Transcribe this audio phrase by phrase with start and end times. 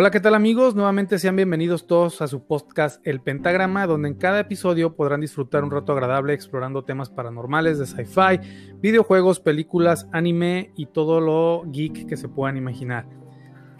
[0.00, 0.76] Hola, ¿qué tal amigos?
[0.76, 5.64] Nuevamente sean bienvenidos todos a su podcast El Pentagrama, donde en cada episodio podrán disfrutar
[5.64, 8.38] un rato agradable explorando temas paranormales de sci-fi,
[8.80, 13.06] videojuegos, películas, anime y todo lo geek que se puedan imaginar.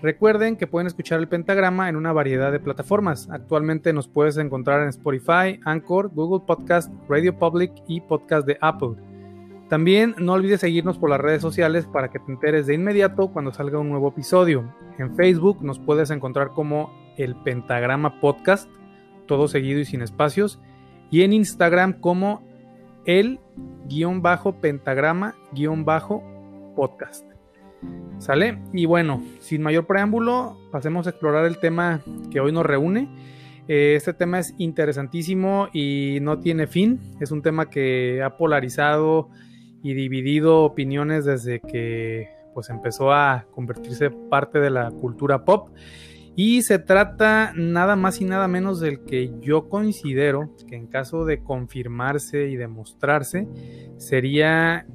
[0.03, 3.29] Recuerden que pueden escuchar el pentagrama en una variedad de plataformas.
[3.31, 8.97] Actualmente nos puedes encontrar en Spotify, Anchor, Google Podcast, Radio Public y Podcast de Apple.
[9.69, 13.53] También no olvides seguirnos por las redes sociales para que te enteres de inmediato cuando
[13.53, 14.73] salga un nuevo episodio.
[14.99, 18.71] En Facebook nos puedes encontrar como el Pentagrama Podcast,
[19.27, 20.59] todo seguido y sin espacios.
[21.11, 22.43] Y en Instagram como
[23.05, 23.41] el
[23.87, 26.23] guion bajo pentagrama guion bajo
[26.75, 27.27] podcast.
[28.19, 28.59] ¿Sale?
[28.73, 33.09] Y bueno, sin mayor preámbulo, pasemos a explorar el tema que hoy nos reúne.
[33.69, 37.01] Eh, este tema es interesantísimo y no tiene fin.
[37.21, 39.29] Es un tema que ha polarizado
[39.83, 45.69] y dividido opiniones desde que pues empezó a convertirse parte de la cultura pop.
[46.35, 51.25] Y se trata nada más y nada menos del que yo considero que en caso
[51.25, 53.49] de confirmarse y demostrarse
[53.97, 54.87] sería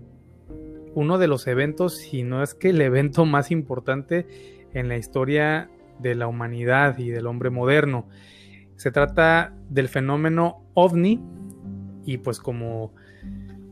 [0.96, 4.26] uno de los eventos, si no es que el evento más importante
[4.74, 8.08] en la historia de la humanidad y del hombre moderno.
[8.76, 11.22] Se trata del fenómeno ovni
[12.06, 12.94] y pues como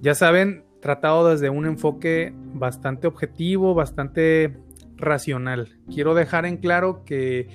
[0.02, 4.58] ya saben, tratado desde un enfoque bastante objetivo, bastante
[4.98, 5.78] racional.
[5.94, 7.48] Quiero dejar en claro que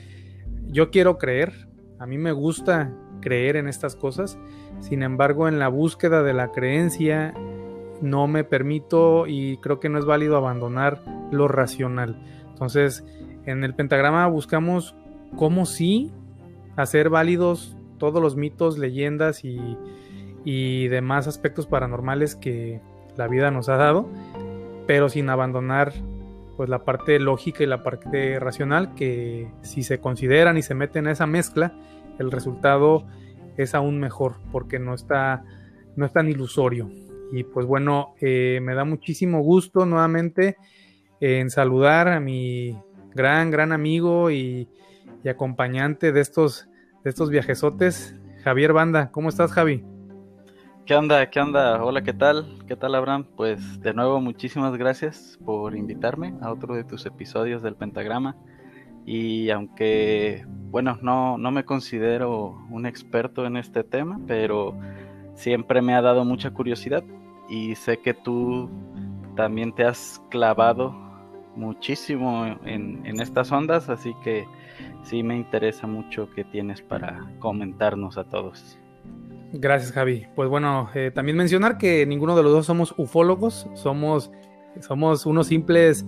[0.68, 4.38] yo quiero creer, a mí me gusta creer en estas cosas,
[4.80, 7.34] sin embargo en la búsqueda de la creencia
[8.00, 12.22] no me permito y creo que no es válido abandonar lo racional.
[12.48, 13.04] Entonces,
[13.44, 14.94] en el pentagrama buscamos
[15.36, 16.12] cómo sí
[16.76, 19.58] hacer válidos todos los mitos, leyendas y,
[20.44, 22.80] y demás aspectos paranormales que,
[23.16, 24.08] la vida nos ha dado,
[24.86, 25.92] pero sin abandonar
[26.56, 31.06] pues la parte lógica y la parte racional que si se consideran y se meten
[31.06, 31.74] en esa mezcla,
[32.18, 33.06] el resultado
[33.56, 35.44] es aún mejor porque no está,
[35.96, 36.90] no es tan ilusorio.
[37.32, 40.56] Y pues bueno, eh, me da muchísimo gusto nuevamente
[41.20, 42.78] en saludar a mi
[43.14, 44.68] gran, gran amigo y,
[45.24, 46.68] y acompañante de estos,
[47.04, 49.10] de estos viajesotes, Javier Banda.
[49.10, 49.84] ¿Cómo estás, Javi?
[50.86, 51.28] ¿Qué onda?
[51.30, 51.82] ¿Qué onda?
[51.82, 52.46] Hola, ¿qué tal?
[52.68, 53.26] ¿Qué tal, Abraham?
[53.36, 58.36] Pues de nuevo, muchísimas gracias por invitarme a otro de tus episodios del Pentagrama.
[59.04, 64.78] Y aunque, bueno, no, no me considero un experto en este tema, pero
[65.34, 67.02] siempre me ha dado mucha curiosidad
[67.48, 68.70] y sé que tú
[69.34, 70.94] también te has clavado
[71.56, 74.46] muchísimo en, en estas ondas, así que
[75.02, 78.78] sí me interesa mucho que tienes para comentarnos a todos.
[79.52, 80.26] Gracias, Javi.
[80.34, 84.30] Pues bueno, eh, también mencionar que ninguno de los dos somos ufólogos, somos,
[84.80, 86.04] somos unos simples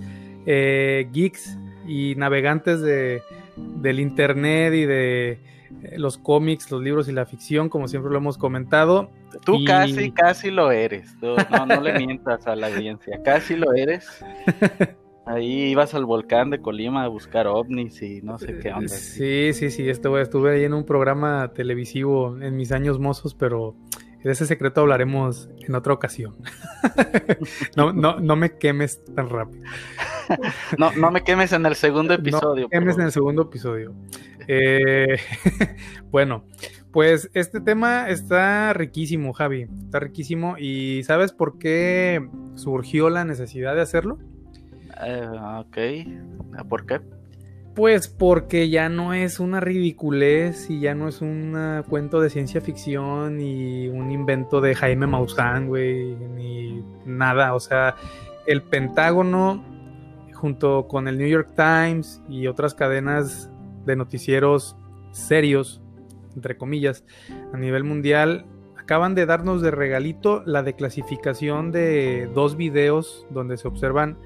[0.46, 3.22] eh, geeks y navegantes de,
[3.56, 5.40] del internet y de eh,
[5.98, 9.10] los cómics, los libros y la ficción, como siempre lo hemos comentado.
[9.44, 11.14] Tú casi, casi lo eres.
[11.20, 14.06] no, no le mientas a la audiencia, casi lo eres.
[15.28, 18.88] Ahí ibas al volcán de Colima a buscar ovnis y no sé qué onda.
[18.88, 23.76] Sí, sí, sí, estuve, estuve ahí en un programa televisivo en mis años mozos, pero
[24.24, 26.36] de ese secreto hablaremos en otra ocasión.
[27.76, 29.62] no, no, no me quemes tan rápido.
[30.78, 32.62] no, no me quemes en el segundo episodio.
[32.62, 33.94] No me quemes en el segundo episodio.
[34.46, 35.18] Eh,
[36.10, 36.46] bueno,
[36.90, 39.66] pues este tema está riquísimo, Javi.
[39.84, 40.56] Está riquísimo.
[40.58, 44.18] ¿Y sabes por qué surgió la necesidad de hacerlo?
[45.04, 45.28] Eh,
[45.60, 47.00] ok, ¿por qué?
[47.74, 52.60] Pues porque ya no es una ridiculez y ya no es un cuento de ciencia
[52.60, 57.54] ficción y un invento de Jaime Maussan, güey, ni nada.
[57.54, 57.94] O sea,
[58.46, 59.64] el Pentágono,
[60.34, 63.48] junto con el New York Times y otras cadenas
[63.84, 64.76] de noticieros
[65.12, 65.80] serios,
[66.34, 67.04] entre comillas,
[67.52, 68.46] a nivel mundial,
[68.76, 74.18] acaban de darnos de regalito la declasificación de dos videos donde se observan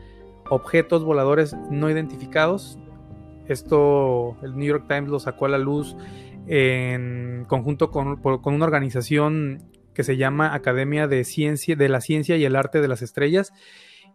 [0.53, 2.79] objetos voladores no identificados.
[3.49, 5.97] Esto el New York Times lo sacó a la luz
[6.47, 9.63] en conjunto con, una organización
[9.95, 13.53] que se llama Academia de Ciencia, de la Ciencia y el Arte de las Estrellas.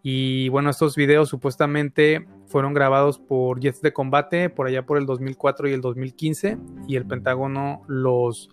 [0.03, 5.05] Y bueno, estos videos supuestamente fueron grabados por jets de combate por allá por el
[5.05, 6.57] 2004 y el 2015
[6.87, 8.49] y el Pentágono los,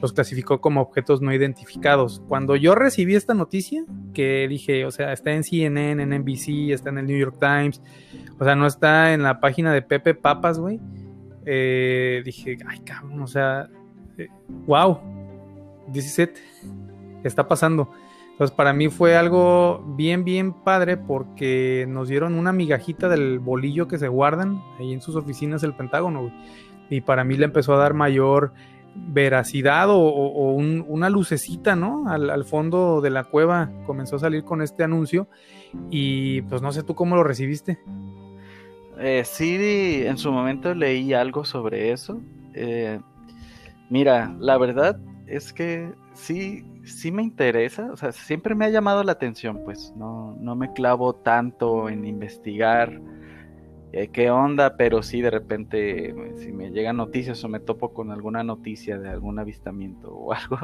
[0.00, 2.22] los clasificó como objetos no identificados.
[2.28, 6.90] Cuando yo recibí esta noticia, que dije, o sea, está en CNN, en NBC, está
[6.90, 7.82] en el New York Times,
[8.38, 10.78] o sea, no está en la página de Pepe Papas, güey,
[11.46, 13.70] eh, dije, ay, cabrón, o sea,
[14.66, 14.98] wow,
[15.88, 16.40] 17,
[17.24, 17.90] está pasando.
[18.56, 23.98] Para mí fue algo bien, bien padre porque nos dieron una migajita del bolillo que
[23.98, 26.32] se guardan ahí en sus oficinas del Pentágono.
[26.88, 28.52] Y para mí le empezó a dar mayor
[28.94, 29.98] veracidad o,
[30.52, 32.08] una lucecita, ¿no?
[32.08, 35.28] Al, fondo de la cueva comenzó a salir con este anuncio
[35.90, 37.78] y pues no sé tú cómo lo recibiste.
[39.00, 42.20] Eh, sí, en su momento leí algo sobre eso.
[42.54, 43.00] Eh,
[43.90, 49.02] mira, la verdad es que sí, sí me interesa, o sea, siempre me ha llamado
[49.04, 53.00] la atención, pues no, no me clavo tanto en investigar
[53.92, 58.10] eh, qué onda, pero sí de repente si me llegan noticias o me topo con
[58.10, 60.58] alguna noticia de algún avistamiento o algo,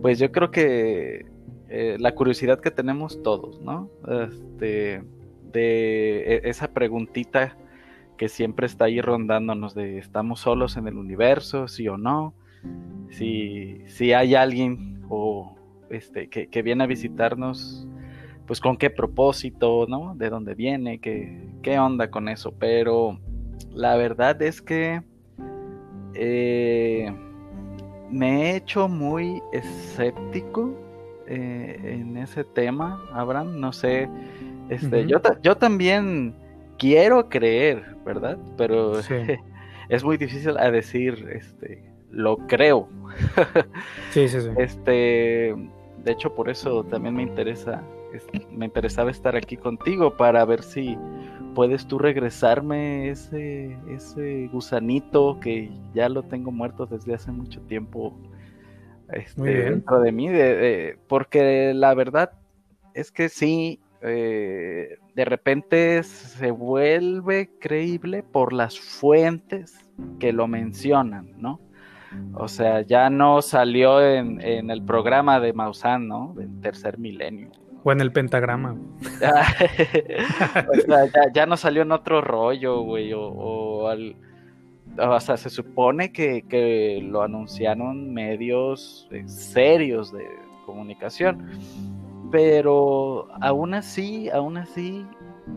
[0.00, 1.26] pues yo creo que
[1.68, 3.90] eh, la curiosidad que tenemos todos, ¿no?
[4.08, 5.02] Este,
[5.52, 7.56] de e, esa preguntita
[8.16, 12.34] que siempre está ahí rondándonos de estamos solos en el universo, sí o no,
[13.10, 15.54] si, si hay alguien o
[15.90, 17.86] este que, que viene a visitarnos
[18.46, 20.14] pues con qué propósito, ¿no?
[20.14, 22.52] De dónde viene, qué, qué onda con eso.
[22.52, 23.18] Pero
[23.72, 25.02] la verdad es que
[26.14, 27.12] eh,
[28.10, 30.74] me he hecho muy escéptico
[31.26, 33.58] eh, en ese tema, Abraham.
[33.58, 34.08] No sé,
[34.68, 36.34] este, yo, yo también
[36.78, 38.38] quiero creer, ¿verdad?
[38.56, 39.00] Pero
[39.88, 41.82] es muy difícil a decir, este,
[42.16, 42.88] lo creo.
[44.10, 44.48] sí, sí, sí.
[44.56, 45.54] Este,
[46.04, 47.82] de hecho, por eso también me interesa
[48.50, 50.96] me interesaba estar aquí contigo para ver si
[51.54, 58.16] puedes tú regresarme ese, ese gusanito que ya lo tengo muerto desde hace mucho tiempo
[59.12, 60.28] este, dentro de mí,
[61.08, 62.32] porque la verdad
[62.94, 69.74] es que sí, eh, de repente se vuelve creíble por las fuentes
[70.18, 71.60] que lo mencionan, ¿no?
[72.34, 76.34] O sea, ya no salió en, en el programa de Maussan, ¿no?
[76.36, 77.50] Del tercer milenio.
[77.86, 78.76] O en el pentagrama.
[81.32, 83.12] ya, no salió en otro rollo, güey.
[83.12, 90.26] O, o, sea, se supone que, lo anunciaron medios eh, serios de
[90.64, 91.48] comunicación.
[92.32, 95.06] Pero aún así, aún así,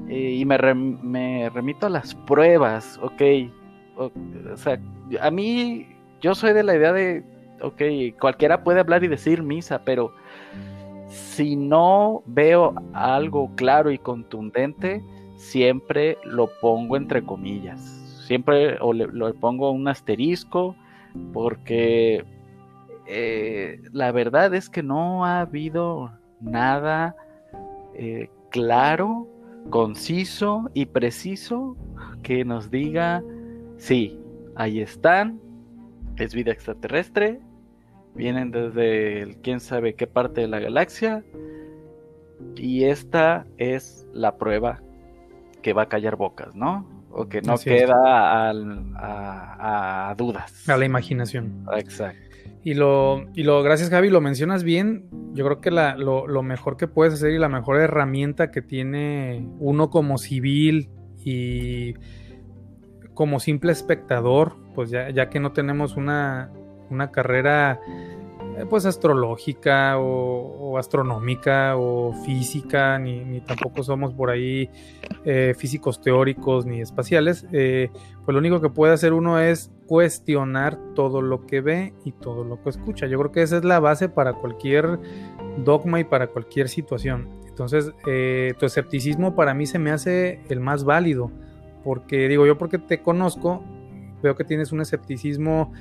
[0.08, 3.24] eh, y me, me, remito a las pruebas, ok.
[3.98, 4.12] O,
[4.54, 4.80] o sea,
[5.20, 5.88] a mí,
[6.22, 7.24] yo soy de la idea de,
[7.62, 10.14] ok, cualquiera puede hablar y decir misa, pero
[11.08, 15.04] si no veo algo claro y contundente,
[15.36, 17.80] siempre lo pongo entre comillas.
[18.28, 20.76] Siempre o le, pongo un asterisco
[21.34, 22.24] porque
[23.08, 27.16] eh, la verdad es que no ha habido nada
[27.96, 29.28] eh, claro,
[29.72, 31.76] conciso y preciso
[32.22, 33.24] que nos diga,
[33.78, 34.20] sí,
[34.56, 35.40] ahí están,
[36.24, 37.40] es vida extraterrestre,
[38.16, 41.24] vienen desde el quién sabe qué parte de la galaxia
[42.56, 44.82] y esta es la prueba
[45.62, 46.88] que va a callar bocas, ¿no?
[47.12, 50.70] O que no queda a, dudas.
[50.70, 51.66] A la imaginación.
[51.76, 52.30] Exacto.
[52.64, 55.10] Y lo, y lo, gracias Javi, lo mencionas bien.
[55.34, 58.62] Yo creo que la, lo, lo, mejor que puedes hacer y la mejor herramienta que
[58.62, 60.90] tiene uno como civil
[61.24, 61.94] y
[63.20, 66.54] como simple espectador, pues ya, ya que no tenemos una,
[66.90, 67.82] una carrera
[68.58, 74.70] eh, pues astrológica o, astronómica o física, ni, tampoco somos por ahí
[75.26, 77.90] eh, físicos teóricos ni espaciales, eh,
[78.24, 82.46] pues lo único que puede hacer uno es cuestionar todo lo que ve y todo
[82.46, 83.06] lo que escucha.
[83.08, 84.98] Yo creo que esa es la base para cualquier
[85.66, 87.28] dogma y para cualquier situación.
[87.50, 91.30] Entonces, tu escepticismo para mí se me hace el más válido,
[91.84, 93.64] porque digo yo porque te conozco,
[94.22, 95.74] veo que tienes un escepticismo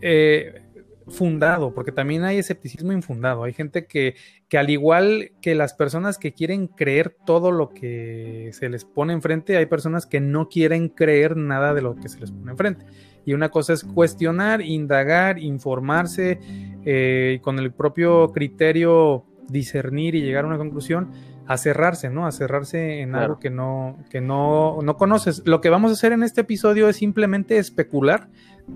[0.00, 0.62] eh,
[1.08, 3.44] fundado, porque también hay escepticismo infundado.
[3.44, 4.16] Hay gente que,
[4.48, 9.12] que, al igual que las personas que quieren creer todo lo que se les pone
[9.12, 12.86] enfrente, hay personas que no quieren creer nada de lo que se les pone enfrente.
[13.24, 16.38] Y una cosa es cuestionar, indagar, informarse
[16.84, 21.10] eh, y con el propio criterio discernir y llegar a una conclusión
[21.46, 22.26] a cerrarse, ¿no?
[22.26, 25.42] A cerrarse en algo que no, que no, no conoces.
[25.46, 28.28] Lo que vamos a hacer en este episodio es simplemente especular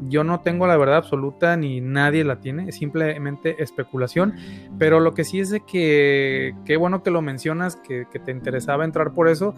[0.09, 4.35] yo no tengo la verdad absoluta ni nadie la tiene, es simplemente especulación,
[4.79, 8.85] pero lo que sí es de que qué bueno que lo mencionas, que, te interesaba
[8.85, 9.55] entrar por eso.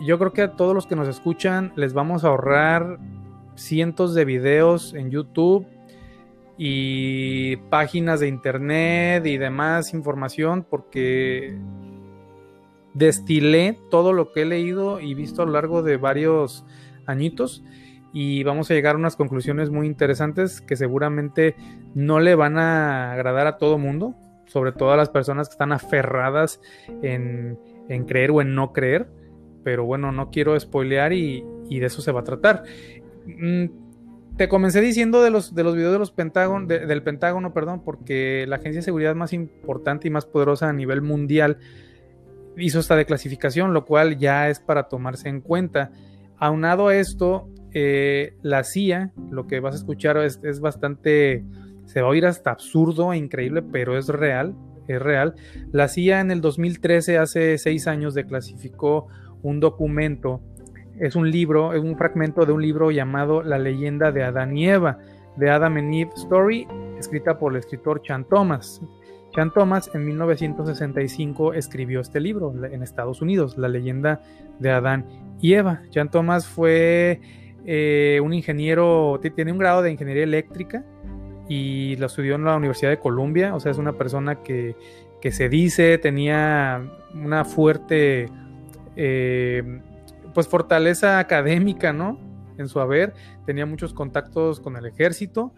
[0.00, 2.98] Yo creo que a todos los que nos escuchan les vamos a ahorrar
[3.56, 5.66] cientos de videos en YouTube
[6.56, 11.58] y páginas de internet y demás información porque
[12.98, 16.64] destilé todo lo que he leído y visto a lo largo de varios
[17.06, 17.62] añitos
[18.12, 21.54] y vamos a llegar a unas conclusiones muy interesantes que seguramente
[21.94, 24.14] no le van a agradar a todo mundo,
[24.46, 26.60] sobre todo a las personas que están aferradas
[27.02, 27.58] en,
[28.06, 29.08] creer o en no creer.
[29.62, 32.64] Pero bueno, no quiero spoilear y, de eso se va a tratar.
[33.26, 33.66] Mm,
[34.36, 38.46] te comencé diciendo de los, de los videos de los Pentágono, del Pentágono, perdón, porque
[38.48, 41.58] la agencia de seguridad más importante y más poderosa a nivel mundial
[42.58, 45.90] hizo esta declasificación, lo cual ya es para tomarse en cuenta.
[46.38, 51.44] Aunado a esto, eh, la CIA, lo que vas a escuchar es, es, bastante,
[51.86, 54.54] se va a oír hasta absurdo e increíble, pero es real,
[54.86, 55.34] es real.
[55.72, 59.08] La CIA en el 2013, hace seis años, declasificó
[59.42, 60.42] un documento
[61.00, 64.68] es un libro, es un fragmento de un libro llamado La leyenda de Adán y
[64.68, 64.98] Eva,
[65.36, 66.66] de Adam and Eve Story,
[66.98, 68.82] escrita por el escritor Chan Thomas.
[69.34, 74.22] Chan Thomas en 1965 escribió este libro en Estados Unidos, La leyenda
[74.58, 75.04] de Adán
[75.40, 75.82] y Eva.
[75.90, 77.20] Chan Thomas fue
[77.66, 80.84] eh, un ingeniero, tiene un grado de ingeniería eléctrica
[81.48, 84.76] y lo estudió en la Universidad de Columbia, o sea, es una persona que,
[85.20, 86.82] que se dice tenía
[87.14, 88.28] una fuerte
[88.96, 89.80] eh,
[90.34, 92.18] pues fortaleza académica, ¿no?
[92.58, 93.14] En su haber,
[93.46, 95.52] tenía muchos contactos con el ejército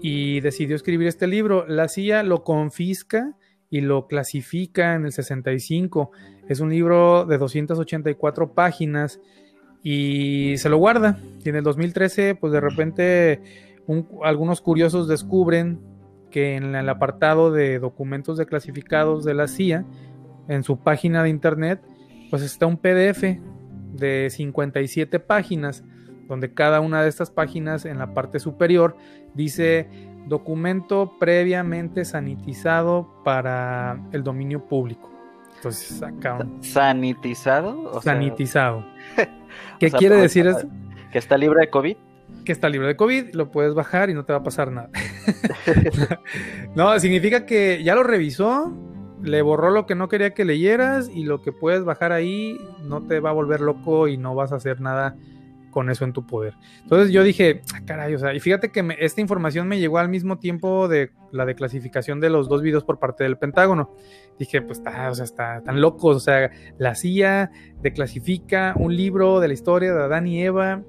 [0.00, 1.66] y decidió escribir este libro.
[1.66, 3.36] La CIA lo confisca
[3.70, 6.10] y lo clasifica en el 65.
[6.48, 9.20] Es un libro de 284 páginas
[9.82, 11.18] y se lo guarda.
[11.44, 13.40] Y en el 2013, pues de repente
[14.22, 15.80] algunos curiosos descubren
[16.30, 19.84] que en el apartado de documentos declasificados de la CIA,
[20.48, 21.80] en su página de internet,
[22.30, 23.38] pues está un PDF
[23.92, 25.84] de 57 páginas,
[26.28, 28.96] donde cada una de estas páginas en la parte superior
[29.34, 29.88] dice
[30.26, 35.10] documento previamente sanitizado para el dominio público.
[35.56, 38.00] Entonces acá ¿Sanitizado?
[38.02, 38.84] sanitizado.
[39.80, 40.68] ¿Qué quiere decir eso?
[41.10, 41.96] ¿Que está libre de COVID?
[42.44, 44.90] Que está libre de COVID, lo puedes bajar y no te va a pasar nada.
[46.76, 48.72] no, significa que ya lo revisó,
[49.22, 53.02] le borró lo que no quería que leyeras y lo que puedes bajar ahí no
[53.02, 55.16] te va a volver loco y no vas a hacer nada
[55.70, 56.54] con eso en tu poder.
[56.82, 60.08] Entonces yo dije, ah, caray, o sea, y fíjate que esta información me llegó al
[60.08, 63.94] mismo tiempo de la declasificación de los dos videos por parte del Pentágono.
[64.38, 69.40] Dije, pues está, o sea, está tan locos, o sea, la CIA declasifica un libro
[69.40, 70.82] de la historia de Adán y Eva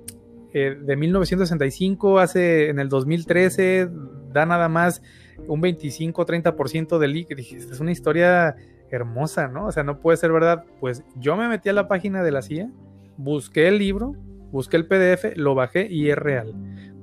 [0.54, 3.90] eh, de 1965, hace en el 2013,
[4.34, 5.02] da nada más
[5.48, 7.36] un 25-30% del leak.
[7.36, 8.56] Dije, es una historia
[8.90, 9.68] hermosa, ¿no?
[9.68, 10.66] O sea, no puede ser verdad.
[10.80, 12.72] Pues yo me metí a la página de la CIA,
[13.18, 14.16] busqué el libro,
[14.52, 16.54] busqué el PDF, lo bajé y es real.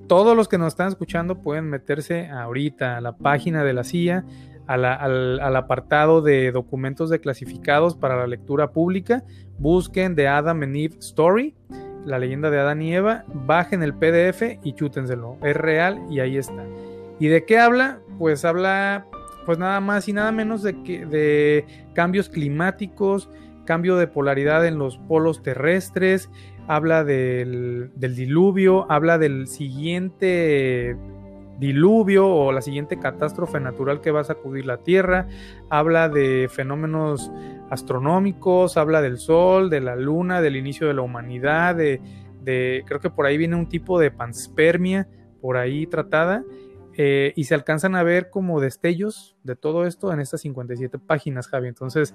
[0.07, 4.25] Todos los que nos están escuchando pueden meterse ahorita a la página de la CIA,
[4.67, 9.25] al, apartado de documentos declasificados para la lectura pública,
[9.59, 11.55] busquen The Adam and Eve Story,
[12.05, 15.38] la leyenda de Adán y Eva, bajen el PDF y chútenselo.
[15.43, 16.65] Es real y ahí está.
[17.19, 18.00] ¿Y de qué habla?
[18.19, 19.07] Pues habla
[19.45, 23.31] pues nada más y nada menos de, que, de cambios climáticos,
[23.65, 26.31] cambio de polaridad en los polos terrestres,
[26.67, 30.97] habla del, del, diluvio, habla del siguiente
[31.59, 35.27] diluvio o la siguiente catástrofe natural que va a sacudir la Tierra,
[35.71, 37.31] habla de fenómenos
[37.71, 42.01] astronómicos, habla del Sol, de la Luna, del inicio de la humanidad, de,
[42.43, 45.09] de creo que por ahí viene un tipo de panspermia
[45.41, 46.45] por ahí tratada
[46.99, 51.47] eh, y se alcanzan a ver como destellos de todo esto en estas 57 páginas,
[51.47, 51.69] Javi.
[51.69, 52.15] Entonces,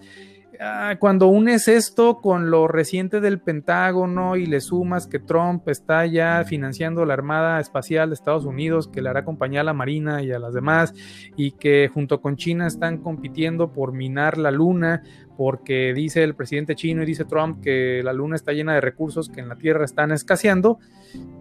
[0.59, 6.07] ah, cuando unes esto con lo reciente del Pentágono y le sumas que Trump está
[6.07, 10.23] ya financiando la Armada Espacial de Estados Unidos, que le hará compañía a la Marina
[10.23, 10.95] y a las demás,
[11.38, 15.03] y que junto con China están compitiendo por minar la Luna,
[15.38, 19.29] porque dice el presidente chino y dice Trump que la Luna está llena de recursos
[19.29, 20.79] que en la Tierra están escaseando,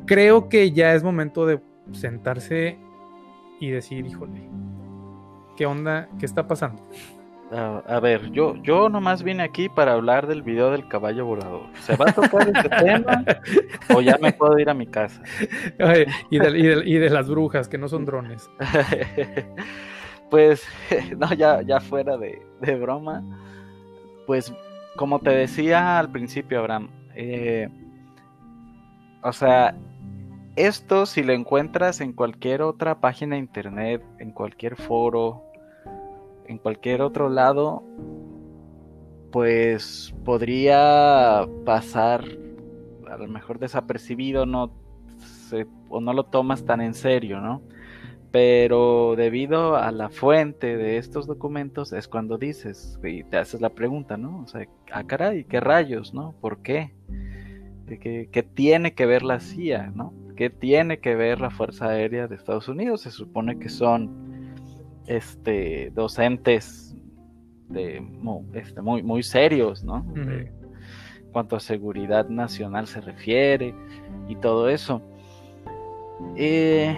[0.04, 1.60] creo que ya es momento de
[1.92, 2.78] sentarse
[3.60, 4.48] y decir, híjole,
[5.56, 6.08] ¿qué onda?
[6.18, 6.82] ¿Qué está pasando?
[7.52, 11.62] A, ver, yo, yo nomás vine aquí para hablar del video del caballo volador.
[11.80, 13.24] ¿Se va a tocar este tema
[13.92, 15.20] o ya me puedo ir a mi casa?
[16.30, 18.48] y, de, y, de, las brujas, que no son drones.
[20.30, 20.64] pues,
[21.18, 23.24] no, ya, ya fuera de, de, broma.
[24.28, 24.54] Pues,
[24.94, 27.68] como te decía al principio, Abraham, eh,
[29.22, 29.74] o sea,
[30.66, 35.44] esto si lo encuentras en cualquier otra página de internet, en cualquier foro,
[36.46, 37.82] en cualquier otro lado,
[39.32, 42.24] pues podría pasar
[43.10, 44.72] a lo mejor desapercibido, no
[45.88, 47.62] o no lo tomas tan en serio, ¿no?
[48.30, 53.70] Pero debido a la fuente de estos documentos es cuando dices y te haces la
[53.70, 54.42] pregunta, ¿no?
[54.42, 56.34] O sea, ah, caray, ¿qué rayos, no?
[56.40, 56.92] ¿Por qué?
[57.88, 60.12] ¿Qué, qué tiene que ver la CIA, no?
[60.40, 63.02] ¿Qué tiene que ver la Fuerza Aérea de Estados Unidos?
[63.02, 64.54] Se supone que son
[65.06, 66.96] este, docentes
[67.68, 68.02] de,
[68.54, 70.02] este, muy, muy serios, ¿no?
[71.30, 73.74] cuanto a seguridad nacional se refiere
[74.28, 75.02] y todo eso.
[76.36, 76.96] Eh,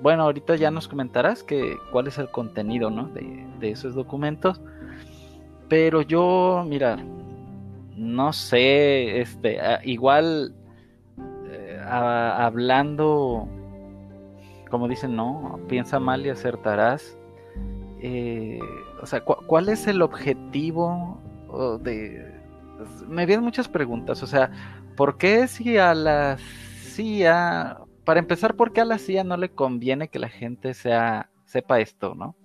[0.00, 3.08] bueno, ahorita ya nos comentarás que, cuál es el contenido ¿no?
[3.08, 4.62] de, esos documentos.
[5.68, 6.96] Pero yo, mira,
[7.94, 10.54] no sé, este, igual
[11.96, 13.48] hablando,
[14.70, 17.16] como dicen, no, piensa mal y acertarás.
[18.00, 18.60] Eh,
[19.00, 21.20] o sea, ¿cuál es el objetivo
[21.80, 22.34] de,
[23.08, 24.22] me vienen muchas preguntas.
[24.22, 24.50] O sea,
[24.96, 29.50] ¿por qué si a la CIA, para empezar, ¿por qué a la CIA no le
[29.50, 32.36] conviene que la gente sea, sepa esto, no?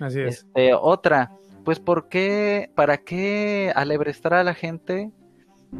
[0.00, 0.38] Así es.
[0.38, 1.32] Este, otra,
[1.64, 5.10] pues ¿por qué, para qué alebrestar a la gente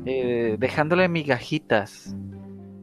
[0.04, 2.14] eh, dejándole migajitas?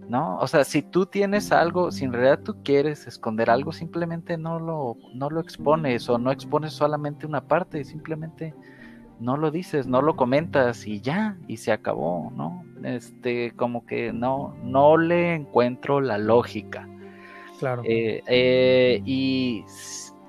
[0.07, 0.37] ¿No?
[0.37, 4.59] O sea, si tú tienes algo, si en realidad tú quieres esconder algo, simplemente no
[4.59, 8.53] lo, no lo expones o no expones solamente una parte, simplemente
[9.19, 12.63] no lo dices, no lo comentas y ya, y se acabó, ¿no?
[12.83, 16.87] Este, como que no, no le encuentro la lógica.
[17.59, 17.81] Claro.
[17.85, 19.63] Eh, eh, y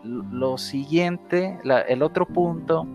[0.05, 2.87] lo siguiente, el otro punto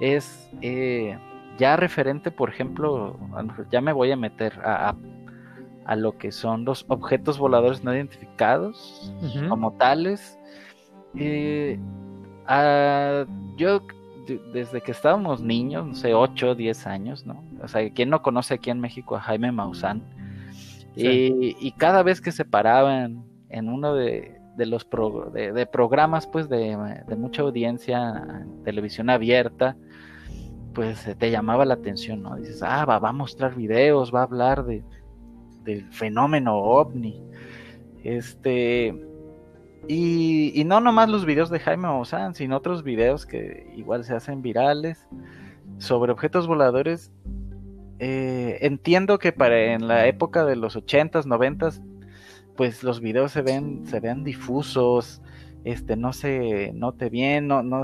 [0.00, 1.18] es eh,
[1.58, 3.16] ya referente, por ejemplo,
[3.70, 4.96] ya me voy a meter a, a,
[5.94, 9.12] lo que son los objetos voladores no identificados
[9.48, 10.36] como tales.
[12.48, 13.24] Ah,
[13.56, 13.82] yo
[14.52, 17.44] desde que estábamos niños, no sé, 8 o 10 años, ¿no?
[17.62, 20.02] O sea, ¿quién no conoce aquí en México a Jaime Maussan?
[20.96, 24.86] Y, cada vez que se paraban en uno de, los
[25.32, 26.76] de, programas, pues, de,
[27.16, 29.76] mucha audiencia, televisión abierta,
[30.72, 32.36] pues te llamaba la atención, ¿no?
[32.36, 34.82] Dices, ah, va, va a mostrar videos, va a hablar de,
[35.66, 37.20] del fenómeno ovni.
[38.02, 38.94] Este,
[39.88, 44.42] y, no nomás los videos de Jaime Maussan, sino otros videos que igual se hacen
[44.42, 45.06] virales
[45.78, 47.12] sobre objetos voladores.
[47.98, 51.82] Eh, entiendo que para en la época de los 80s, 90s,
[52.56, 55.22] pues los videos se ven, se ven difusos,
[55.64, 57.82] este, no se note bien, no, no,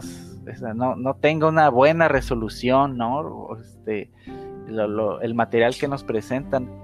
[0.74, 3.56] no, no tenga una buena resolución, ¿no?
[3.60, 4.10] Este,
[4.68, 6.81] el material que nos presentan.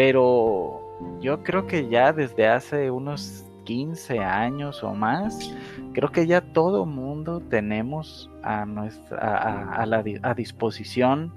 [0.00, 0.80] Pero
[1.20, 5.54] yo creo que ya desde hace unos 15 años o más,
[5.92, 11.34] creo que ya todo mundo tenemos a nuestra a, la, a disposición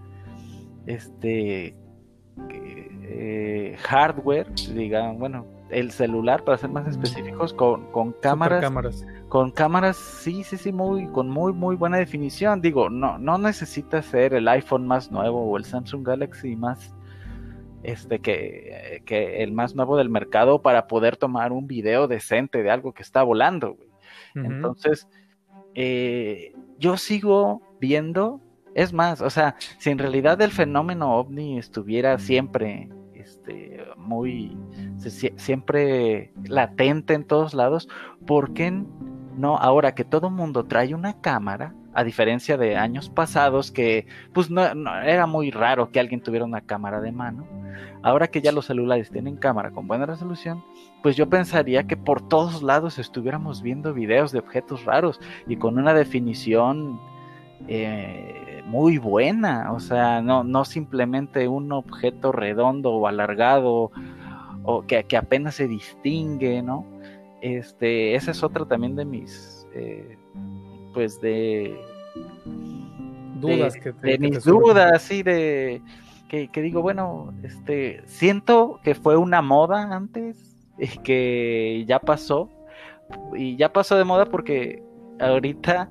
[0.85, 1.75] este
[3.03, 9.51] eh, hardware, digan, bueno, el celular para ser más específicos con, con cámaras, cámaras, con
[9.51, 12.61] cámaras sí, sí, sí, muy con muy muy buena definición.
[12.61, 16.95] Digo, no no necesita ser el iPhone más nuevo o el Samsung Galaxy más
[17.83, 19.01] este que,
[19.43, 23.23] el más nuevo del mercado para poder tomar un video decente de algo que está
[23.23, 23.77] volando.
[24.35, 25.07] Entonces,
[25.75, 28.41] eh, yo sigo viendo,
[28.73, 34.57] es más, o sea, si en realidad el fenómeno ovni estuviera siempre este, muy,
[35.37, 37.87] siempre latente en todos lados,
[38.25, 38.71] ¿por qué
[39.35, 41.73] no ahora que todo mundo trae una cámara?
[41.93, 44.63] A diferencia de años pasados que pues no,
[45.03, 47.45] era muy raro que alguien tuviera una cámara de mano.
[48.01, 50.63] Ahora que ya los celulares tienen cámara con buena resolución,
[51.01, 55.77] pues yo pensaría que por todos lados estuviéramos viendo videos de objetos raros y con
[55.77, 56.99] una definición
[57.67, 63.91] eh, muy buena, o sea, no, no simplemente un objeto redondo o alargado
[64.63, 66.85] o que, apenas se distingue, ¿no?
[67.41, 70.17] Este, esa es otra también de mis eh,
[70.93, 71.79] pues de
[73.39, 75.81] dudas de, que mis dudas sí de
[76.29, 82.49] que, digo bueno este siento que fue una moda antes y que ya pasó
[83.35, 84.81] y ya pasó de moda porque
[85.19, 85.89] ahorita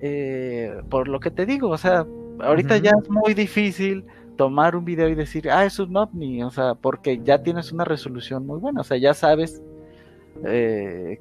[0.00, 2.06] eh, por lo que te digo o sea
[2.40, 4.04] ahorita ya es muy difícil
[4.36, 7.84] tomar un video y decir ah es un ovni o sea porque ya tienes una
[7.84, 9.62] resolución muy buena o sea ya sabes
[10.44, 11.18] eh,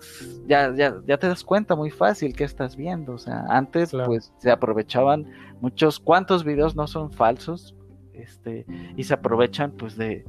[0.47, 3.13] ya, ya, ya te das cuenta muy fácil que estás viendo.
[3.13, 5.25] O sea, antes pues se aprovechaban
[5.61, 7.75] muchos, cuantos videos no son falsos,
[8.13, 10.25] este, y se aprovechan pues de,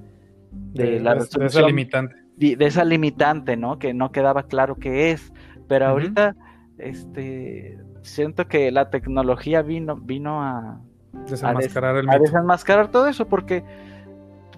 [0.51, 2.15] de, la de esa limitante.
[2.37, 3.79] De, esa limitante, ¿no?
[3.79, 5.33] Que no quedaba claro qué es.
[5.67, 6.37] Pero ahorita,
[6.79, 10.81] este, siento que la tecnología vino, vino a
[11.29, 13.65] desenmascarar, el a desenmascarar todo eso, porque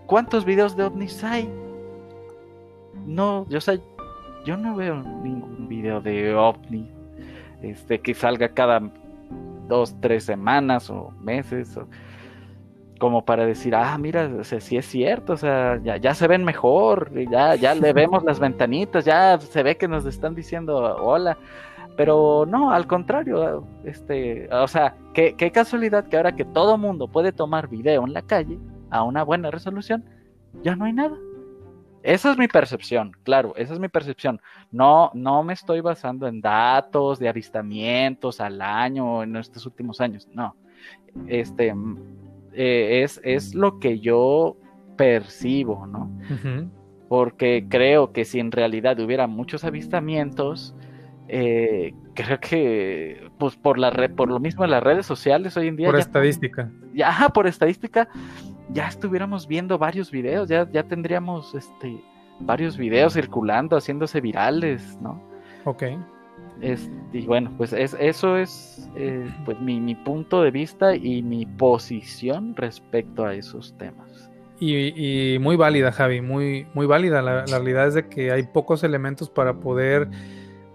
[0.06, 1.50] ¿cuántos videos de ovnis hay?
[3.06, 3.80] No, yo sé,
[4.44, 6.90] yo no veo ningún video de ovni
[7.62, 8.80] este, que salga cada
[9.68, 11.78] dos, tres semanas o meses,
[12.98, 16.26] como para decir, ah, mira, o sea, sí es cierto, o sea, ya, ya se
[16.26, 20.76] ven mejor, ya, ya le vemos las ventanitas, ya se ve que nos están diciendo
[20.76, 21.38] hola,
[21.96, 27.08] Pero no, al contrario, este, o sea, qué, qué casualidad que ahora que todo mundo
[27.08, 28.58] puede tomar video en la calle
[28.90, 30.04] a una buena resolución,
[30.62, 31.16] ya no hay nada.
[32.02, 34.40] Esa es mi percepción, claro, esa es mi percepción.
[34.70, 40.28] No, no me estoy basando en datos de avistamientos al año en estos últimos años,
[40.32, 40.56] no.
[41.26, 41.74] Este
[42.52, 44.56] eh, es, es, lo que yo
[44.96, 46.10] percibo, ¿no?
[47.08, 50.74] Porque creo que si en realidad hubiera muchos avistamientos,
[51.28, 55.68] eh, creo que pues por la red, por lo mismo en las redes sociales hoy
[55.68, 55.86] en día.
[55.88, 56.70] Por estadística.
[56.92, 58.08] Ya, por estadística,
[58.72, 62.02] ya estuviéramos viendo varios videos, ya, ya tendríamos este
[62.40, 65.22] varios videos circulando, haciéndose virales, ¿no?
[65.64, 65.84] Ok.
[67.12, 71.44] y bueno, pues es, eso es eh, pues mi, mi, punto de vista y mi
[71.44, 74.30] posición respecto a esos temas.
[74.58, 77.22] Y, y muy válida, Javi, muy, muy válida.
[77.22, 80.08] La, la, realidad es de que hay pocos elementos para poder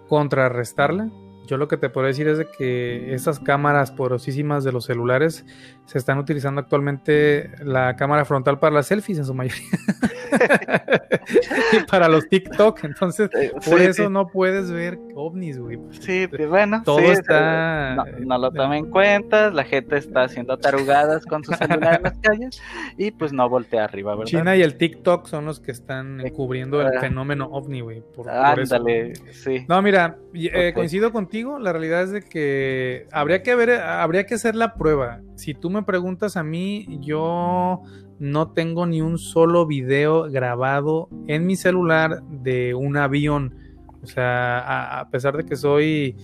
[0.07, 1.09] contrarrestarla.
[1.45, 5.45] Yo lo que te puedo decir es de que esas cámaras porosísimas de los celulares
[5.85, 9.65] se están utilizando actualmente la cámara frontal para las selfies en su mayoría.
[11.73, 15.79] y para los TikTok, entonces eh, por eso no puedes ver ovnis, güey.
[15.99, 21.25] Sí, pues, bueno, todo está no, lo toma en cuenta, la gente está haciendo tarugadas
[21.25, 22.61] con su celular en las calles
[22.97, 24.25] y pues no voltea arriba, ¿verdad?
[24.25, 26.99] China y el TikTok son los que están cubriendo el ah.
[26.99, 28.03] fenómeno ovni, güey.
[28.27, 29.65] Ándale, sí.
[29.67, 34.55] No, mira, eh, coincido contigo la realidad es de que habría que ver, que hacer
[34.55, 35.21] la prueba.
[35.35, 37.81] Si tú me preguntas a mí, yo
[38.19, 43.55] no tengo ni un solo video grabado en mi celular de un avión.
[44.01, 46.15] O sea, a, pesar de que soy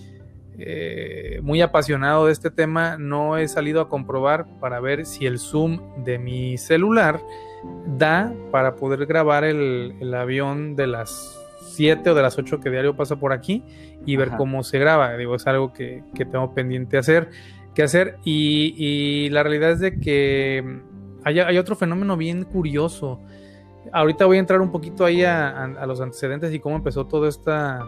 [0.58, 5.38] eh, muy apasionado de este tema, no he salido a comprobar para ver si el
[5.38, 7.20] zoom de mi celular
[7.98, 11.41] da para poder grabar el avión de las
[11.74, 13.64] 7 o de las 8 que diario pasa por aquí
[14.06, 15.16] y ver cómo se graba.
[15.16, 17.30] Digo, es algo que, tengo pendiente hacer,
[17.74, 18.18] que hacer.
[18.24, 20.80] Y, la realidad es de que
[21.24, 23.20] hay, otro fenómeno bien curioso.
[23.92, 27.86] Ahorita voy a entrar un poquito ahí a, los antecedentes y cómo empezó toda esta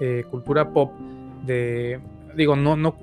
[0.00, 0.92] eh, cultura pop
[1.44, 2.00] de
[2.36, 2.96] digo, no, no,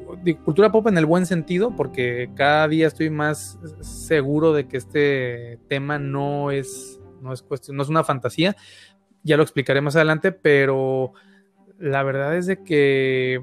[0.44, 5.60] cultura pop en el buen sentido, porque cada día estoy más seguro de que este
[5.68, 8.56] tema no es, no es cuestión, no es una fantasía,
[9.24, 11.14] ya lo explicaré más adelante, pero
[11.78, 13.42] la verdad es de que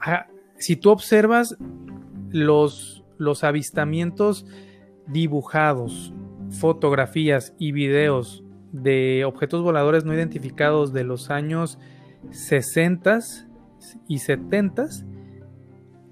[0.00, 0.26] ah,
[0.58, 1.56] si tú observas
[2.30, 4.46] los, los avistamientos
[5.06, 6.12] dibujados,
[6.50, 11.78] fotografías y videos de objetos voladores no identificados de los años
[12.30, 13.20] 60
[14.08, 14.86] y 70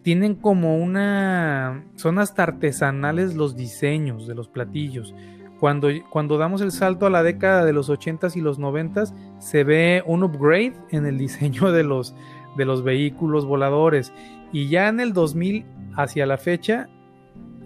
[0.03, 5.15] tienen como una son hasta artesanales los diseños de los platillos
[5.63, 9.63] cuando, cuando damos el salto a la década de los 80s y los 90s, se
[9.63, 12.17] ve un upgrade en el diseño de los,
[12.57, 14.13] de los vehículos voladores.
[14.51, 16.89] Y ya en el 2000 hacia la fecha,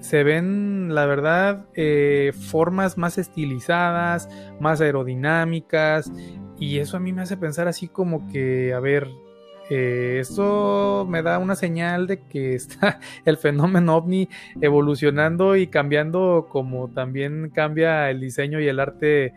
[0.01, 4.29] se ven, la verdad, eh, formas más estilizadas,
[4.61, 6.13] más aerodinámicas.
[6.59, 9.09] Y eso a mí me hace pensar así como que, a ver,
[9.69, 14.29] eh, esto me da una señal de que está el fenómeno ovni
[14.61, 19.33] evolucionando y cambiando como también cambia el diseño y el arte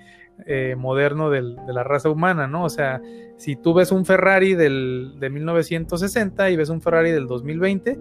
[0.46, 2.63] eh, moderno de la raza humana, ¿no?
[2.63, 3.02] O sea,
[3.38, 8.00] si tú ves un Ferrari del, de 1960 y ves un Ferrari del 2020,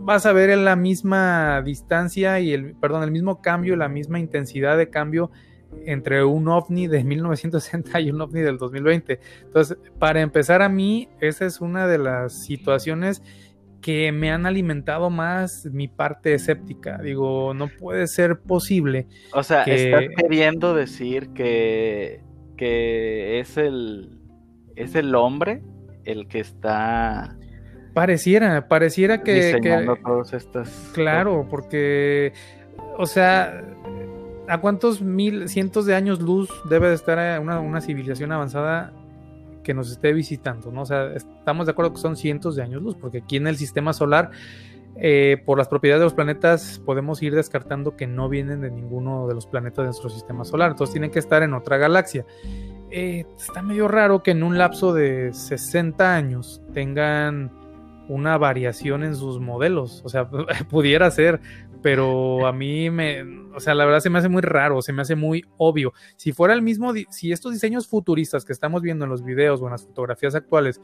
[0.00, 4.20] vas a ver en la misma distancia y el, perdón, el mismo cambio, la misma
[4.20, 5.30] intensidad de cambio
[5.86, 9.20] entre un ovni de 1960 y un ovni del 2020.
[9.42, 13.22] Entonces, para empezar a mí, esa es una de las situaciones
[13.80, 16.98] que me han alimentado más mi parte escéptica.
[16.98, 19.06] Digo, no puede ser posible.
[19.32, 22.20] O sea, estás queriendo decir que,
[22.56, 24.18] que es el
[24.76, 25.62] es el hombre
[26.04, 27.36] el que está
[27.92, 32.32] pareciera, pareciera que, diseñando todas estas claro, porque
[32.96, 33.62] o sea,
[34.50, 38.92] ¿a cuántos mil, cientos de años luz debe de estar una, civilización avanzada
[39.62, 40.72] que nos esté visitando?
[40.72, 40.82] ¿no?
[40.82, 43.56] O sea, estamos de acuerdo que son cientos de años luz, porque aquí en el
[43.56, 44.30] sistema solar,
[44.96, 49.28] eh, por las propiedades de los planetas, podemos ir descartando que no vienen de ninguno
[49.28, 52.26] de los planetas de nuestro sistema solar, entonces tienen que estar en otra galaxia.
[52.90, 57.52] Eh, está medio raro que en un lapso de 60 años tengan
[58.10, 60.02] una variación en sus modelos.
[60.04, 60.28] O sea,
[60.68, 61.40] pudiera ser,
[61.82, 63.22] pero a mí me,
[63.54, 65.92] o sea, la verdad se me hace muy raro, se me hace muy obvio.
[66.16, 69.66] Si fuera el mismo, si estos diseños futuristas que estamos viendo en los videos o
[69.66, 70.80] en las fotografías actuales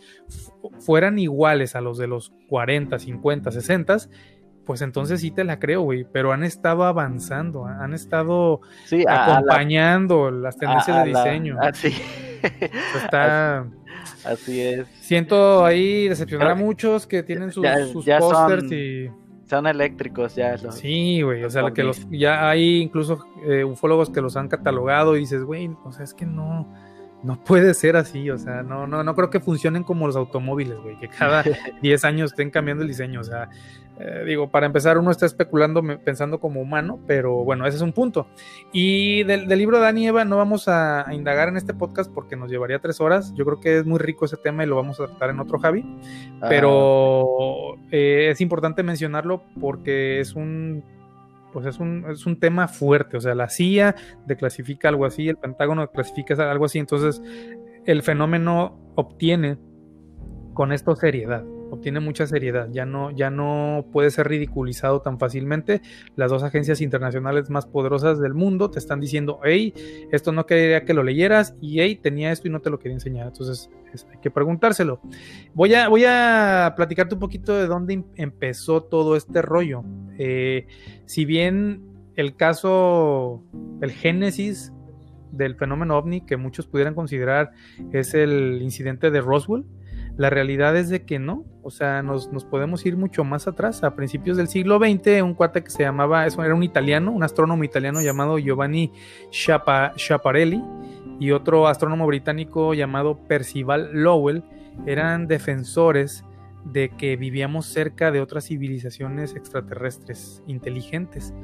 [0.81, 3.97] fueran iguales a los de los 40, 50, 60,
[4.65, 8.61] pues entonces sí te la creo, güey, pero han estado avanzando, han estado
[9.07, 11.57] acompañando las tendencias de diseño.
[11.75, 11.95] sí.
[12.97, 13.67] Está.
[14.25, 14.87] Así es.
[15.01, 17.65] Siento ahí decepcionar a muchos que tienen sus,
[18.19, 19.09] pósters y.
[19.47, 20.59] Son eléctricos ya.
[20.73, 21.45] Sí, güey.
[21.45, 25.45] O sea, que los, ya hay incluso eh, ufólogos que los han catalogado y dices,
[25.45, 26.69] güey, o sea, es que no
[27.23, 30.79] no puede ser así, o sea, no, no, no creo que funcionen como los automóviles,
[30.79, 31.43] güey, que cada
[31.83, 33.49] 10 años estén cambiando el diseño, o sea,
[33.99, 37.93] eh, digo, para empezar uno está especulando pensando como humano, pero bueno, ese es un
[37.93, 38.27] punto.
[38.73, 42.51] Y del, libro de Dani Eva no vamos a, indagar en este podcast porque nos
[42.51, 45.07] llevaría tres horas, yo creo que es muy rico ese tema y lo vamos a
[45.07, 45.85] tratar en otro Javi,
[46.43, 50.85] ah, pero eh, es importante mencionarlo porque es un
[51.53, 53.95] pues es un, es un tema fuerte, o sea, la CIA
[54.27, 57.23] declasifica algo así, el Pentágono clasifica algo así, entonces
[57.87, 59.57] el fenómeno obtiene
[60.53, 65.83] con esto seriedad obtiene mucha seriedad, ya no, ya no puede ser ridiculizado tan fácilmente.
[66.15, 69.75] Las dos agencias internacionales más poderosas del mundo te están diciendo, hey,
[70.13, 72.95] esto no quería que lo leyeras y hey, tenía esto y no te lo quería
[72.95, 73.27] enseñar.
[73.29, 73.71] Entonces
[74.11, 75.01] hay que preguntárselo.
[75.55, 79.85] Voy a, voy a platicarte un poquito de dónde em, empezó todo este rollo.
[80.19, 80.67] Eh,
[81.07, 81.83] si bien
[82.17, 83.43] el caso,
[83.81, 84.73] el génesis
[85.33, 87.53] del fenómeno ovni que muchos pudieran considerar
[87.93, 89.65] es el incidente de Roswell,
[90.17, 93.85] la realidad es de que no, o sea, nos, podemos ir mucho más atrás.
[93.85, 97.65] A principios del siglo XX, un cuate que se llamaba, era un italiano, un astrónomo
[97.65, 98.93] italiano llamado Giovanni
[99.31, 100.63] Schiaparelli
[101.21, 104.43] y otro astrónomo británico llamado Percival Lowell
[104.87, 106.25] eran defensores
[106.65, 111.35] de que vivíamos cerca de otras civilizaciones extraterrestres inteligentes.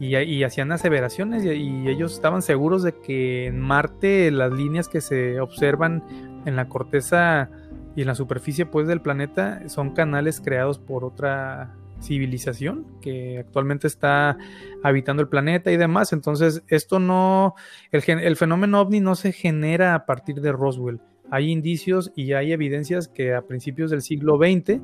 [0.00, 5.40] Y, hacían aseveraciones y, ellos estaban seguros de que en Marte las líneas que se
[5.40, 6.02] observan
[6.44, 7.50] en la corteza
[7.96, 13.86] y en la superficie pues del planeta son canales creados por otra civilización que actualmente
[13.86, 14.36] está
[14.82, 16.12] habitando el planeta y demás.
[16.12, 17.54] Entonces, esto no,
[17.90, 21.00] el, el, fenómeno ovni no se genera a partir de Roswell.
[21.30, 24.80] Hay indicios y hay evidencias que a principios del siglo XX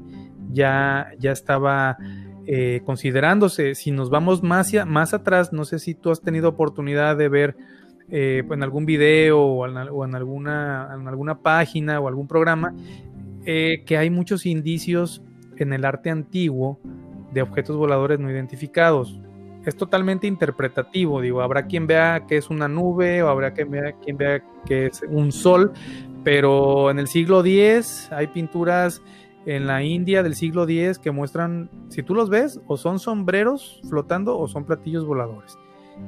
[0.52, 1.98] ya, ya estaba
[2.46, 3.74] eh, considerándose.
[3.74, 7.56] Si nos vamos más, más atrás, no sé si tú has tenido oportunidad de ver
[8.10, 9.76] eh, en algún video o en,
[10.14, 12.74] alguna, en alguna página o algún programa,
[13.44, 15.22] eh, que hay muchos indicios
[15.56, 16.80] en el arte antiguo
[17.32, 19.20] de objetos voladores no identificados.
[19.66, 23.92] Es totalmente interpretativo, digo, habrá quien vea que es una nube o habrá quien vea,
[23.92, 25.72] quien vea que es un sol,
[26.24, 29.02] pero en el siglo X hay pinturas
[29.44, 33.80] en la India del siglo X que muestran, si tú los ves, o son sombreros
[33.88, 35.58] flotando o son platillos voladores.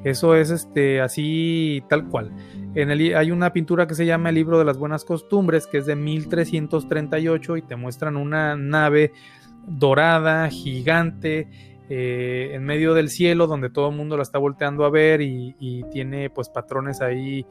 [0.04, 2.32] Eso es este así tal cual.
[2.74, 5.78] En el, hay una pintura que se llama El libro de las buenas costumbres, que
[5.78, 9.12] es de 1338 y te muestran una nave
[9.66, 11.48] dorada, gigante,
[11.88, 15.84] eh, en medio del cielo, donde todo el mundo la está volteando a ver y,
[15.90, 17.44] tiene pues patrones ahí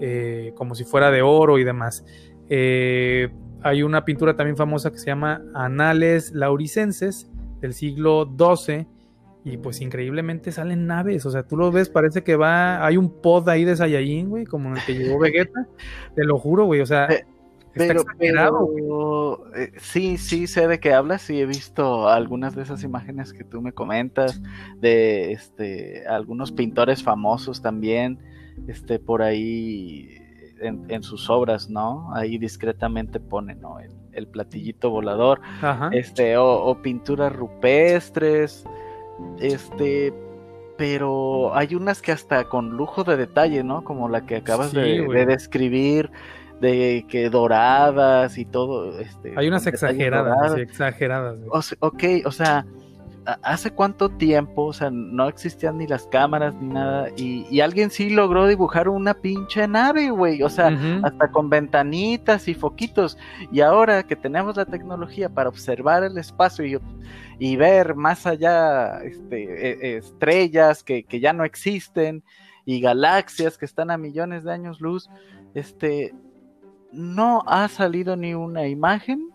[0.00, 2.04] eh, como si fuera de oro y demás.
[2.48, 3.28] Eh,
[3.62, 8.86] hay una pintura también famosa que se llama Anales Lauricenses del siglo XII
[9.46, 13.08] y pues increíblemente salen naves, o sea, tú lo ves, parece que va, hay un
[13.22, 15.68] pod ahí de Saiyajin, güey, como en el que llegó Vegeta,
[16.16, 17.06] te lo juro, güey, o sea,
[17.72, 22.82] pero, pero eh, sí, sí sé de qué hablas, sí he visto algunas de esas
[22.82, 24.42] imágenes que tú me comentas,
[24.80, 28.18] de este, algunos pintores famosos también,
[28.66, 30.08] este, por ahí
[30.58, 32.12] en, sus obras, ¿no?
[32.14, 33.76] Ahí discretamente ponen, ¿no?
[33.78, 35.40] El, platillito volador,
[35.92, 38.64] este, o, o pinturas rupestres,
[39.40, 40.12] este,
[40.76, 43.84] pero hay unas que hasta con lujo de detalle, ¿no?
[43.84, 46.10] Como la que acabas de, describir,
[46.60, 48.98] de que doradas y todo.
[48.98, 51.38] Este, hay unas exageradas, exageradas.
[51.80, 52.66] ok, o sea,
[53.42, 54.66] ¿hace cuánto tiempo?
[54.66, 57.08] O sea, no existían ni las cámaras ni nada.
[57.16, 60.42] Y, alguien sí logró dibujar una pinche nave, güey.
[60.42, 60.68] O sea,
[61.02, 63.18] hasta con ventanitas y foquitos.
[63.50, 66.78] Y ahora que tenemos la tecnología para observar el espacio y
[67.38, 72.22] y ver más allá este, e, estrellas que, ya no existen
[72.64, 75.08] y galaxias que están a millones de años luz,
[75.54, 76.14] este,
[76.92, 79.28] no ha salido ni una imagen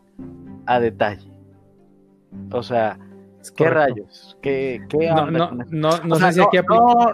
[0.66, 1.32] a detalle.
[2.52, 3.00] O sea,
[3.50, 4.38] ¿qué rayos?
[4.42, 5.98] ¿Qué, qué no, no, no, no,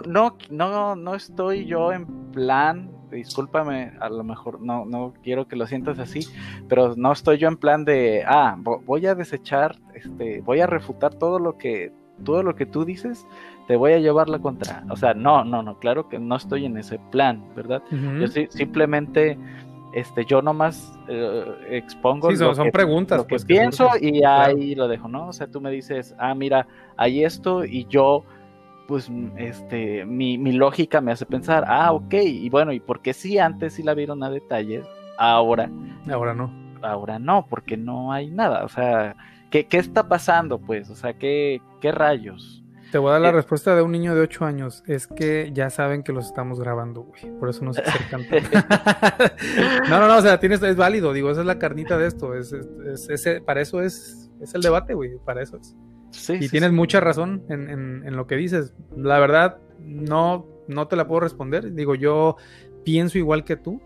[0.06, 5.56] no, no, no estoy yo en plan discúlpame, a lo mejor no, no quiero que
[5.56, 6.26] lo sientas así,
[6.68, 11.14] pero no estoy yo en plan de, ah, voy a desechar, este, voy a refutar
[11.14, 11.92] todo lo que,
[12.24, 13.26] todo lo que tú dices,
[13.66, 14.84] te voy a llevar la contra.
[14.90, 17.82] O sea, no, no, no, claro que no estoy en ese plan, ¿verdad?
[17.90, 19.38] Yo simplemente,
[19.92, 22.30] este, yo nomás eh, expongo.
[22.30, 23.18] Sí, son, son preguntas.
[23.18, 25.28] Lo que pues, pienso y ahí lo dejo, ¿no?
[25.28, 28.24] O sea, tú me dices, ah, mira, hay esto y yo
[28.86, 33.12] pues este, mi, mi, lógica me hace pensar, ah, ok, y bueno, ¿y por qué
[33.12, 34.86] sí antes sí la vieron a detalles?
[35.18, 35.70] Ahora.
[36.10, 36.50] Ahora no.
[36.80, 38.64] Ahora no, porque no hay nada.
[38.64, 39.14] O sea,
[39.50, 40.88] ¿qué, qué está pasando, pues?
[40.88, 42.57] O sea, ¿qué, qué rayos?
[42.90, 44.82] Te voy a dar la respuesta de un niño de 8 años.
[44.86, 47.38] Es que ya saben que los estamos grabando, güey.
[47.38, 48.22] Por eso no se acercan.
[49.90, 51.12] no, no, no, o sea, tienes, es válido.
[51.12, 52.34] Digo, esa es la carnita de esto.
[52.34, 55.18] Es, es, para eso es, es el debate, güey.
[55.24, 55.76] Para eso es.
[56.10, 58.74] Sí, y tienes mucha razón en, en, lo que dices.
[58.96, 61.74] La verdad, no, no te la puedo responder.
[61.74, 62.36] Digo, yo
[62.84, 63.82] pienso igual que tú.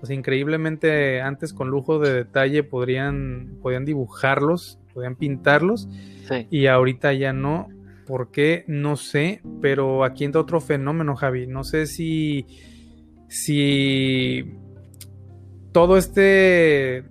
[0.00, 5.88] O sea, increíblemente antes con lujo de detalle podrían, podían dibujarlos, podían pintarlos.
[6.50, 7.68] Y ahorita ya no.
[8.06, 8.64] ¿Por qué?
[8.68, 11.46] No sé, pero aquí entra otro fenómeno, Javi.
[11.46, 12.46] No sé si,
[13.28, 14.54] si
[15.72, 17.04] todo este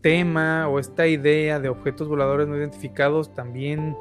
[0.00, 3.96] tema o esta idea de objetos voladores no identificados también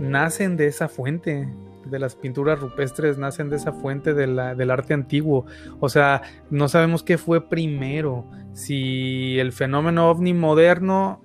[0.00, 1.48] nacen de esa fuente,
[1.86, 5.46] de las pinturas rupestres, nacen de esa fuente del arte antiguo.
[5.80, 11.23] O sea, no sabemos qué fue primero, si el fenómeno ovni moderno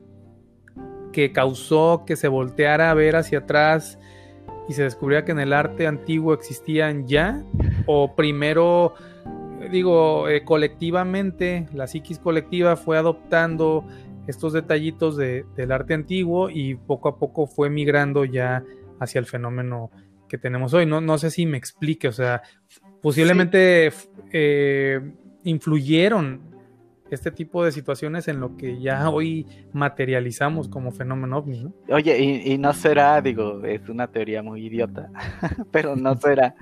[1.11, 3.99] que causó que se volteara a ver hacia atrás
[4.67, 7.43] y se descubriera que en el arte antiguo existían ya,
[7.87, 8.93] o primero,
[9.71, 13.83] digo, eh, colectivamente, la psiquis colectiva fue adoptando
[14.27, 18.63] estos detallitos de, del arte antiguo y poco a poco fue migrando ya
[18.99, 19.89] hacia el fenómeno
[20.27, 20.85] que tenemos hoy.
[20.85, 22.43] No, no sé si me explique, o sea,
[23.01, 23.91] posiblemente
[24.31, 25.01] eh,
[25.43, 26.41] influyeron
[27.11, 31.73] este tipo de situaciones en lo que ya hoy materializamos como fenómeno ovni, ¿no?
[31.89, 35.09] Oye, y, no será, digo, es una teoría muy idiota,
[35.71, 36.55] pero no será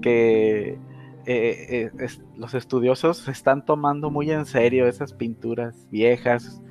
[0.00, 0.78] que
[1.24, 6.62] eh, eh, los estudiosos están tomando muy en serio esas pinturas viejas,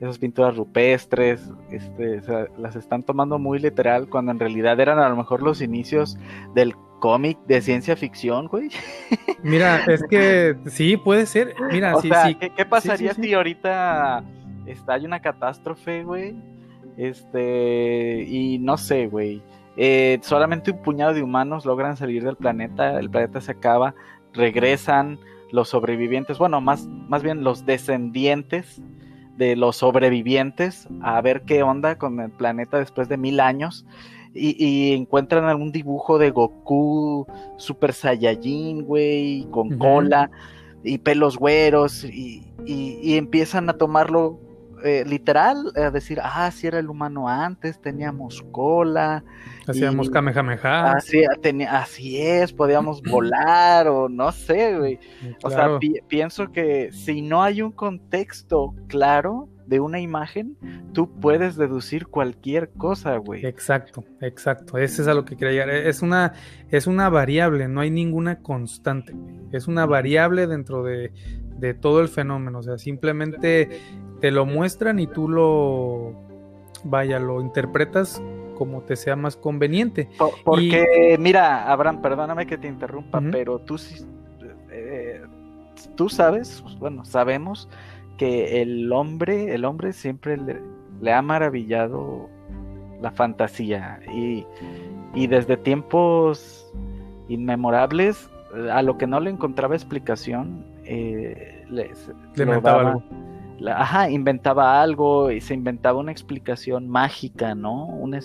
[0.00, 2.22] esas pinturas rupestres, este,
[2.58, 6.16] las están tomando muy literal cuando en realidad eran a lo mejor los inicios
[6.54, 8.70] del cómic de ciencia ficción, güey.
[9.42, 11.54] Mira, es que sí, puede ser.
[11.72, 12.34] Mira, sí, sí.
[12.34, 14.24] ¿qué, pasaría si ahorita
[14.66, 16.36] está, hay una catástrofe, güey?
[16.96, 19.42] Este, y no sé, güey.
[19.76, 23.94] Eh, solamente un puñado de humanos logran salir del planeta, el planeta se acaba,
[24.32, 25.20] regresan
[25.52, 28.82] los sobrevivientes, bueno, más, más bien los descendientes
[29.36, 33.86] de los sobrevivientes a ver qué onda con el planeta después de mil años
[34.38, 40.30] y, encuentran algún dibujo de Goku Super Saiyajin, güey, con cola
[40.82, 42.44] y pelos güeros y,
[43.16, 44.40] empiezan a tomarlo
[44.84, 49.24] eh, literal, a decir, ah, si era el humano antes, teníamos cola.
[49.66, 50.92] Hacíamos Kamehameha.
[50.92, 51.24] Así,
[51.68, 54.98] así es, podíamos volar o no sé, güey.
[55.42, 60.56] O sea, pienso que si no hay un contexto claro, de una imagen,
[60.94, 63.44] tú puedes deducir cualquier cosa, güey.
[63.44, 64.78] Exacto, exacto.
[64.78, 65.70] Ese es a lo que quería llegar.
[65.70, 66.32] Es una,
[66.70, 69.14] es una variable, no hay ninguna constante.
[69.52, 71.12] Es una variable dentro de,
[71.58, 72.60] de todo el fenómeno.
[72.60, 73.68] O sea, simplemente
[74.20, 76.14] te lo muestran y tú lo,
[76.84, 78.22] vaya, lo interpretas
[78.56, 80.08] como te sea más conveniente.
[80.44, 83.76] porque, mira, Abraham, perdóname que te interrumpa, pero tú,
[84.70, 85.22] eh,
[85.94, 87.68] tú sabes, bueno, sabemos
[88.18, 92.28] que el hombre, el hombre siempre le, ha maravillado
[93.00, 94.44] la fantasía y,
[95.26, 96.70] desde tiempos
[97.28, 98.30] inmemorables
[98.70, 101.90] a lo que no le encontraba explicación eh, le
[102.36, 103.02] inventaba algo.
[103.66, 107.86] ajá, inventaba algo y se inventaba una explicación mágica, ¿no?
[107.86, 108.18] Un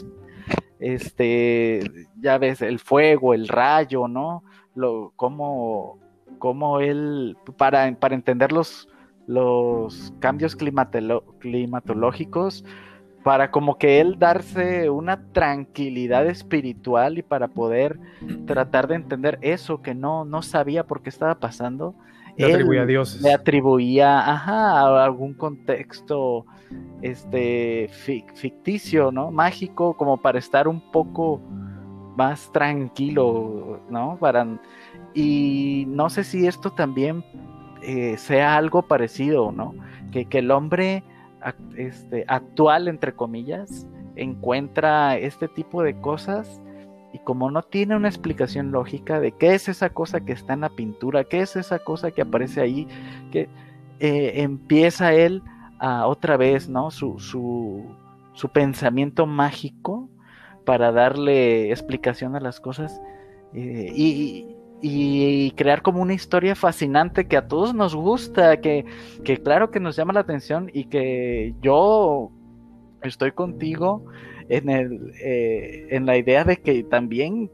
[0.80, 4.44] este, ya ves, el fuego, el rayo, ¿no?
[4.76, 5.98] Lo, cómo,
[6.40, 8.90] cómo él, para, para entender los,
[9.28, 12.64] los cambios climatológicos
[13.24, 17.98] para como que él darse una tranquilidad espiritual y para poder
[18.46, 21.96] tratar de entender eso que no, no sabía por qué estaba pasando.
[22.38, 23.22] Le atribuía a Dios.
[23.22, 26.46] Le atribuía a algún contexto
[27.02, 27.90] este
[28.36, 29.32] ficticio, ¿no?
[29.32, 31.40] Mágico, como para estar un poco
[32.18, 34.18] más tranquilo, ¿no?
[34.20, 34.60] Para,
[35.14, 37.24] y no sé si esto también
[37.84, 39.76] eh, sea algo parecido, ¿no?
[40.12, 41.04] Que, el hombre
[41.76, 46.62] este, actual, entre comillas, encuentra este tipo de cosas
[47.14, 50.62] y como no tiene una explicación lógica de qué es esa cosa que está en
[50.62, 52.88] la pintura, qué es esa cosa que aparece ahí,
[53.32, 53.50] que
[54.00, 55.44] eh, empieza él
[55.80, 56.90] a otra vez, ¿no?
[56.92, 57.84] Su, su,
[58.34, 60.10] su pensamiento mágico
[60.66, 63.02] para darle explicación a las cosas.
[63.54, 64.56] Eh, y,
[64.86, 68.84] y crear como una historia fascinante que a todos nos gusta, que,
[69.42, 72.32] claro que nos llama la atención y que yo
[73.02, 74.04] estoy contigo
[74.50, 77.50] en, el, eh, en la idea de que también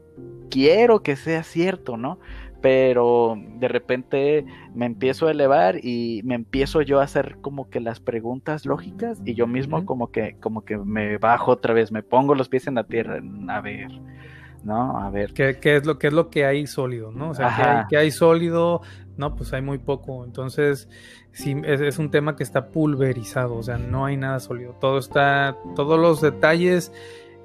[0.50, 2.18] quiero que sea cierto, ¿no?
[2.60, 7.78] Pero de repente me empiezo a elevar y me empiezo yo a hacer como que
[7.78, 12.02] las preguntas lógicas y yo mismo como que como que me bajo otra vez, me
[12.02, 13.92] pongo los pies en la tierra, a ver,
[14.64, 14.98] ¿no?
[14.98, 15.32] A ver.
[15.32, 17.30] ¿Qué, es, lo, qué es lo que hay sólido, ¿no?
[17.30, 18.82] O sea, ¿qué hay, hay, sólido?
[19.16, 20.24] No, pues hay muy poco.
[20.24, 20.88] Entonces,
[21.32, 24.76] sí, es, un tema que está pulverizado, o sea, no hay nada sólido.
[24.80, 26.92] Todo está, todos los detalles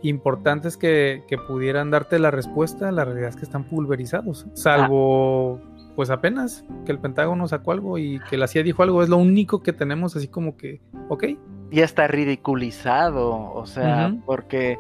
[0.02, 5.60] importantes que, pudieran darte la respuesta, la realidad es que están pulverizados, salvo
[5.96, 9.18] pues apenas que el Pentágono sacó algo y que la CIA dijo algo, es lo
[9.18, 11.24] único que tenemos así como que, ok.
[11.72, 14.78] Y está ridiculizado, o sea, porque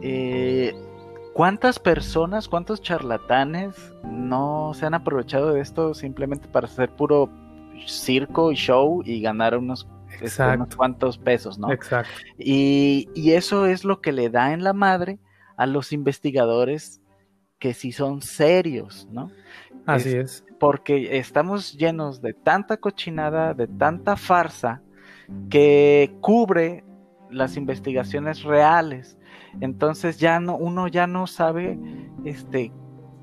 [0.00, 0.74] eh,
[1.36, 7.30] ¿cuántas personas, cuántos charlatanes no se han aprovechado de esto simplemente para hacer puro
[7.86, 9.86] circo y show y ganar unos
[10.18, 11.70] este, unos cuantos pesos, ¿no?
[11.70, 12.10] Exacto.
[12.38, 15.18] Y, y, eso es lo que le da en la madre
[15.58, 17.02] a los investigadores
[17.58, 19.30] que sí son serios, ¿no?
[19.84, 24.80] Así es, Porque estamos llenos de tanta cochinada, de tanta farsa,
[25.50, 26.82] que cubre
[27.30, 29.18] las investigaciones reales.
[29.60, 31.78] Entonces ya no, uno ya no sabe
[32.24, 32.72] este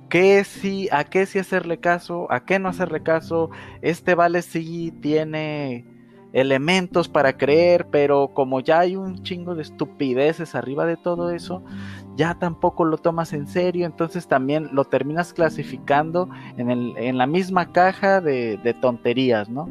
[0.10, 3.50] qué sí, a qué sí hacerle caso, a qué no hacerle caso.
[3.82, 5.86] Este vale sí tiene
[6.34, 11.64] elementos para creer, pero como ya hay un chingo de estupideces arriba de todo eso,
[12.16, 17.28] ya tampoco lo tomas en serio, entonces también lo terminas clasificando en, el, en la
[17.28, 19.70] misma caja de, tonterías, ¿no?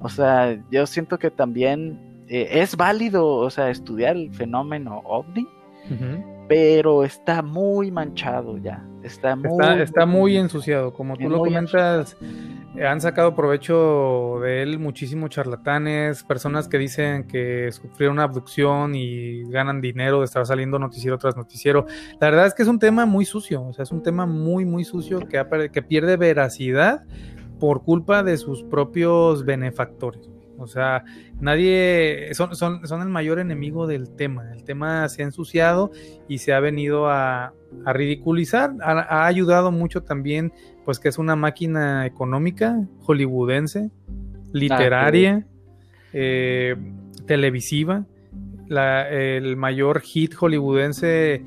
[0.00, 5.48] O sea, yo siento que también eh, es válido, o sea, estudiar el fenómeno ovni,
[6.48, 8.84] pero está muy manchado ya.
[9.02, 10.94] Está muy, está, muy ensuciado.
[10.94, 12.16] Como tú lo comentas,
[12.82, 19.42] han sacado provecho de él muchísimos charlatanes, personas que dicen que sufrieron una abducción y
[19.50, 21.86] ganan dinero de estar saliendo noticiero tras noticiero.
[22.18, 24.64] La verdad es que es un tema muy sucio, o sea, es un tema muy,
[24.64, 27.04] muy sucio que, que pierde veracidad
[27.60, 30.33] por culpa de sus propios benefactores.
[30.58, 31.04] O sea,
[31.40, 34.52] nadie, son, son, son, el mayor enemigo del tema.
[34.52, 35.90] El tema se ha ensuciado
[36.28, 37.52] y se ha venido a,
[37.86, 38.72] ridiculizar.
[38.82, 40.52] Ha, ayudado mucho también,
[40.84, 43.90] pues que es una máquina económica, hollywoodense,
[44.52, 45.46] literaria,
[46.12, 46.76] eh,
[47.26, 48.06] televisiva.
[48.68, 51.44] el mayor hit hollywoodense,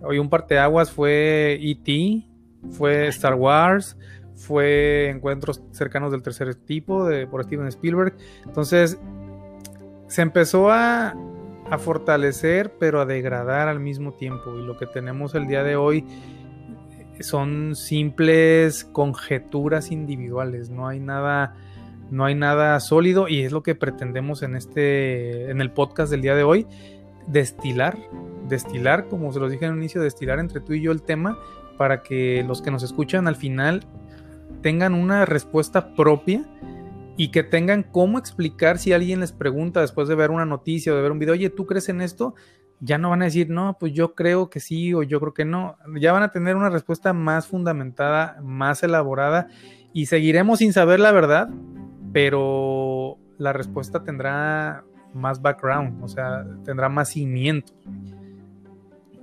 [0.00, 2.24] hoy un parteaguas fue E.T.,
[2.70, 3.96] fue Star Wars,
[4.38, 8.14] fue Encuentros cercanos del tercer tipo de, por Steven Spielberg.
[8.46, 8.98] Entonces
[10.06, 11.14] se empezó a,
[11.70, 14.56] a fortalecer pero a degradar al mismo tiempo.
[14.58, 16.06] Y lo que tenemos el día de hoy
[17.20, 21.56] son simples conjeturas individuales, no hay nada
[22.10, 23.28] no hay nada sólido.
[23.28, 26.66] Y es lo que pretendemos en este en el podcast del día de hoy
[27.26, 27.98] destilar,
[28.48, 31.38] destilar como se los dije en el inicio, destilar entre tú y yo el tema
[31.76, 33.84] para que los que nos escuchan al final
[34.62, 36.44] tengan una respuesta propia
[37.16, 40.96] y que tengan cómo explicar si alguien les pregunta después de ver una noticia o
[40.96, 42.34] de ver un video, oye, ¿tú crees en esto?
[42.80, 45.44] Ya no van a decir, no, pues yo creo que sí o yo creo que
[45.44, 45.76] no.
[46.00, 49.48] Ya van a tener una respuesta más fundamentada, más elaborada
[49.92, 51.48] y seguiremos sin saber la verdad,
[52.12, 57.72] pero la respuesta tendrá más background, o sea, tendrá más cimiento.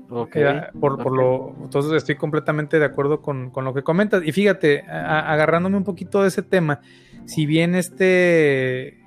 [0.07, 0.43] Okay,
[0.79, 4.21] por, lo, entonces estoy completamente de acuerdo con, lo que comentas.
[4.23, 6.79] Y fíjate, agarrándome un poquito de ese tema,
[7.25, 9.03] si bien este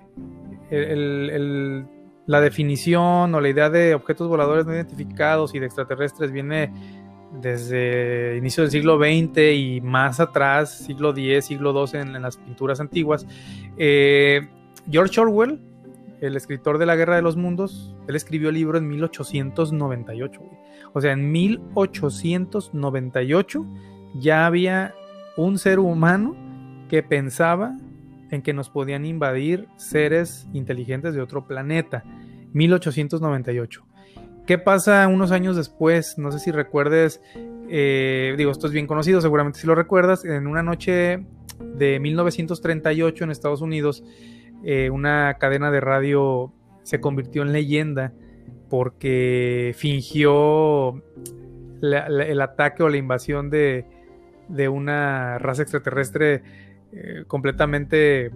[2.28, 6.70] la definición o la idea de objetos voladores no identificados y de extraterrestres viene
[7.40, 12.80] desde inicio del siglo XX y más atrás, siglo X, siglo XII en, las pinturas
[12.80, 13.26] antiguas,
[13.76, 14.46] eh,
[14.90, 15.60] George Orwell,
[16.20, 20.40] el escritor de la Guerra de los Mundos, él escribió el libro en 1898.
[20.94, 23.66] O sea, en 1898
[24.14, 24.94] ya había
[25.36, 26.36] un ser humano
[26.88, 27.76] que pensaba
[28.30, 32.04] en que nos podían invadir seres inteligentes de otro planeta.
[32.52, 33.84] 1898.
[34.46, 36.16] ¿Qué pasa unos años después?
[36.18, 37.20] No sé si recuerdes,
[37.68, 41.26] eh, digo, esto es bien conocido, seguramente si lo recuerdas, en una noche
[41.76, 44.02] de 1938 en Estados Unidos,
[44.64, 48.14] eh, una cadena de radio se convirtió en leyenda
[48.68, 51.02] porque fingió
[51.80, 53.84] el ataque o la invasión de,
[54.70, 56.42] una raza extraterrestre
[56.92, 58.30] eh, completamente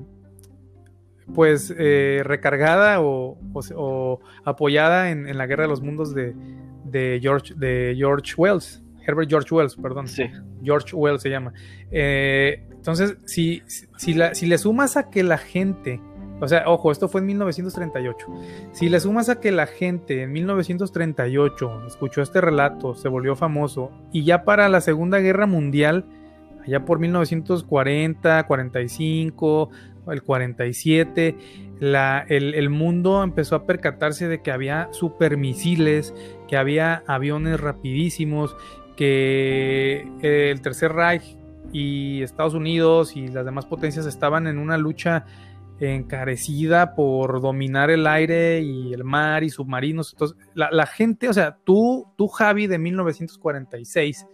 [1.34, 6.34] pues eh, recargada o, apoyada en, la guerra de los mundos de,
[7.22, 10.08] George, de George Wells, Herbert George Wells, perdón.
[10.08, 10.24] Sí.
[10.62, 11.52] George Wells se llama.
[11.90, 16.00] Eh, entonces, si, si, si le sumas a que la gente
[16.42, 18.26] O sea, ojo, esto fue en 1938.
[18.72, 23.92] Si le sumas a que la gente en 1938 escuchó este relato, se volvió famoso,
[24.10, 26.04] y ya para la Segunda Guerra Mundial,
[26.66, 29.70] allá por 1940, 45,
[30.08, 31.36] el 47,
[31.78, 36.12] la, el, el, mundo empezó a percatarse de que había supermisiles,
[36.48, 38.56] que había aviones rapidísimos,
[38.96, 41.36] que eh, el Tercer Reich
[41.72, 45.24] y Estados Unidos y las demás potencias estaban en una lucha
[45.80, 50.12] encarecida por dominar el aire y el mar y submarinos.
[50.12, 54.26] Entonces, la, gente, o sea, tú, tú, Javi, de 1946,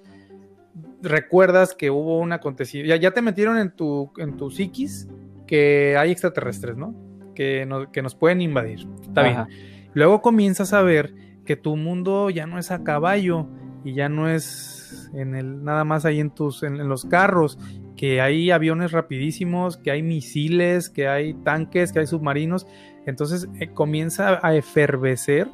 [1.02, 5.08] recuerdas que hubo un acontecimiento, ya, ya te metieron en tu, en tu psiquis
[5.46, 6.94] que hay extraterrestres, ¿no?
[7.34, 8.86] Que, que nos pueden invadir.
[9.00, 9.46] Está bien.
[9.94, 11.14] Luego comienzas a ver
[11.44, 13.48] que tu mundo ya no es a caballo
[13.84, 17.58] y ya no es en el nada más ahí en tus en, los carros
[17.98, 22.66] que hay aviones rapidísimos que hay misiles que hay tanques que hay submarinos.
[23.04, 25.48] Entonces eh, comienza a efervecer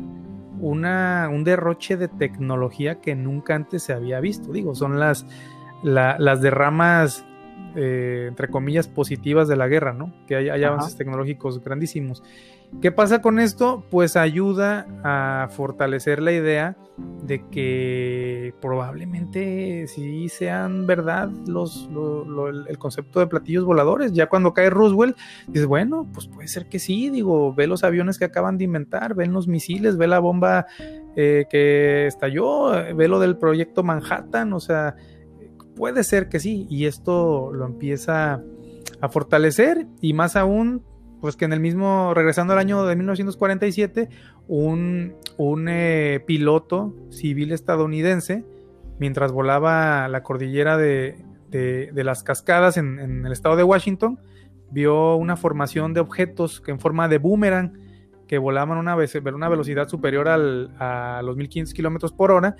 [0.61, 4.53] una, un derroche de tecnología que nunca antes se había visto.
[4.53, 5.27] Digo son las
[5.83, 7.27] las derramas
[7.77, 12.23] eh, entre comillas positivas de la guerra no que hay, hay avances tecnológicos grandísimos
[12.81, 13.85] ¿Qué pasa con esto?
[13.91, 16.77] Pues ayuda a fortalecer la idea
[17.25, 21.89] de que probablemente sí sean verdad los,
[22.69, 24.13] el concepto de platillos voladores.
[24.13, 25.17] Ya cuando cae Roosevelt,
[25.49, 29.15] dices, bueno, pues puede ser que sí, digo, ve los aviones que acaban de inventar,
[29.15, 30.67] ven los misiles, ve la bomba
[31.17, 34.95] eh, que estalló, ve lo del proyecto Manhattan, o sea,
[35.75, 38.43] puede ser que sí, y esto lo empieza
[39.01, 40.85] a fortalecer y más aún
[41.25, 44.11] pues que en el mismo, regresando al año de 1947,
[44.47, 48.45] un, un eh, piloto civil estadounidense,
[48.99, 51.25] mientras volaba la cordillera de,
[51.95, 54.21] las cascadas en, el estado de Washington,
[54.71, 57.73] vio una formación de objetos que en forma de boomerang
[58.29, 62.55] que volaban una, una velocidad superior al, a los 1500 kilómetros por hora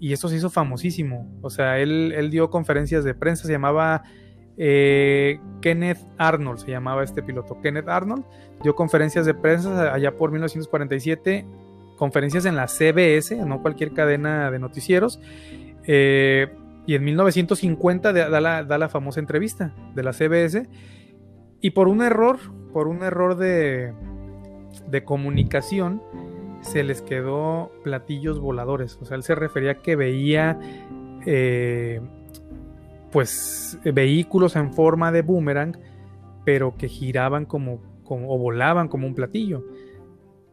[0.00, 1.38] y esto se hizo famosísimo.
[1.40, 4.02] O sea, él, él dio conferencias de prensa, se llamaba
[4.58, 7.60] eh, Kenneth Arnold se llamaba este piloto.
[7.60, 8.24] Kenneth Arnold
[8.62, 11.46] dio conferencias de prensa allá por 1947,
[11.96, 15.20] conferencias en la CBS, no cualquier cadena de noticieros.
[15.84, 16.48] Eh,
[16.86, 20.68] y en 1950 da la, famosa entrevista de la CBS.
[21.60, 22.38] Y por un error,
[22.72, 23.92] por un error de,
[24.88, 26.02] de comunicación,
[26.62, 28.98] se les quedó platillos voladores.
[29.00, 30.58] O sea, él se refería a que veía
[31.26, 32.00] eh,
[33.10, 35.78] pues eh, vehículos en forma de boomerang,
[36.44, 39.64] pero que giraban como, como o volaban como un platillo.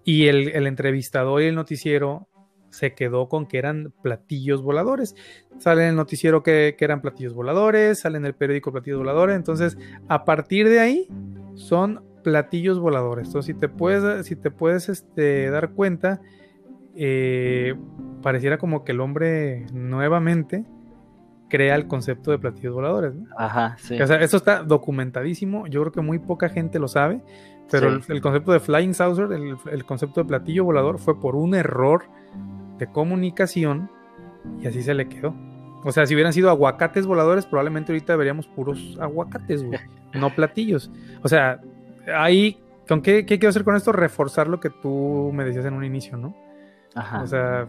[0.03, 2.27] Y el, entrevistador y el noticiero
[2.69, 5.15] se quedó con que eran platillos voladores.
[5.57, 9.35] Sale en el noticiero que, eran platillos voladores, sale en el periódico platillos voladores.
[9.35, 9.77] Entonces,
[10.07, 11.07] a partir de ahí,
[11.55, 13.27] son platillos voladores.
[13.27, 16.21] Entonces, si te puedes, si te puedes este, dar cuenta,
[16.95, 17.73] eh,
[18.21, 20.65] pareciera como que el hombre nuevamente
[21.49, 23.13] crea el concepto de platillos voladores.
[23.37, 24.01] Ajá, sí.
[24.01, 25.67] O sea, eso está documentadísimo.
[25.67, 27.21] Yo creo que muy poca gente lo sabe.
[27.71, 32.03] Pero el, concepto de flying saucer, el, concepto de platillo volador, fue por un error
[32.77, 33.89] de comunicación
[34.59, 35.35] y así se le quedó.
[35.83, 39.79] O sea, si hubieran sido aguacates voladores, probablemente ahorita veríamos puros aguacates, güey,
[40.13, 40.91] no platillos.
[41.23, 41.59] O sea,
[42.15, 43.91] ahí, ¿con qué, qué quiero hacer con esto?
[43.91, 46.35] Reforzar lo que tú me decías en un inicio, ¿no?
[46.93, 47.23] Ajá.
[47.23, 47.67] O sea,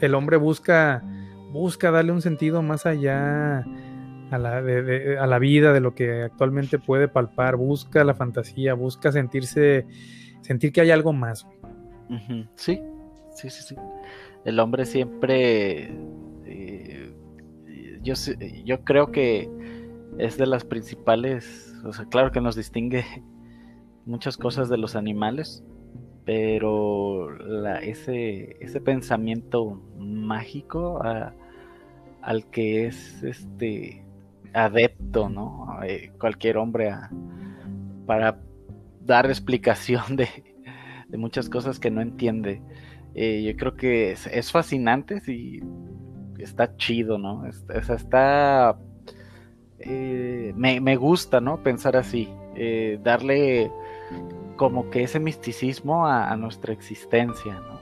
[0.00, 1.02] el hombre busca
[1.54, 3.64] busca darle un sentido más allá
[4.30, 9.86] a la, vida, de lo que actualmente puede palpar, busca la fantasía, busca sentirse,
[10.40, 11.46] sentir que hay algo más.
[12.56, 12.80] Sí,
[13.34, 13.76] sí, sí, sí.
[14.44, 15.96] El hombre siempre,
[16.44, 17.14] eh,
[18.02, 18.14] yo,
[18.64, 19.48] yo creo que
[20.18, 23.04] es de las principales, o sea, claro que nos distingue
[24.06, 25.64] muchas cosas de los animales,
[26.24, 27.28] pero
[27.80, 31.00] ese, ese pensamiento mágico
[32.24, 34.02] al que es este
[34.54, 35.78] adepto, ¿no?
[35.84, 36.94] Eh, cualquier hombre
[38.06, 38.38] para
[39.04, 40.28] dar explicación de,
[41.16, 42.62] muchas cosas que no entiende.
[43.14, 45.60] Eh, yo creo que es, fascinante y
[46.38, 47.44] está chido, ¿no?
[47.46, 48.78] está...
[49.78, 51.62] Eh, me, gusta, ¿no?
[51.62, 52.28] Pensar así,
[53.02, 53.70] darle
[54.56, 57.80] como que ese misticismo a, a nuestra existencia, ¿no?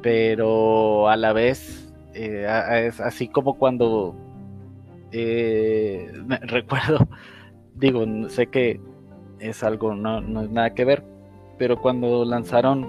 [0.00, 1.83] Pero a la vez
[2.14, 4.14] eh, es así como cuando
[5.12, 6.10] eh,
[6.42, 7.08] recuerdo,
[7.74, 8.80] digo, sé que
[9.38, 11.04] es algo, no, no es nada que ver,
[11.58, 12.86] pero cuando lanzaron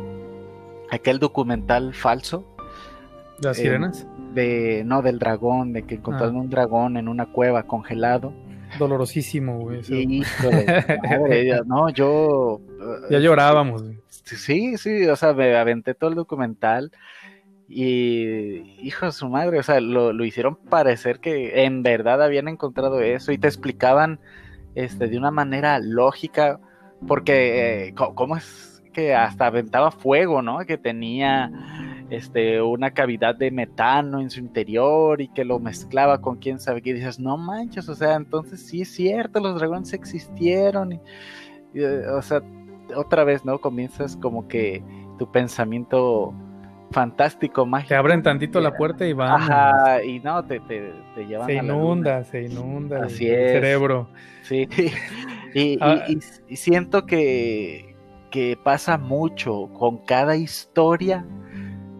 [0.89, 2.45] aquel documental falso.
[3.41, 4.07] ¿Las eh, sirenas?
[4.33, 6.41] De, no, del dragón, de que encontraron ah.
[6.41, 8.33] un dragón en una cueva congelado.
[8.79, 9.81] dolorosísimo, güey.
[11.65, 12.61] no, yo...
[13.09, 13.83] Ya llorábamos.
[14.09, 16.91] Sí, sí, o sea, me aventé todo el documental
[17.67, 22.47] y hijo de su madre, o sea, lo, lo, hicieron parecer que en verdad habían
[22.47, 24.19] encontrado eso y te explicaban
[24.75, 26.59] este, de una manera lógica,
[27.07, 30.59] porque eh, ¿cómo es que hasta aventaba fuego, ¿no?
[30.59, 31.51] Que tenía
[32.09, 36.81] este, una cavidad de metano en su interior y que lo mezclaba con quién sabe
[36.81, 36.93] qué.
[36.93, 40.93] Dices, no manches, o sea, entonces sí es cierto, los dragones existieron.
[41.73, 42.41] Eh, o sea,
[42.95, 43.59] otra vez, ¿no?
[43.59, 44.83] Comienzas como que
[45.17, 46.33] tu pensamiento
[46.95, 47.89] fantástico, mágico.
[47.89, 49.41] Te abren tantito la puerta y van.
[49.41, 51.47] Ajá, y no, te, te, te llevan.
[51.47, 54.07] Se inunda, se inunda Así el, cerebro.
[54.43, 54.67] Sí,
[55.53, 56.05] y, ah.
[56.07, 57.97] y, y, siento que,
[58.31, 61.25] que pasa mucho con cada historia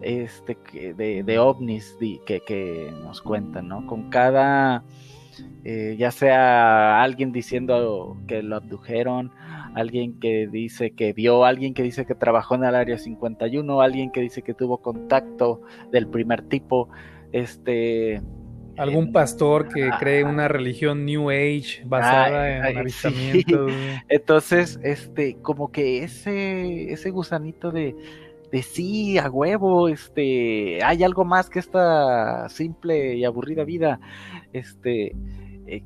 [0.00, 0.56] este,
[0.94, 1.94] de, de ovnis
[2.24, 3.86] que, que, nos cuentan, ¿no?
[3.86, 4.82] Con cada,
[5.62, 9.30] eh, ya sea alguien diciendo que lo abdujeron,
[9.76, 14.10] alguien que dice que vio, alguien que dice que trabajó en el área 51, alguien
[14.10, 15.60] que dice que tuvo contacto
[15.92, 16.88] del primer tipo,
[17.30, 18.22] este
[18.78, 23.70] algún pastor que cree una religión New Age basada en avistamientos.
[24.08, 27.94] Entonces, este, como que ese, ese gusanito de,
[28.50, 34.00] de sí, a huevo, este, hay algo más que esta simple y aburrida vida,
[34.54, 35.14] este,
[35.66, 35.82] eh,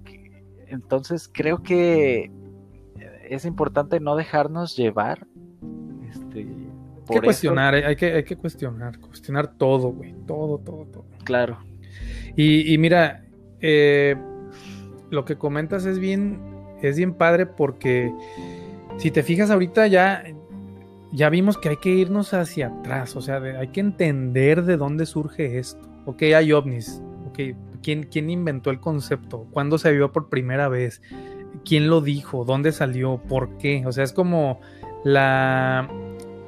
[0.68, 2.30] entonces creo que
[3.30, 5.26] es importante no dejarnos llevar.
[6.08, 11.04] Este, hay que cuestionar, hay que, hay que cuestionar, cuestionar todo, güey, todo, todo, todo.
[11.24, 11.58] Claro.
[12.36, 13.24] Y, mira,
[13.60, 14.16] eh,
[15.10, 16.40] lo que comentas es bien,
[16.82, 18.12] es bien padre porque
[18.96, 20.24] si te fijas ahorita ya,
[21.12, 25.06] ya vimos que hay que irnos hacia atrás, o sea, hay que entender de dónde
[25.06, 25.86] surge esto.
[26.06, 29.46] Ok, hay ovnis, ok, ¿quién, quién inventó el concepto?
[29.50, 31.02] ¿Cuándo se vio por primera vez?
[31.64, 33.84] Quién lo dijo, dónde salió, por qué.
[33.86, 34.60] O sea, es como
[35.04, 35.88] la,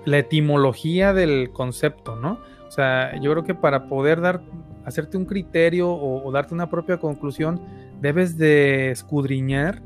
[0.04, 2.38] la etimología del concepto, ¿no?
[2.66, 4.42] O sea, yo creo que para poder dar,
[4.84, 7.60] hacerte un criterio o, darte una propia conclusión,
[8.00, 9.82] debes de escudriñar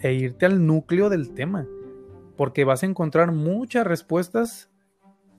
[0.00, 1.66] e irte al núcleo del tema,
[2.36, 4.70] porque vas a encontrar muchas respuestas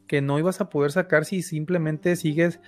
[0.08, 2.60] que no ibas a poder sacar si simplemente sigues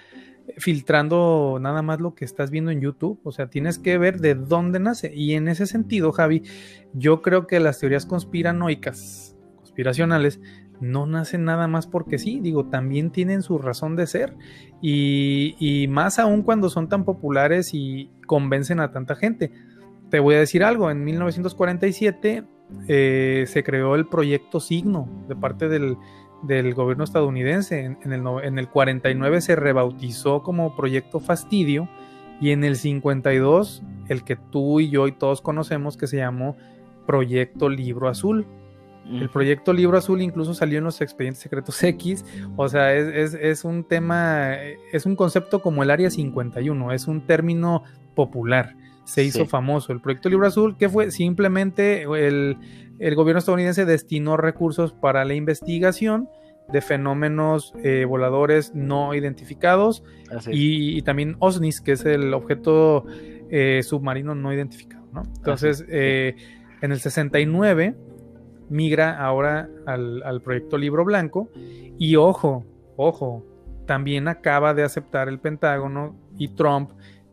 [0.57, 4.35] filtrando nada más lo que estás viendo en YouTube, o sea, tienes que ver de
[4.35, 5.13] dónde nace.
[5.13, 6.43] Y en ese sentido, Javi,
[6.93, 10.39] yo creo que las teorías conspiranoicas, conspiracionales,
[10.79, 14.35] no nacen nada más porque sí, digo, también tienen su razón de ser.
[14.81, 19.51] Y, más aún cuando son tan populares y convencen a tanta gente.
[20.09, 22.43] Te voy a decir algo, en 1947
[22.87, 25.97] eh, se creó el proyecto Signo de parte del
[26.47, 27.97] del gobierno estadounidense.
[28.01, 31.89] En, el, en el 49 se rebautizó como Proyecto Fastidio
[32.41, 36.55] y en el 52 el que tú y yo y todos conocemos que se llamó
[37.05, 38.45] Proyecto Libro Azul.
[39.09, 42.25] El proyecto Libro Azul incluso salió en los expedientes secretos X,
[42.55, 44.55] o sea, es, un tema,
[44.91, 47.83] es un concepto como el Área 51, es un término
[48.15, 49.93] popular, se hizo famoso.
[49.93, 52.57] El proyecto Libro Azul, que fue simplemente el,
[52.99, 56.29] el gobierno estadounidense destinó recursos para la investigación
[56.71, 60.03] de fenómenos eh, voladores no identificados
[60.47, 63.05] y, también OSNIs, que es el objeto
[63.49, 65.05] eh, submarino no identificado.
[65.13, 65.23] ¿no?
[65.37, 66.35] Entonces, eh,
[66.81, 67.95] en el 69
[68.69, 71.49] migra ahora al, al, proyecto Libro Blanco
[71.99, 72.65] y ojo,
[72.95, 73.45] ojo,
[73.85, 76.91] también acaba de aceptar el Pentágono y Trump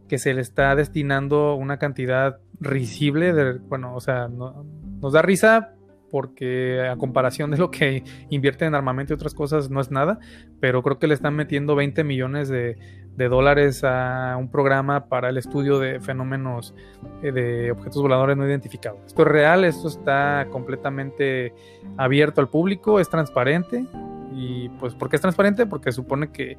[0.09, 4.67] que se le está destinando una cantidad risible de, bueno, o sea, no,
[5.03, 5.75] nos da risa
[6.13, 10.19] porque a comparación de lo que invierte en armamento y otras cosas no es nada,
[10.61, 12.77] pero creo que le están metiendo 20 millones de,
[13.17, 16.75] dólares a un programa para el estudio de fenómenos
[17.23, 19.01] eh, de objetos voladores no identificados.
[19.07, 21.55] Esto es real, esto está completamente
[21.97, 23.87] abierto al público, es transparente
[24.35, 25.67] y pues ¿por qué es transparente?
[25.67, 26.59] Porque supone que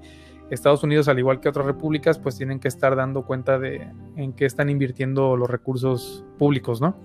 [0.49, 4.33] Estados Unidos, al igual que otras repúblicas, pues tienen que estar dando cuenta de en
[4.33, 6.97] qué están invirtiendo los recursos públicos, ¿no?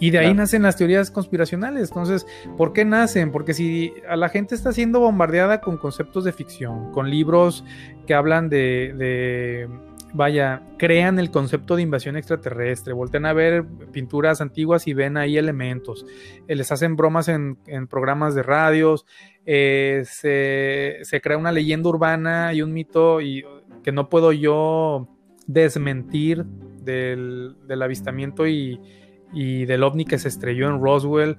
[0.00, 1.88] Y de ahí nacen las teorías conspiracionales.
[1.88, 2.26] Entonces,
[2.56, 3.32] ¿por qué nacen?
[3.32, 7.64] Porque si a la gente está siendo bombardeada con conceptos de ficción, con libros
[8.06, 9.68] que hablan de,
[10.12, 15.36] vaya, crean el concepto de invasión extraterrestre, voltean a ver pinturas antiguas y ven ahí
[15.36, 16.06] elementos,
[16.46, 17.56] eh, les hacen bromas en,
[17.88, 19.06] programas de radios,
[19.46, 23.44] eh, se, crea una leyenda urbana y un mito y,
[23.82, 25.08] que no puedo yo
[25.46, 28.80] desmentir del, avistamiento y,
[29.32, 31.38] del ovni que se estrelló en Roswell.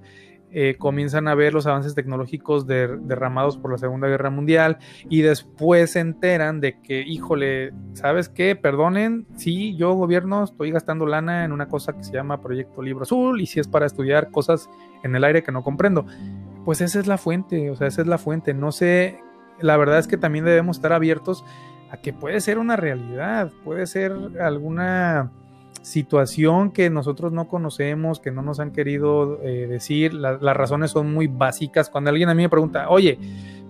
[0.52, 5.92] Eh, comienzan a ver los avances tecnológicos derramados por la Segunda Guerra Mundial y después
[5.92, 8.56] se enteran de que, híjole, ¿sabes qué?
[8.56, 13.04] Perdonen, sí, yo gobierno estoy gastando lana en una cosa que se llama Proyecto Libro
[13.04, 14.70] Azul y si es para estudiar cosas
[15.04, 16.06] en el aire que no comprendo.
[16.66, 18.54] Pues esa es la fuente, o sea, esa es la fuente.
[18.56, 19.20] No sé,
[19.62, 21.46] la verdad es que también debemos estar abiertos
[21.92, 25.32] a que puede ser una realidad, puede ser alguna
[25.82, 31.14] situación que nosotros no conocemos, que no nos han querido eh, decir, las razones son
[31.14, 31.90] muy básicas.
[31.90, 33.18] Cuando alguien a mí me pregunta, oye,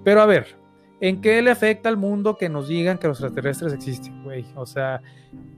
[0.04, 0.58] pero a ver,
[1.02, 4.46] ¿en qué le afecta al mundo que nos digan que los extraterrestres existen, güey?
[4.56, 5.02] O sea,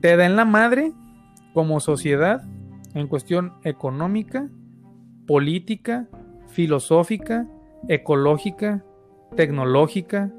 [0.00, 0.92] te da en la madre
[1.54, 2.42] como sociedad
[2.94, 4.48] en cuestión económica,
[5.26, 6.08] política,
[6.48, 7.46] filosófica,
[7.88, 8.84] ecológica,
[9.34, 10.30] tecnológica,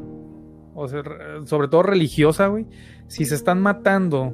[0.76, 1.04] o sea,
[1.46, 2.66] sobre todo religiosa, güey.
[3.08, 4.34] Si se están matando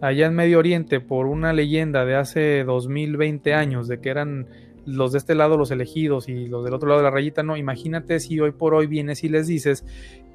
[0.00, 4.46] allá en Medio Oriente por una leyenda de hace 2020 años de que eran
[4.86, 7.56] los de este lado los elegidos y los del otro lado de la rayita, no,
[7.56, 9.84] imagínate si hoy por hoy vienes y les dices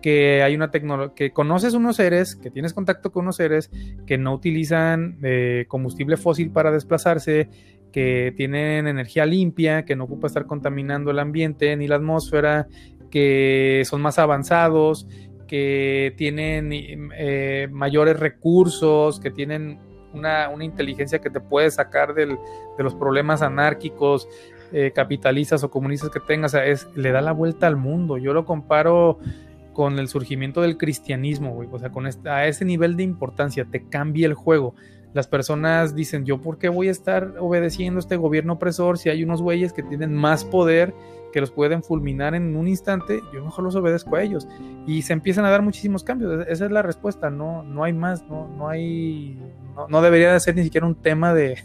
[0.01, 3.71] que hay una tecnología, que conoces unos seres, que tienes contacto con unos seres
[4.05, 7.49] que no utilizan eh, combustible fósil para desplazarse,
[7.91, 12.67] que tienen energía limpia, que no ocupa estar contaminando el ambiente ni la atmósfera,
[13.09, 15.07] que son más avanzados,
[15.47, 19.79] que tienen eh, mayores recursos, que tienen
[20.13, 22.37] una, inteligencia que te puede sacar de
[22.77, 24.27] los problemas anárquicos,
[24.71, 28.17] eh, capitalistas o comunistas que tengas, es, le da la vuelta al mundo.
[28.17, 29.19] Yo lo comparo
[29.73, 31.69] con el surgimiento del cristianismo, güey.
[31.71, 34.73] O sea, con a ese nivel de importancia, te cambia el juego.
[35.13, 39.09] Las personas dicen, yo por qué voy a estar obedeciendo a este gobierno opresor si
[39.09, 40.93] hay unos güeyes que tienen más poder
[41.35, 44.47] que los pueden fulminar en un instante, yo mejor los obedezco a ellos.
[44.87, 46.47] Y se empiezan a dar muchísimos cambios.
[46.47, 49.37] Esa es la respuesta, no, no hay más, no, no hay,
[49.89, 51.57] no, debería de ser ni siquiera un tema de,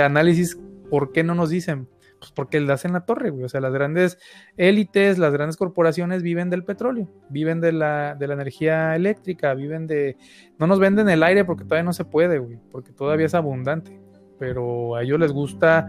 [0.00, 0.60] análisis.
[0.88, 1.88] ¿Por qué no nos dicen?
[2.20, 3.42] Pues porque le hacen la torre, güey.
[3.42, 4.16] O sea, las grandes
[4.56, 9.88] élites, las grandes corporaciones viven del petróleo, viven de la, de la energía eléctrica, viven
[9.88, 10.18] de...
[10.56, 14.00] No nos venden el aire porque todavía no se puede, güey, porque todavía es abundante.
[14.38, 15.88] Pero a ellos les gusta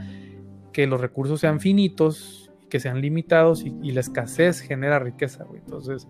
[0.73, 2.40] que los recursos sean finitos
[2.71, 5.59] que sean limitados y, la escasez genera riqueza, güey.
[5.59, 6.07] Entonces,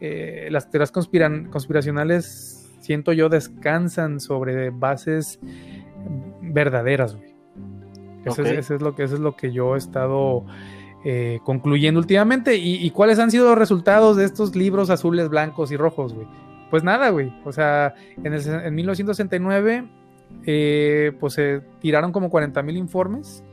[0.00, 5.38] eh, las teorías conspiracionales, siento yo, descansan sobre bases
[6.42, 7.30] verdaderas, güey.
[8.26, 10.44] Eso, es, lo que, eso es lo que yo he estado
[11.04, 12.56] eh, concluyendo últimamente.
[12.56, 16.26] ¿Y, cuáles han sido los resultados de estos libros azules, blancos y rojos, güey?
[16.70, 17.32] Pues nada, güey.
[17.44, 19.88] O sea, en, en 1969,
[20.44, 23.44] eh, pues se tiraron como 40 mil informes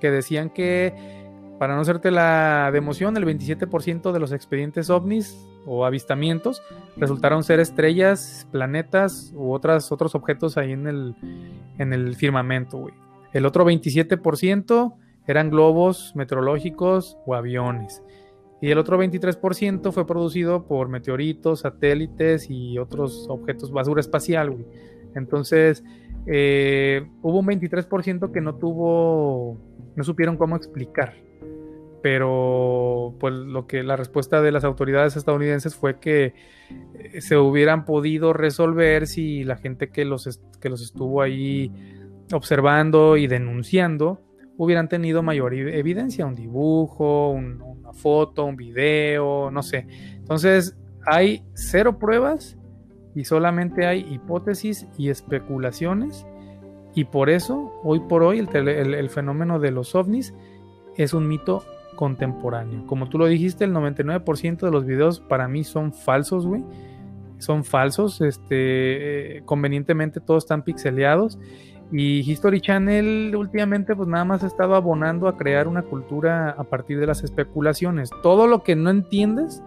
[0.00, 1.15] que decían que
[1.58, 6.62] para no hacerte la de emoción, el 27% de los expedientes ovnis o avistamientos
[6.96, 11.14] resultaron ser estrellas, planetas u otras, otros objetos ahí en el,
[11.78, 12.94] en el firmamento, güey.
[13.32, 14.94] El otro 27%
[15.26, 18.02] eran globos meteorológicos o aviones.
[18.60, 24.56] Y el otro 23% fue producido por meteoritos, satélites y otros objetos, basura espacial.
[25.14, 25.84] Entonces,
[26.26, 29.58] eh, hubo un 23% que no tuvo,
[29.94, 31.25] no supieron cómo explicar
[32.06, 36.34] pero pues lo que la respuesta de las autoridades estadounidenses fue que
[36.94, 41.72] eh, se hubieran podido resolver si la gente que los, que los estuvo ahí
[42.32, 44.20] observando y denunciando
[44.56, 49.88] hubieran tenido mayor evidencia, un dibujo, una foto, un video, no sé.
[50.14, 52.56] Entonces hay cero pruebas
[53.16, 56.24] y solamente hay hipótesis y especulaciones
[56.94, 60.32] y por eso hoy por hoy el, el fenómeno de los ovnis
[60.96, 61.64] es un mito
[61.96, 62.86] contemporáneo.
[62.86, 66.62] Como tú lo dijiste, el 99% de los videos para mí son falsos, güey.
[67.38, 71.38] Son falsos, este, eh, convenientemente todos están pixeleados.
[71.92, 76.64] Y History Channel últimamente pues nada más ha estado abonando a crear una cultura a
[76.64, 78.10] partir de las especulaciones.
[78.22, 79.62] Todo lo que no entiendes,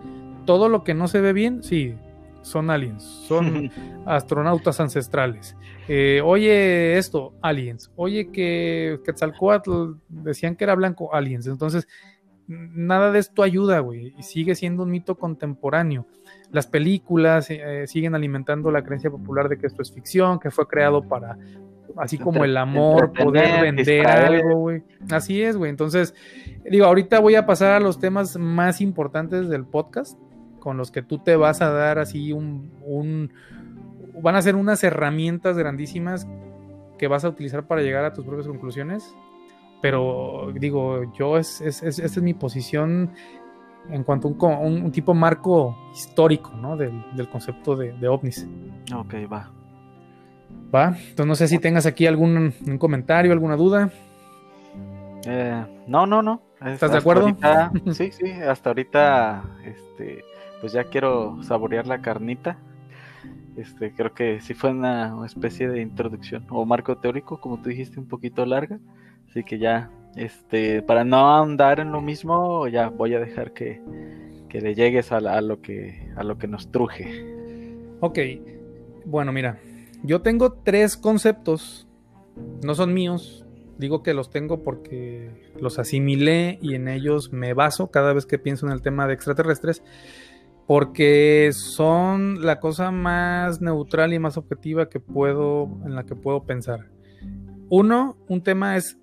[0.46, 1.96] todo lo que no se ve bien, sí,
[2.42, 3.72] son aliens, son
[4.06, 5.56] astronautas ancestrales.
[5.88, 7.92] Eh, oye esto, aliens.
[7.96, 11.48] Oye que Quetzalcoatl decían que era blanco, aliens.
[11.48, 11.88] Entonces,
[12.50, 16.08] nada de esto ayuda, güey, y sigue siendo un mito contemporáneo.
[16.52, 20.68] Las películas eh, siguen alimentando la creencia popular de que esto es ficción, que fue
[20.68, 21.38] creado para,
[21.96, 24.84] así como el amor, poder vender algo, güey.
[25.12, 25.70] Así es, güey.
[25.70, 26.16] Entonces,
[26.70, 30.18] digo, ahorita voy a pasar a los temas más importantes del podcast,
[30.60, 33.32] con los que tú te vas a dar así un, un
[34.22, 36.28] van a ser unas herramientas grandísimas
[36.98, 39.16] que vas a utilizar para llegar a tus propias conclusiones
[39.82, 43.12] pero digo, yo, es, es, esta es mi posición
[43.90, 46.78] en cuanto a un, tipo marco histórico, ¿no?
[46.78, 48.48] Del, concepto de, ovnis.
[48.94, 49.52] Ok, va.
[50.74, 53.92] Va, entonces no sé si tengas aquí algún comentario, alguna duda.
[55.26, 56.42] Eh, no, no, no.
[56.66, 57.28] ¿Estás de acuerdo?
[57.94, 60.24] sí, sí, hasta ahorita, este,
[60.62, 62.58] pues ya quiero saborear la carnita.
[63.56, 68.00] Este, creo que sí fue una especie de introducción o marco teórico, como tú dijiste,
[68.00, 68.80] un poquito larga.
[69.30, 73.80] Así que ya, este, para no andar en lo mismo, ya voy a dejar que,
[74.50, 77.86] que le llegues a, lo que, a lo que nos truje.
[78.00, 78.18] Ok,
[79.06, 79.60] bueno, mira,
[80.04, 81.88] yo tengo tres conceptos,
[82.64, 83.46] no son míos,
[83.78, 88.40] digo que los tengo porque los asimilé y en ellos me baso cada vez que
[88.40, 89.84] pienso en el tema de extraterrestres,
[90.66, 96.44] porque son la cosa más neutral y más objetiva que puedo, en la que puedo
[96.44, 96.88] pensar.
[97.70, 98.98] Uno, un tema es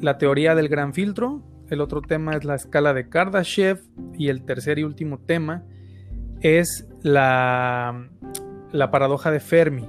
[0.00, 3.82] la teoría del gran filtro, el otro tema es la escala de Kardashev
[4.14, 5.64] y el tercer y último tema
[6.40, 8.08] es la,
[8.72, 9.88] la paradoja de Fermi.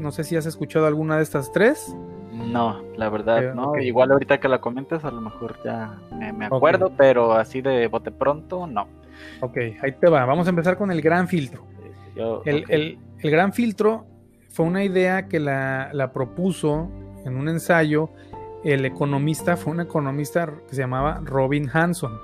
[0.00, 1.94] No sé si has escuchado alguna de estas tres.
[2.32, 3.76] No, la verdad, eh, no.
[3.76, 8.10] Igual ahorita que la comentas, a lo mejor ya me, acuerdo, pero así de bote
[8.10, 8.88] pronto, no.
[9.40, 10.24] Ok, ahí te va.
[10.24, 11.64] Vamos a empezar con el gran filtro.
[12.44, 14.04] el, gran filtro
[14.48, 16.90] fue una idea que la, la propuso
[17.24, 18.10] en un ensayo
[18.64, 22.18] el economista fue un economista que se llamaba Robin Hanson.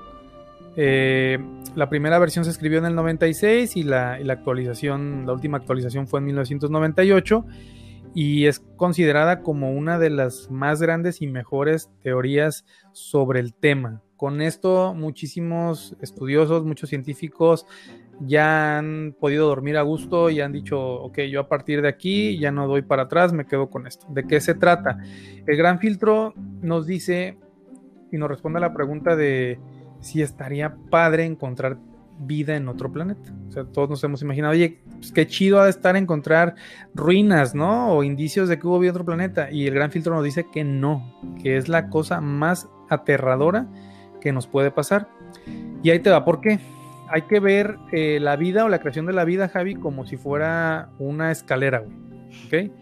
[0.77, 1.39] Eh,
[1.77, 6.21] la primera versión se escribió en el 96 y la, actualización, la última actualización fue
[6.21, 7.45] en 1998
[8.15, 14.03] y es considerada como una de las más grandes y mejores teorías sobre el tema.
[14.17, 17.67] Con esto muchísimos estudiosos, muchos científicos
[18.21, 22.39] ya han podido dormir a gusto y han dicho, ok, yo a partir de aquí
[22.39, 24.07] ya no doy para atrás, me quedo con esto.
[24.11, 24.99] ¿De qué se trata?
[25.47, 27.39] El gran filtro nos dice
[28.13, 29.59] y nos responde a la pregunta de
[30.01, 31.79] si estaría padre encontrar
[32.19, 33.33] vida en otro planeta.
[33.49, 36.55] O sea, todos nos hemos imaginado, oye, pues qué chido ha de estar encontrar
[36.95, 37.89] ruinas, ¿no?
[37.89, 39.51] O indicios de que hubo vida en otro planeta.
[39.51, 43.67] Y el gran filtro nos dice que no, que es la cosa más aterradora
[44.21, 45.09] que nos puede pasar.
[45.83, 46.61] Y ahí te va, ¿por qué?
[47.15, 50.17] Hay que ver eh, la vida o la creación de la vida, Javi, como si
[50.17, 51.95] fuera una escalera, güey.
[52.47, 52.73] ¿Ok?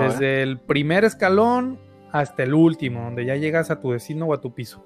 [0.00, 1.78] Desde el primer escalón
[2.10, 4.84] hasta el último, donde ya llegas a tu destino o a tu piso.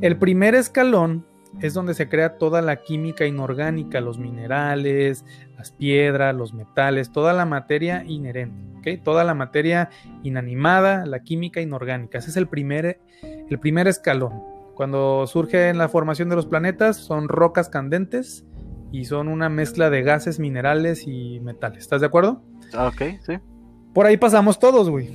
[0.00, 1.24] El primer escalón
[1.60, 5.24] es donde se crea toda la química inorgánica, los minerales,
[5.56, 8.74] las piedras, los metales, toda la materia inherente.
[9.04, 9.90] Toda la materia
[10.24, 12.18] inanimada, la química inorgánica.
[12.18, 13.00] Ese es el primer,
[13.48, 14.53] el primer escalón.
[14.74, 18.44] Cuando surge en la formación de los planetas son rocas candentes
[18.92, 21.80] y son una mezcla de gases, minerales y metales.
[21.80, 22.42] ¿Estás de acuerdo?
[22.72, 23.38] Ah, ok, sí.
[23.92, 25.10] Por ahí pasamos todos, güey.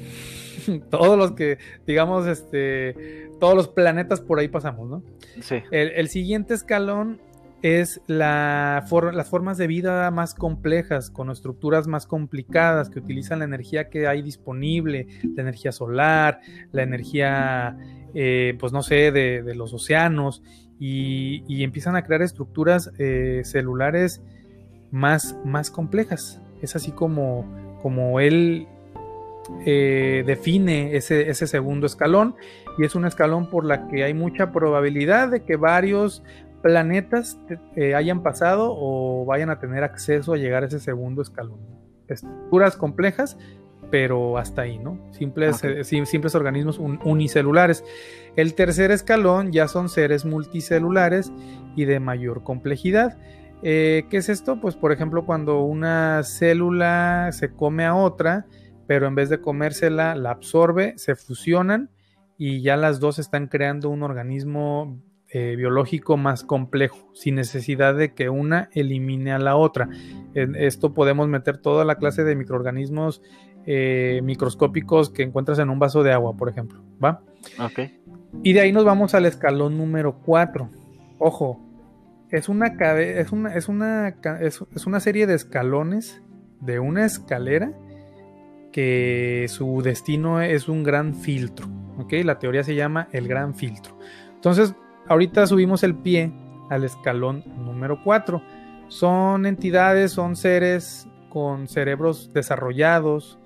[0.90, 5.04] todos los que, digamos, este, todos los planetas por ahí pasamos, ¿no?
[5.42, 5.62] Sí.
[5.72, 7.20] El, siguiente escalón
[7.62, 13.46] es la las formas de vida más complejas, con estructuras más complicadas, que utilizan la
[13.46, 16.40] energía que hay disponible, la energía solar,
[16.72, 17.78] la energía
[18.14, 20.44] eh, pues no sé, de, los océanos
[20.80, 24.22] y, empiezan a crear estructuras eh, celulares
[24.92, 26.42] más, más complejas.
[26.62, 27.46] Es así como,
[27.82, 28.68] como él
[29.66, 32.36] eh, define ese, segundo escalón
[32.78, 36.24] y es un escalón por la que hay mucha probabilidad de que varios
[36.62, 37.40] planetas
[37.96, 41.60] hayan pasado o vayan a tener acceso a llegar a ese segundo escalón.
[42.08, 43.38] Estructuras complejas
[43.92, 45.00] pero hasta ahí, ¿no?
[45.12, 47.84] Simples, eh, simples organismos unicelulares.
[48.36, 51.32] El tercer escalón ya son seres multicelulares
[51.76, 53.18] y de mayor complejidad.
[53.62, 54.62] Eh, ¿Qué es esto?
[54.62, 58.46] Pues por ejemplo cuando una célula se come a otra,
[58.88, 61.90] pero en vez de comérsela la absorbe, se fusionan
[62.38, 64.98] y ya las dos están creando un organismo
[65.32, 69.88] eh, biológico más complejo, sin necesidad de que una elimine a la otra.
[70.34, 73.22] En esto podemos meter toda la clase de microorganismos
[73.66, 76.82] eh, microscópicos que encuentras en un vaso de agua, por ejemplo.
[77.04, 77.22] ¿Va?
[77.60, 77.80] Ok.
[78.44, 80.70] Y de ahí nos vamos al escalón número 4.
[81.18, 81.60] Ojo,
[82.30, 86.22] es una, es una, es una, es, una serie de escalones
[86.62, 87.74] de una escalera
[88.72, 91.68] que su destino es un gran filtro.
[91.98, 92.14] ¿ok?
[92.24, 93.98] La teoría se llama el gran filtro.
[94.36, 94.76] Entonces,
[95.08, 96.32] ahorita subimos el pie
[96.70, 98.42] al escalón número 4.
[98.90, 103.39] Son entidades, son seres con cerebros desarrollados,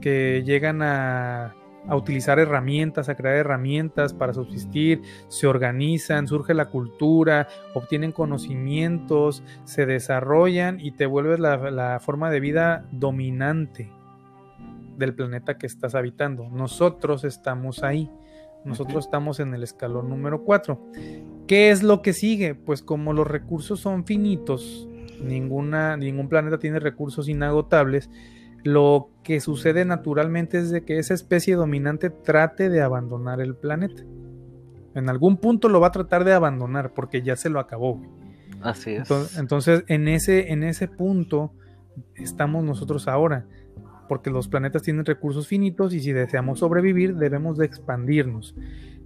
[0.00, 1.54] que llegan a,
[1.90, 9.86] utilizar herramientas, a crear herramientas para subsistir, se organizan, surge la cultura, obtienen conocimientos, se
[9.86, 13.90] desarrollan y te vuelves la, forma de vida dominante
[14.98, 16.50] del planeta que estás habitando.
[16.50, 18.10] Nosotros estamos ahí.
[18.64, 20.78] Nosotros estamos en el escalón número 4.
[21.46, 22.54] ¿Qué es lo que sigue?
[22.54, 24.86] Pues como los recursos son finitos,
[25.22, 28.10] ninguna, ningún planeta tiene recursos inagotables,
[28.72, 34.02] lo que sucede naturalmente es de que esa especie dominante trate de abandonar el planeta.
[34.94, 37.94] En algún punto lo va a tratar de abandonar porque ya se lo acabó.
[37.94, 38.10] Güey.
[38.60, 38.98] Así es.
[38.98, 41.52] Entonces, entonces, en, ese, en ese punto
[42.14, 43.46] estamos nosotros ahora,
[44.08, 48.54] porque los planetas tienen recursos finitos y si deseamos sobrevivir debemos de expandirnos.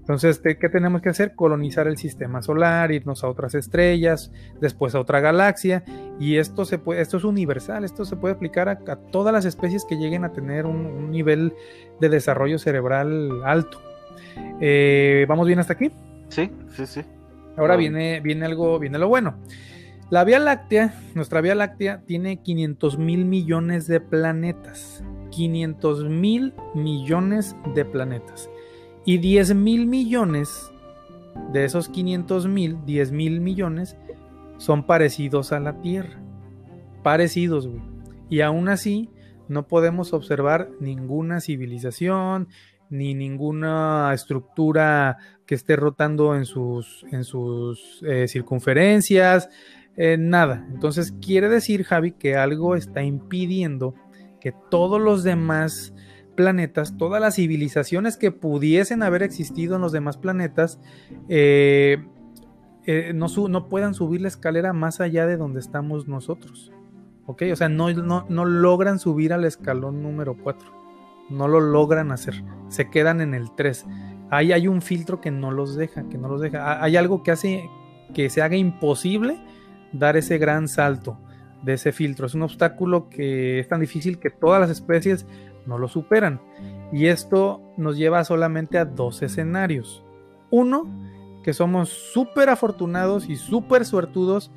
[0.02, 1.36] Entonces, ¿qué tenemos que hacer?
[1.36, 5.84] Colonizar el sistema solar, irnos a otras estrellas, después a otra galaxia,
[6.18, 8.78] y esto se puede, esto es universal, esto se puede aplicar a,
[9.12, 11.54] todas las especies que lleguen a tener un, nivel
[12.00, 13.80] de desarrollo cerebral alto.
[14.60, 15.92] Eh, ¿Vamos bien hasta aquí?
[16.30, 17.02] Sí, sí, sí.
[17.56, 19.36] Ahora viene, viene algo, viene lo bueno.
[20.10, 25.04] La Vía Láctea, nuestra Vía Láctea, tiene 500 mil millones de planetas.
[25.30, 28.50] 500 mil millones de planetas.
[29.04, 30.72] Y 10 mil millones
[31.52, 33.96] de esos 500 mil, 10 mil millones
[34.58, 36.20] son parecidos a la Tierra.
[37.02, 37.82] Parecidos, güey.
[38.28, 39.10] Y aún así,
[39.48, 42.48] no podemos observar ninguna civilización,
[42.88, 49.48] ni ninguna estructura que esté rotando en sus, en sus eh, circunferencias,
[49.96, 50.66] eh, nada.
[50.70, 53.94] Entonces quiere decir, Javi, que algo está impidiendo
[54.40, 55.94] que todos los demás
[56.42, 60.80] planetas, todas las civilizaciones que pudiesen haber existido en los demás planetas,
[61.28, 62.04] eh,
[62.84, 66.72] eh, no, no, puedan subir la escalera más allá de donde estamos nosotros.
[67.26, 67.42] ¿Ok?
[67.52, 70.68] O sea, no, no, logran subir al escalón número 4.
[71.30, 72.42] No lo logran hacer.
[72.68, 73.86] Se quedan en el 3.
[74.30, 76.82] Ahí hay un filtro que no los deja, que no los deja.
[76.82, 77.70] Hay algo que hace
[78.12, 79.40] que se haga imposible
[79.92, 81.18] dar ese gran salto
[81.62, 82.26] de ese filtro.
[82.26, 85.26] Es un obstáculo que es tan difícil que todas las especies
[85.66, 86.40] no lo superan.
[86.92, 90.04] Y esto nos lleva solamente a dos escenarios.
[90.50, 90.86] Uno,
[91.42, 94.50] que somos súper afortunados y súper suertudos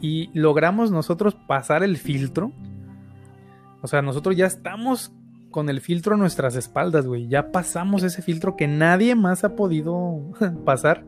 [0.00, 2.52] y logramos nosotros pasar el filtro.
[3.82, 5.12] O sea, nosotros ya estamos
[5.50, 7.28] con el filtro a nuestras espaldas, güey.
[7.28, 10.20] Ya pasamos ese filtro que nadie más ha podido
[10.64, 11.04] pasar.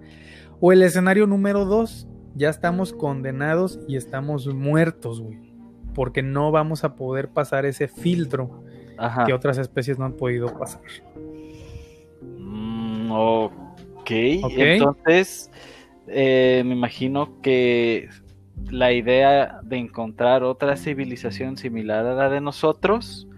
[0.60, 5.38] O el escenario número dos, ya estamos condenados y estamos muertos, güey.
[5.94, 8.64] Porque no vamos a poder pasar ese filtro
[9.26, 10.82] que otras especies no han podido pasar.
[12.22, 15.50] Mm, ok, entonces
[16.06, 18.08] eh, me imagino que
[18.70, 23.28] la idea de encontrar otra civilización similar a la de nosotros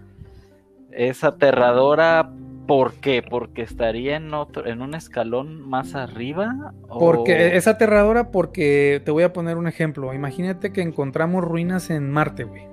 [0.91, 2.29] es aterradora
[2.71, 3.21] ¿Por qué?
[3.27, 6.73] ¿Porque estaría en otro, en un escalón más arriba?
[6.87, 10.13] Porque es aterradora porque te voy a poner un ejemplo.
[10.13, 12.63] Imagínate que encontramos ruinas en Marte, güey.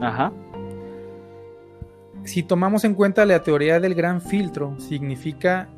[0.00, 0.32] Ajá.
[2.24, 5.68] Si tomamos en cuenta la teoría del gran filtro, significa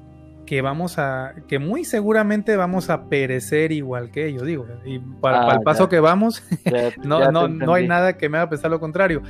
[0.46, 4.66] que vamos a, que muy seguramente vamos a perecer igual que ellos, digo.
[4.84, 6.42] Y para, ah, el paso que vamos,
[7.04, 9.22] no, no, no hay nada que me haga pensar lo contrario.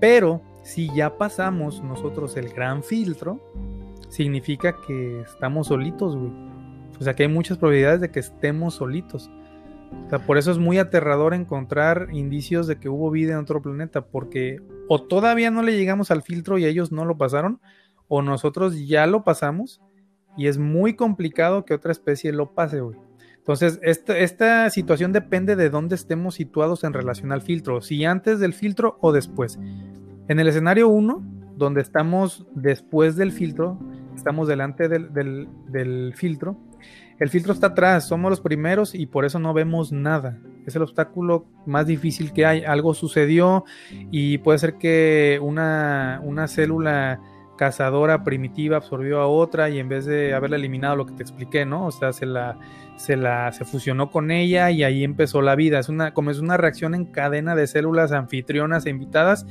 [0.00, 3.40] Pero si ya pasamos nosotros el gran filtro,
[4.08, 6.32] significa que estamos solitos, güey.
[7.00, 9.30] O sea que hay muchas probabilidades de que estemos solitos.
[10.26, 14.60] Por eso es muy aterrador encontrar indicios de que hubo vida en otro planeta, porque
[14.88, 17.60] o todavía no le llegamos al filtro y ellos no lo pasaron,
[18.08, 19.80] o nosotros ya lo pasamos
[20.36, 22.98] y es muy complicado que otra especie lo pase, güey.
[23.38, 28.38] Entonces, esta, esta situación depende de dónde estemos situados en relación al filtro, si antes
[28.38, 29.58] del filtro o después.
[30.28, 31.22] En el escenario 1,
[31.56, 33.78] donde estamos después del filtro,
[34.14, 36.56] estamos delante del, filtro,
[37.18, 40.38] el filtro está atrás, somos los primeros y por eso no vemos nada.
[40.66, 42.64] Es el obstáculo más difícil que hay.
[42.64, 43.64] Algo sucedió
[44.10, 47.20] y puede ser que una, una célula
[47.56, 51.64] cazadora primitiva absorbió a otra y en vez de haberla eliminado lo que te expliqué,
[51.64, 51.86] ¿no?
[51.86, 52.58] O sea, se la,
[52.96, 55.78] se la se fusionó con ella y ahí empezó la vida.
[55.78, 59.46] Es una, como es una reacción en cadena de células anfitrionas e invitadas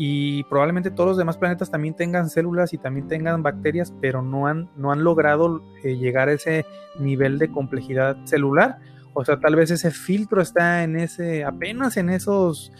[0.00, 4.46] y probablemente todos los demás planetas también tengan células y también tengan bacterias, pero no
[4.46, 6.64] han, no han logrado eh, llegar a ese
[7.00, 8.78] nivel de complejidad celular.
[9.12, 12.70] O sea, tal vez ese filtro está en ese, apenas en esos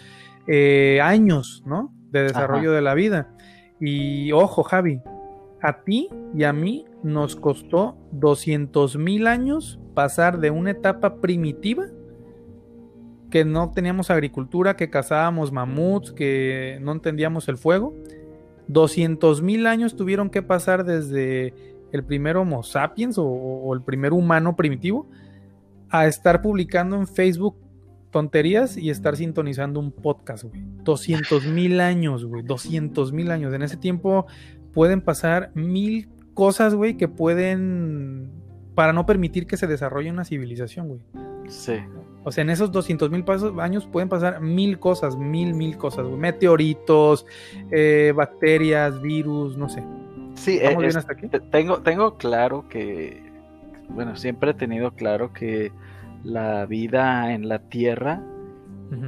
[0.46, 1.92] eh, años, ¿no?
[2.12, 3.34] De desarrollo de la vida.
[3.80, 5.02] Y ojo, Javi,
[5.60, 11.86] a ti y a mí nos costó 200 mil años pasar de una etapa primitiva
[13.30, 17.94] que no teníamos agricultura, que cazábamos mamuts, que no entendíamos el fuego.
[18.68, 21.54] 200 mil años tuvieron que pasar desde
[21.92, 25.08] el primer Homo sapiens o, el primer humano primitivo
[25.90, 27.56] a estar publicando en Facebook
[28.10, 30.62] tonterías y estar sintonizando un podcast, güey.
[30.84, 32.42] 200 mil años, güey.
[32.42, 33.54] 200 mil años.
[33.54, 34.26] En ese tiempo
[34.72, 38.30] pueden pasar mil cosas, güey, que pueden...
[38.74, 41.00] para no permitir que se desarrolle una civilización, güey.
[41.48, 41.78] Sí.
[42.28, 43.24] O sea, en esos 200 mil
[43.58, 46.06] años pueden pasar mil cosas, mil, mil cosas.
[46.06, 47.24] Meteoritos,
[47.70, 49.82] eh, bacterias, virus, no sé.
[50.34, 51.26] Sí, eh, hasta aquí?
[51.50, 53.28] Tengo, tengo claro que
[53.88, 55.72] bueno, siempre he tenido claro que
[56.22, 58.20] la vida en la Tierra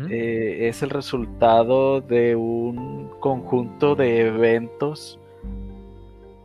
[0.09, 5.19] eh, es el resultado de un conjunto de eventos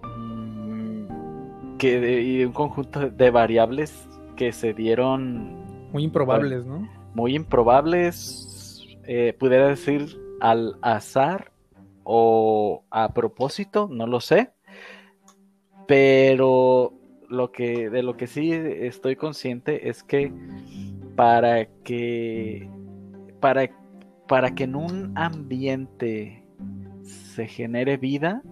[0.03, 5.64] mm, que y un conjunto de variables que se dieron
[5.95, 6.89] muy improbables, ¿no?
[7.13, 11.53] Muy improbables, eh, pudiera decir al azar
[12.03, 14.51] o a propósito, no lo sé.
[15.87, 16.91] Pero
[17.29, 20.33] lo que de lo que sí estoy consciente es que
[21.15, 22.69] para que
[23.39, 23.69] para,
[24.27, 26.43] para que en un ambiente
[27.03, 28.43] se genere vida,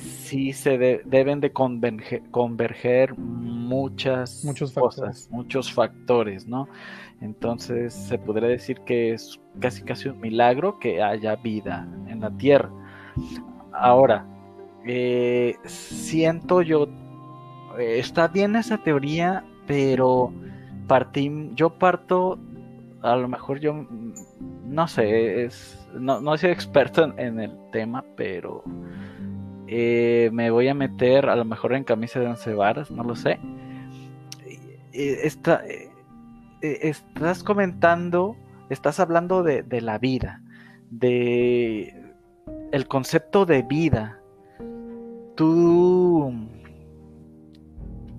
[0.00, 5.30] sí se deben de converger, muchas muchos cosas, factores.
[5.30, 6.68] muchos factores, ¿no?
[7.20, 12.30] Entonces se podría decir que es casi casi un milagro que haya vida en la
[12.30, 12.70] Tierra.
[13.72, 14.26] Ahora,
[14.86, 16.88] eh, siento yo,
[17.78, 20.32] eh, está bien esa teoría, pero
[20.86, 22.38] partí, yo parto
[23.02, 23.86] a lo mejor yo
[24.64, 28.64] no sé, es, no, no soy experto en, el tema, pero
[29.66, 33.16] eh, me voy a meter a lo mejor en camisa de once varas, no lo
[33.16, 33.38] sé.
[34.92, 35.90] Está, eh,
[36.62, 38.36] estás comentando,
[38.70, 40.42] estás hablando de, la vida,
[40.90, 41.94] de
[42.72, 44.20] el concepto de vida.
[45.34, 46.32] Tú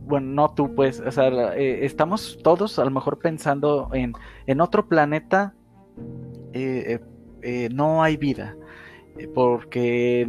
[0.08, 4.14] bueno, no tú, pues, o sea, eh, estamos todos a lo mejor pensando en,
[4.46, 5.54] en otro planeta
[6.54, 7.00] eh,
[7.42, 8.56] eh, no hay vida,
[9.34, 10.22] porque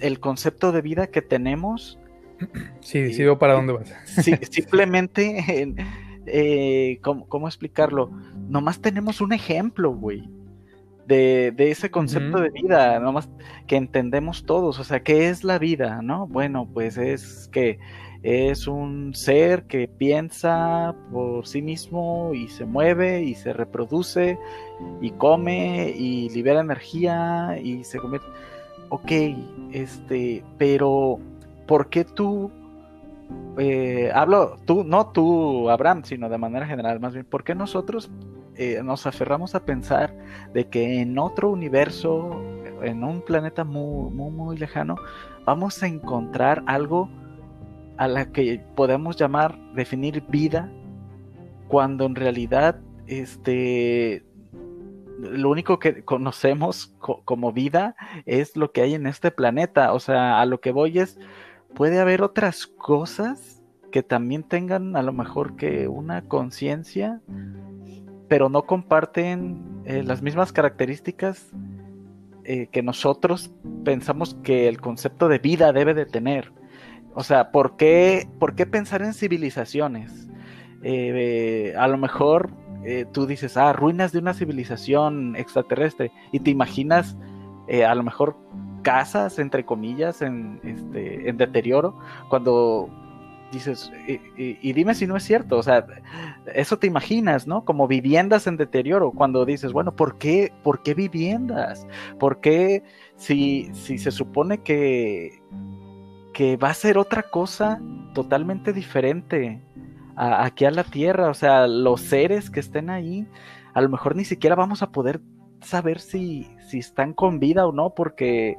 [0.00, 1.98] el concepto de vida que tenemos...
[2.80, 3.92] Sí, sí veo para dónde vas.
[4.50, 5.74] simplemente,
[7.02, 8.10] ¿cómo, ¿cómo, explicarlo?
[8.48, 10.28] Nomás tenemos un ejemplo, güey.
[11.06, 13.30] De, de, ese concepto de vida, nomás
[13.66, 16.00] que entendemos todos, o sea, ¿qué es la vida?
[16.02, 16.26] ¿No?
[16.26, 17.78] Bueno, pues es que
[18.22, 24.38] es un ser que piensa por sí mismo y se mueve y se reproduce
[25.00, 28.28] y come y libera energía y se convierte.
[28.88, 29.12] Ok,
[29.72, 31.18] este, pero
[31.66, 32.50] ¿por qué tú
[33.58, 38.10] eh, hablo tú, no tú, Abraham, sino de manera general, más bien, ¿por qué nosotros
[38.56, 40.14] eh, nos aferramos a pensar
[40.54, 42.40] de que en otro universo,
[42.82, 44.96] en un planeta muy, muy, muy lejano,
[45.44, 47.10] vamos a encontrar algo
[47.98, 50.72] a la que podemos llamar, definir vida,
[51.68, 54.24] cuando en realidad este,
[55.18, 59.92] lo único que conocemos como vida es lo que hay en este planeta.
[59.92, 61.18] O sea, a lo que voy es,
[61.74, 67.20] puede haber otras cosas que también tengan a lo mejor que una conciencia,
[68.28, 71.50] pero no comparten eh, las mismas características
[72.44, 73.50] eh, que nosotros
[73.84, 76.52] pensamos que el concepto de vida debe de tener.
[77.14, 80.28] O sea, ¿por qué, por qué pensar en civilizaciones?
[80.82, 82.50] Eh, a lo mejor
[82.84, 87.16] eh, tú dices, ah, ruinas de una civilización extraterrestre, y te imaginas
[87.66, 88.36] eh, a lo mejor
[88.82, 91.98] casas, entre comillas, en, este, en deterioro,
[92.30, 92.88] cuando
[93.52, 95.86] dices, y, dime si no es cierto, o sea,
[96.54, 97.64] eso te imaginas, ¿no?
[97.64, 101.86] Como viviendas en deterioro, cuando dices, bueno, ¿por qué, por qué viviendas?
[102.18, 102.84] ¿Por qué
[103.16, 105.42] si, si se supone que,
[106.38, 107.82] que va a ser otra cosa
[108.14, 109.60] totalmente diferente
[110.14, 111.30] aquí a la Tierra.
[111.30, 113.26] O sea, los seres que estén ahí,
[113.74, 115.20] a lo mejor ni siquiera vamos a poder
[115.62, 118.56] saber si, si están con vida o no, porque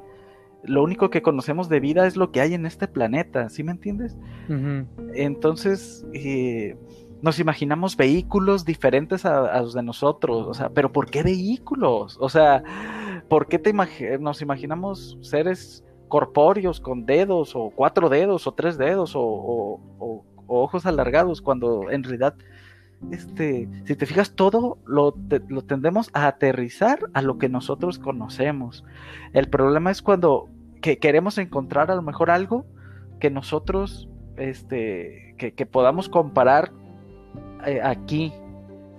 [0.61, 3.71] lo único que conocemos de vida es lo que hay en este planeta, ¿sí me
[3.71, 4.17] entiendes?
[5.15, 6.75] Entonces, eh,
[7.21, 12.17] nos imaginamos vehículos diferentes a, los de nosotros, o sea, pero ¿por qué vehículos?
[12.19, 12.61] O sea,
[13.29, 13.71] ¿por qué te
[14.19, 19.79] nos imaginamos seres corpóreos con dedos o cuatro dedos o tres dedos o,
[20.47, 22.33] ojos alargados cuando en realidad
[23.11, 25.15] este, si te fijas, todo lo,
[25.47, 28.83] lo, tendemos a aterrizar a lo que nosotros conocemos.
[29.31, 30.49] El problema es cuando
[30.81, 32.65] que queremos encontrar a lo mejor algo
[33.19, 36.73] que nosotros, este, que, podamos comparar
[37.65, 38.33] eh, aquí,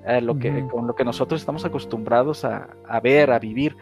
[0.06, 3.76] eh, lo que, con lo que nosotros estamos acostumbrados a, a ver, a vivir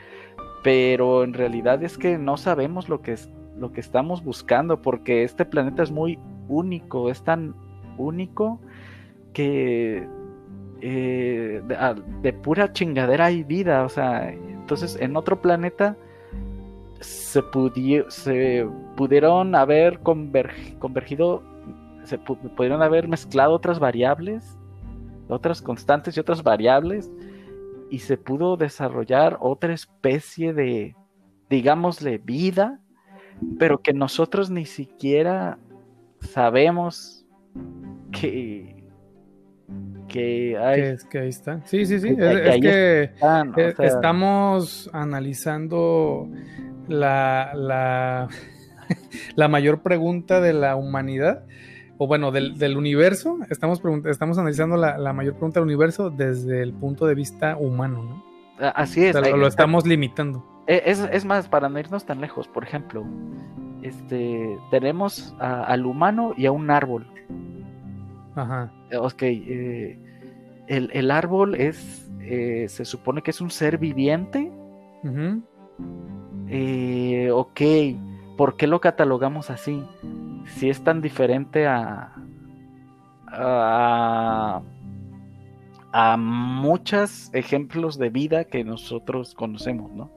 [0.63, 5.25] pero en realidad es que no sabemos lo que es lo que estamos buscando porque
[5.25, 6.19] este planeta es muy
[6.49, 7.55] único, es tan
[7.97, 8.61] único
[9.33, 10.07] que
[10.81, 11.63] eh,
[12.23, 15.97] de, pura chingadera hay vida, o sea, entonces en otro planeta
[17.01, 17.43] se,
[18.09, 21.43] se pudieron haber convergido,
[22.05, 24.57] se pudieron haber mezclado otras variables,
[25.29, 27.11] otras constantes y otras variables
[27.91, 30.95] y se pudo desarrollar otra especie de,
[31.49, 32.81] digámosle, vida,
[33.59, 35.59] pero que nosotros ni siquiera
[36.21, 37.25] sabemos
[38.11, 38.79] que
[40.09, 41.61] que, hay, es que ahí está.
[41.67, 42.09] Sí, sí, sí.
[42.19, 46.29] Es, que e, estamos analizando
[46.89, 48.29] la, la,
[49.37, 51.45] la, mayor pregunta de la humanidad,
[51.99, 53.39] o bueno, del, del universo.
[53.51, 58.03] Estamos, estamos analizando la, la, mayor pregunta del universo desde el punto de vista humano,
[58.05, 58.29] ¿no?
[58.75, 59.15] Así es.
[59.15, 60.45] lo, estamos limitando.
[60.67, 63.05] E, es, es, más, para no irnos tan lejos, por ejemplo,
[63.83, 67.07] este, tenemos al humano y a un árbol.
[68.35, 68.73] Ajá.
[68.97, 69.99] Ok, eh,
[70.69, 74.53] el, árbol es, eh, se supone que es un ser viviente.
[76.49, 77.61] Eh, ok,
[78.37, 79.83] ¿por qué lo catalogamos así?
[80.49, 82.13] Si es tan diferente a,
[83.29, 84.63] a,
[85.93, 90.11] a muchos ejemplos de vida que nosotros conocemos, ¿no?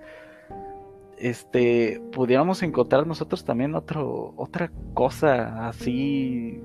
[1.18, 6.60] Este, pudiéramos encontrar nosotros también otro, otra cosa así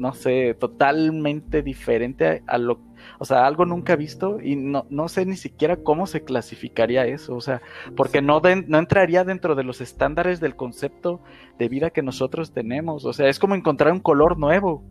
[0.00, 2.80] no sé, totalmente diferente a, lo,
[3.18, 7.34] o sea, algo nunca visto y no, no sé ni siquiera cómo se clasificaría eso,
[7.34, 7.62] o sea,
[7.96, 11.20] porque no, no entraría dentro de los estándares del concepto
[11.58, 14.84] de vida que nosotros tenemos, o sea, es como encontrar un color nuevo.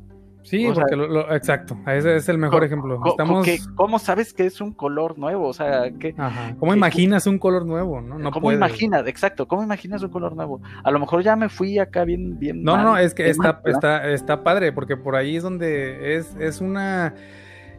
[0.44, 3.02] Sí, exacto, ese es el mejor ejemplo.
[3.06, 3.46] Estamos...
[3.76, 5.48] ¿Cómo sabes que es un color nuevo?
[5.48, 6.16] O sea, ¿qué,
[6.58, 8.02] ¿cómo imaginas un color nuevo?
[8.02, 9.06] No, no ¿Cómo imaginas?
[9.06, 10.62] Exacto, ¿cómo imaginas un color nuevo?
[10.84, 12.64] A lo mejor ya me fui acá bien, bien.
[12.64, 16.62] No, no, es que está, está, está padre, porque por ahí es donde es, es
[16.62, 17.16] una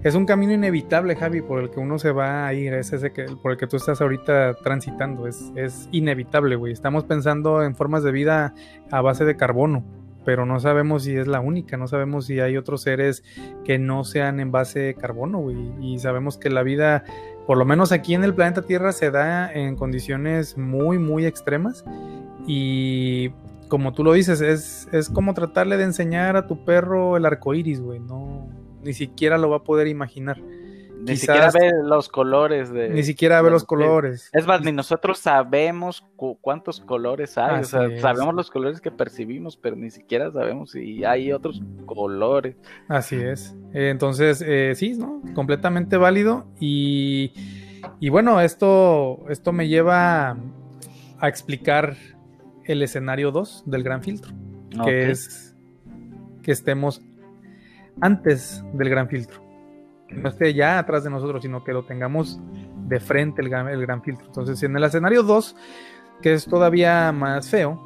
[0.02, 3.12] es un camino inevitable, Javi, por el que uno se va a ir, es ese
[3.12, 6.72] que, por el que tú estás ahorita transitando, es, es inevitable, güey.
[6.72, 8.54] Estamos pensando en formas de vida
[8.90, 9.84] a base de carbono
[10.24, 13.24] pero no sabemos si es la única, no sabemos si hay otros seres
[13.64, 15.56] que no sean en base de carbono, güey.
[15.80, 17.04] Y sabemos que la vida,
[17.46, 21.84] por lo menos aquí en el planeta Tierra, se da en condiciones muy, muy extremas.
[22.46, 23.30] Y
[23.68, 27.54] como tú lo dices, es, es como tratarle de enseñar a tu perro el arco
[27.54, 28.00] iris, güey.
[28.00, 28.48] No,
[28.82, 30.40] ni siquiera lo va a poder imaginar.
[31.00, 32.90] Ni siquiera ve los colores de.
[32.90, 34.28] Ni siquiera ve los colores.
[34.32, 36.04] Es más, ni nosotros sabemos
[36.40, 37.60] cuántos colores hay.
[37.60, 42.56] o sea, sabemos los colores que percibimos, pero ni siquiera sabemos si hay otros colores.
[42.88, 43.56] Así es.
[43.72, 45.22] entonces, eh, sí, ¿no?
[45.34, 46.46] Completamente válido.
[46.60, 47.32] Y,
[47.98, 50.36] y bueno, esto, esto me lleva
[51.18, 51.96] a explicar
[52.64, 54.32] el escenario 2 del gran filtro.
[54.84, 55.56] Que es
[56.42, 57.02] que estemos
[58.00, 59.50] antes del gran filtro
[60.10, 62.40] no esté ya atrás de nosotros, sino que lo tengamos
[62.88, 64.26] de frente el gran, el gran filtro.
[64.26, 65.56] Entonces, en el escenario 2,
[66.22, 67.80] que es todavía más feo,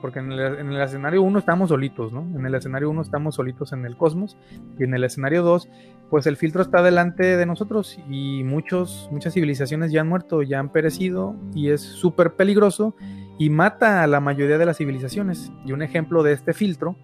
[0.00, 2.20] porque en el, escenario 1 estamos solitos, ¿no?
[2.20, 4.36] En el escenario 1 estamos solitos en el cosmos,
[4.78, 5.68] y en el escenario 2,
[6.10, 10.60] pues el filtro está delante de nosotros y muchos, muchas civilizaciones ya han muerto, ya
[10.60, 12.94] han perecido, y es súper peligroso
[13.38, 15.50] y mata a la mayoría de las civilizaciones.
[15.64, 16.96] Y un ejemplo de este filtro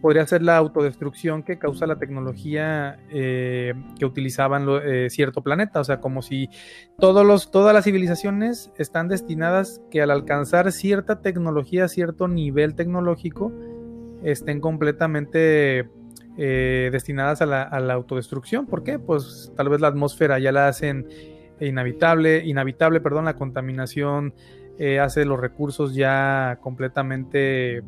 [0.00, 5.80] podría ser la autodestrucción que causa la tecnología eh, que utilizaban eh, cierto planeta.
[5.80, 6.48] O sea, como si
[6.98, 13.52] todos los, todas las civilizaciones están destinadas que al alcanzar cierta tecnología, cierto nivel tecnológico,
[14.22, 15.88] estén completamente
[16.36, 18.66] eh, destinadas a la, autodestrucción.
[18.66, 18.98] ¿Por qué?
[18.98, 21.08] Pues tal vez la atmósfera ya la hacen
[21.60, 24.34] inhabitable, inhabitable, perdón, la contaminación
[25.00, 27.82] hace los recursos ya completamente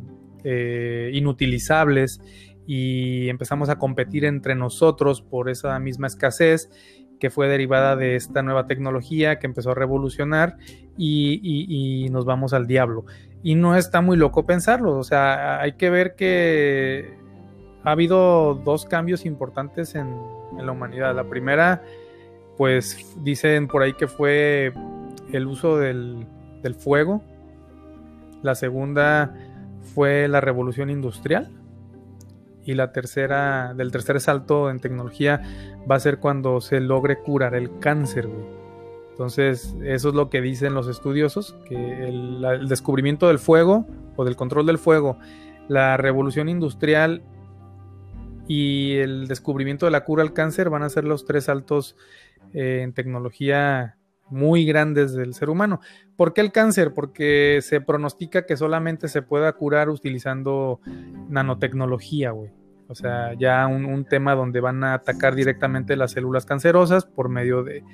[0.44, 2.20] eh, inutilizables
[2.66, 6.70] y empezamos a competir entre nosotros por esa misma escasez
[7.18, 10.56] que fue derivada de esta nueva tecnología que empezó a revolucionar
[10.96, 13.04] y, nos vamos al diablo.
[13.42, 17.16] Y no está muy loco pensarlo, o sea, hay que ver que
[17.84, 20.08] ha habido dos cambios importantes en,
[20.58, 21.14] la humanidad.
[21.14, 21.82] La primera,
[22.56, 24.72] pues dicen por ahí que fue
[25.32, 26.26] el uso del,
[26.62, 27.22] del fuego.
[28.42, 29.34] La segunda,
[29.82, 31.50] fue la revolución industrial.
[32.64, 35.42] Y la tercera, del tercer salto en tecnología
[35.90, 38.28] va a ser cuando se logre curar el cáncer,
[39.10, 43.86] Entonces, eso es lo que dicen los estudiosos, que el, descubrimiento del fuego
[44.16, 45.18] o del control del fuego,
[45.66, 47.22] la revolución industrial
[48.46, 51.96] y el descubrimiento de la cura al cáncer van a ser los tres saltos
[52.52, 53.97] eh, en tecnología
[54.30, 55.80] muy grandes del ser humano.
[56.16, 56.92] ¿Por qué el cáncer?
[56.94, 60.80] Porque se pronostica que solamente se pueda curar utilizando
[61.28, 62.50] nanotecnología, güey.
[62.88, 67.62] O sea, ya un, tema donde van a atacar directamente las células cancerosas por medio
[67.62, 67.84] de,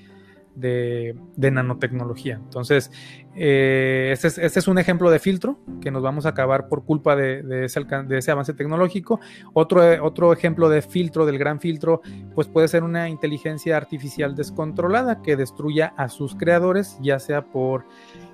[0.54, 2.36] de, nanotecnología.
[2.36, 2.90] Entonces,
[3.34, 6.84] eh, este, es, este, es, un ejemplo de filtro que nos vamos a acabar por
[6.84, 9.20] culpa de, ese, avance tecnológico.
[9.52, 12.00] Otro, otro ejemplo de filtro, del gran filtro,
[12.34, 17.84] pues puede ser una inteligencia artificial descontrolada que destruya a sus creadores, ya sea por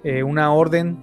[0.05, 0.99] eh, una orden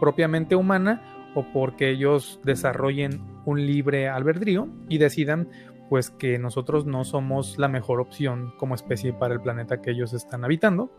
[0.00, 1.02] propiamente humana
[1.34, 5.48] o porque ellos desarrollen un libre albedrío y decidan
[5.88, 10.12] pues que nosotros no somos la mejor opción como especie para el planeta que ellos
[10.12, 10.90] están habitando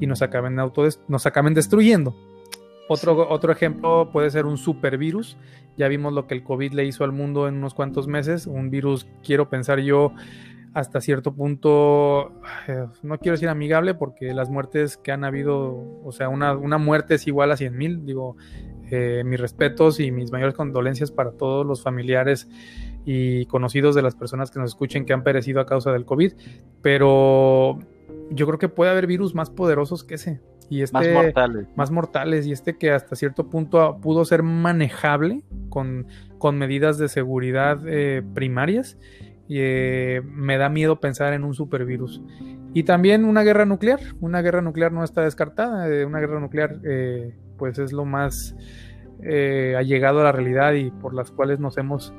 [0.00, 0.56] y nos acaben,
[1.08, 2.14] nos acaben destruyendo.
[2.88, 5.36] Otro, otro ejemplo puede ser un supervirus.
[5.76, 8.46] Ya vimos lo que el COVID le hizo al mundo en unos cuantos meses.
[8.46, 10.12] Un virus, quiero pensar yo,
[10.72, 12.32] hasta cierto punto,
[12.66, 17.14] eh, no quiero decir amigable porque las muertes que han habido, o sea, una, muerte
[17.16, 18.06] es igual a 100 mil.
[18.06, 18.36] Digo,
[18.90, 22.48] eh, mis respetos y mis mayores condolencias para todos los familiares
[23.10, 26.34] y conocidos de las personas que nos escuchen que han perecido a causa del COVID.
[26.82, 27.78] Pero
[28.30, 30.42] yo creo que puede haber virus más poderosos que ese.
[30.68, 31.66] Y este, más mortales.
[31.74, 32.46] Más mortales.
[32.46, 36.06] Y este que hasta cierto punto pudo ser manejable con,
[36.36, 38.98] con medidas de seguridad eh, primarias.
[39.48, 42.20] Y, eh, me da miedo pensar en un supervirus.
[42.74, 44.00] Y también una guerra nuclear.
[44.20, 45.88] Una guerra nuclear no está descartada.
[45.88, 46.78] Eh, una guerra nuclear
[47.56, 48.54] pues es lo más
[49.22, 52.12] allegado a la realidad y por las cuales nos hemos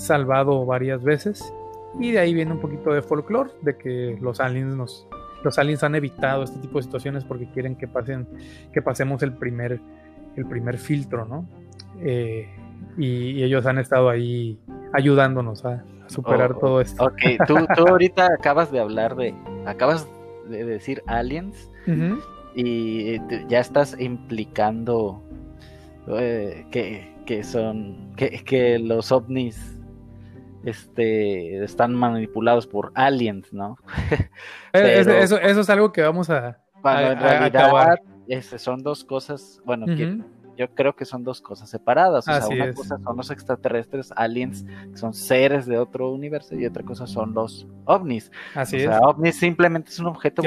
[0.00, 1.52] salvado varias veces.
[1.98, 5.06] Y de ahí viene un poquito de folclore de que los aliens nos,
[5.42, 8.26] los aliens han evitado este tipo de situaciones porque quieren que pasen,
[8.72, 9.80] que pasemos el primer,
[10.36, 11.48] el primer filtro, ¿no?
[12.00, 12.48] Eh,
[12.96, 14.58] y, ellos han estado ahí
[14.92, 17.04] ayudándonos a, superar oh, todo esto.
[17.04, 17.56] Ok, tú,
[17.86, 19.34] ahorita acabas de hablar de,
[19.66, 20.08] acabas
[20.48, 21.70] de decir aliens
[22.54, 23.18] y
[23.48, 25.22] ya estás implicando
[26.08, 29.79] eh, que, que, son, que, que los ovnis
[30.64, 33.76] este, están manipulados por aliens, ¿no?
[34.72, 37.98] eso, es algo que vamos a, en realidad,
[38.58, 39.86] son dos cosas, bueno,
[40.60, 42.28] yo creo que son dos cosas separadas.
[42.28, 46.66] O sea, una cosa son los extraterrestres, aliens, que son seres de otro universo, y
[46.66, 48.30] otra cosa son los ovnis.
[48.54, 50.42] Así o sea, ovnis simplemente es un objeto,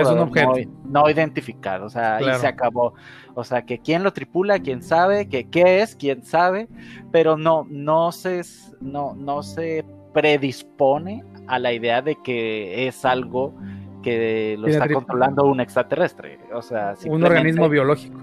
[0.85, 2.93] No, identificado, o sea, ahí se acabó.
[3.33, 6.67] O sea, que quién lo tripula, quién sabe, que qué es, quién sabe,
[7.11, 8.43] pero no, no se,
[8.81, 9.83] no, no se
[10.13, 13.53] predispone a la idea de que es algo
[14.01, 16.39] que lo está controlando un extraterrestre.
[16.53, 18.19] O sea, un organismo biológico.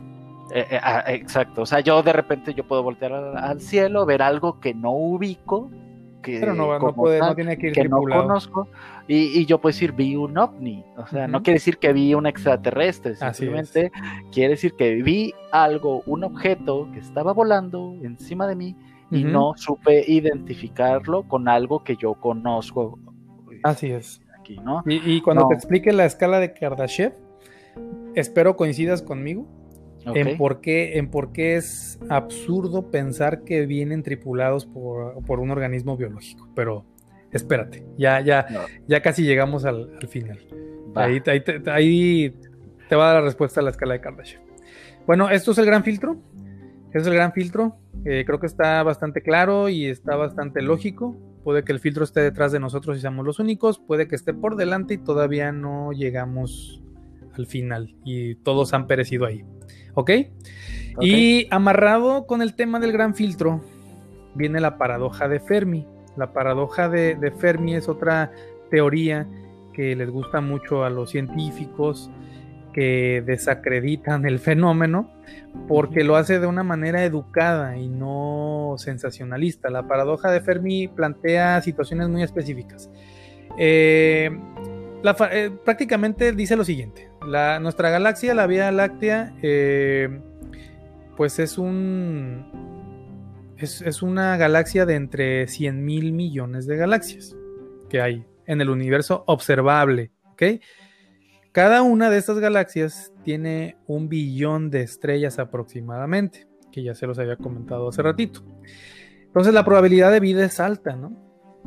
[0.52, 1.62] Eh, eh, ah, exacto.
[1.62, 5.70] O sea, yo de repente yo puedo voltear al, cielo, ver algo que no ubico,
[6.22, 8.68] que no, tiene que ir que no conozco,
[9.08, 10.84] y, yo puedo decir vi un ovni.
[10.96, 13.90] O sea, no quiere decir que vi un extraterrestre, simplemente
[14.32, 18.76] quiere decir que vi algo, un objeto que estaba volando encima de mí
[19.10, 22.98] y no supe identificarlo con algo que yo conozco.
[23.62, 24.20] Así es.
[24.38, 24.82] Aquí, ¿no?
[24.86, 27.14] y, cuando te explique la escala de Kardashev,
[28.14, 29.46] espero coincidas conmigo
[30.06, 35.96] en, por qué, en por qué es absurdo pensar que vienen tripulados por, un organismo
[35.96, 36.48] biológico.
[36.54, 36.86] Pero
[37.32, 38.46] espérate, ya, ya,
[38.86, 40.38] ya casi llegamos al, final.
[40.94, 41.40] Ahí, ahí,
[42.88, 44.40] te, va a dar la respuesta a la escala de Kardashev.
[45.06, 46.16] Bueno, esto es el gran filtro.
[46.92, 47.76] Es el gran filtro.
[48.04, 51.16] Eh, creo que está bastante claro y está bastante lógico.
[51.44, 53.78] Puede que el filtro esté detrás de nosotros y seamos los únicos.
[53.78, 56.82] Puede que esté por delante y todavía no llegamos
[57.36, 59.44] al final y todos han perecido ahí.
[59.94, 60.10] ¿Ok?
[61.00, 63.60] Y amarrado con el tema del gran filtro,
[64.34, 65.86] viene la paradoja de Fermi.
[66.16, 68.32] La paradoja de, Fermi es otra
[68.70, 69.28] teoría
[69.72, 72.10] que les gusta mucho a los científicos
[72.72, 75.10] que desacreditan el fenómeno
[75.68, 79.70] porque lo hace de una manera educada y no sensacionalista.
[79.70, 82.90] La paradoja de Fermi plantea situaciones muy específicas.
[83.58, 84.30] Eh,
[85.32, 87.10] eh, prácticamente dice lo siguiente:
[87.60, 90.20] nuestra galaxia, la Vía Láctea, eh,
[91.16, 92.78] pues es un.
[93.58, 97.36] Es, una galaxia de entre 100 mil millones de galaxias
[97.90, 100.12] que hay en el universo observable.
[101.52, 107.18] Cada una de estas galaxias tiene un billón de estrellas aproximadamente, que ya se los
[107.18, 108.44] había comentado hace ratito.
[109.24, 111.16] Entonces la probabilidad de vida es alta, ¿no?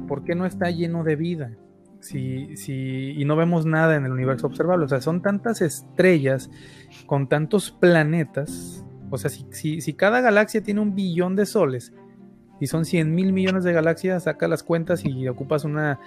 [0.08, 1.58] ¿Por qué no está lleno de vida?
[2.04, 4.86] si, si, y no vemos nada en el universo observable.
[4.86, 6.52] O sea, son tantas estrellas
[7.06, 8.86] con tantos planetas.
[9.10, 11.94] O sea, si, si, cada galaxia tiene un billón de soles
[12.60, 16.00] y son 100 mil millones de galaxias, saca las cuentas y ocupas una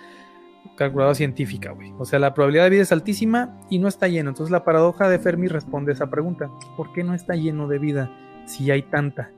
[0.76, 1.92] calculadora científica, güey.
[1.98, 4.30] O sea, la probabilidad de vida es altísima y no está lleno.
[4.30, 6.50] Entonces la paradoja de Fermi responde a esa pregunta.
[6.76, 8.10] ¿Por qué no está lleno de vida?
[8.46, 9.30] si hay tanta,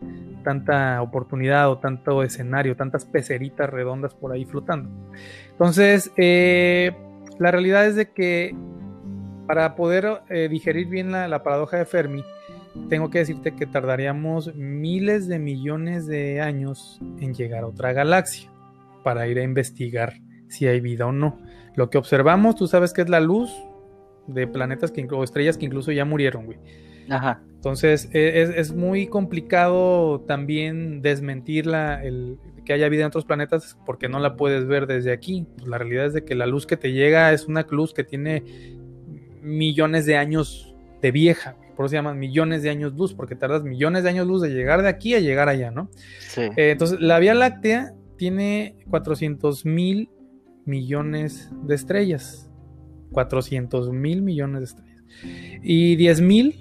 [0.44, 4.90] tanta oportunidad o tanto escenario, tantas peceritas redondas por ahí flotando.
[5.50, 6.92] Entonces, eh,
[7.38, 8.54] la realidad es de que
[9.46, 12.22] para poder eh, digerir bien la, paradoja de Fermi,
[12.90, 18.50] tengo que decirte que tardaríamos miles de millones de años en llegar a otra galaxia
[19.02, 20.14] para ir a investigar
[20.48, 21.38] si hay vida o no.
[21.74, 23.50] Lo que observamos, tú sabes que es la luz
[24.26, 26.58] de planetas que, o estrellas que incluso ya murieron, güey.
[27.08, 27.40] Ajá.
[27.54, 33.24] Entonces e, es, es muy complicado también desmentir la, el, que haya vida en otros
[33.24, 35.46] planetas porque no la puedes ver desde aquí.
[35.56, 38.04] Pues la realidad es de que la luz que te llega es una luz que
[38.04, 38.42] tiene
[39.42, 43.62] millones de años de vieja, por eso se llaman millones de años luz, porque tardas
[43.62, 45.88] millones de años luz de llegar de aquí a llegar allá, ¿no?
[46.18, 46.42] Sí.
[46.42, 50.10] Eh, entonces, la Vía Láctea tiene 400 mil
[50.68, 52.48] millones de estrellas.
[53.12, 55.04] 400 mil millones de estrellas.
[55.62, 56.60] Y 10 mil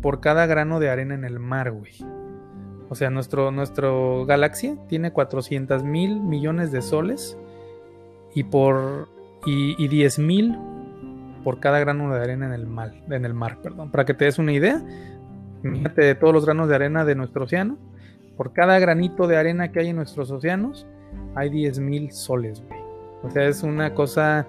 [0.00, 1.92] por cada grano de arena en el mar, güey.
[2.88, 7.38] O sea, nuestro, nuestro galaxia tiene 400 mil millones de soles
[8.34, 9.08] y por
[9.46, 10.58] y, y 10 mil
[11.44, 13.90] por cada grano de arena en el mar, en el mar, perdón.
[13.90, 14.82] Para que te des una idea,
[15.62, 17.78] imagínate de todos los granos de arena de nuestro océano,
[18.36, 20.86] por cada granito de arena que hay en nuestros océanos,
[21.34, 22.79] hay 10 mil soles, güey.
[23.22, 24.46] O sea, es una cosa,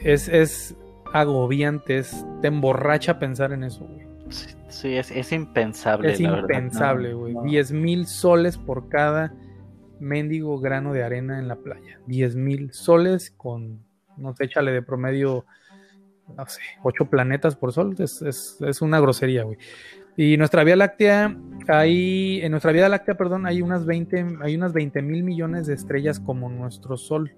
[0.00, 0.76] es, es
[1.12, 4.06] agobiante, es, te emborracha pensar en eso, güey.
[4.30, 6.12] Sí, sí, es, es impensable.
[6.12, 7.34] Es la impensable, güey.
[7.44, 9.34] 10 mil soles por cada
[10.00, 12.00] mendigo grano de arena en la playa.
[12.06, 13.84] 10 mil soles con,
[14.16, 15.44] no sé, échale de promedio,
[16.36, 17.94] no sé, 8 planetas por sol.
[17.98, 19.58] Es, es, es una grosería, güey.
[20.16, 21.36] Y nuestra Vía Láctea,
[21.66, 25.74] hay, en nuestra Vía Láctea, perdón, hay unas 20, hay unas 20 mil millones de
[25.74, 27.32] estrellas como nuestro Sol.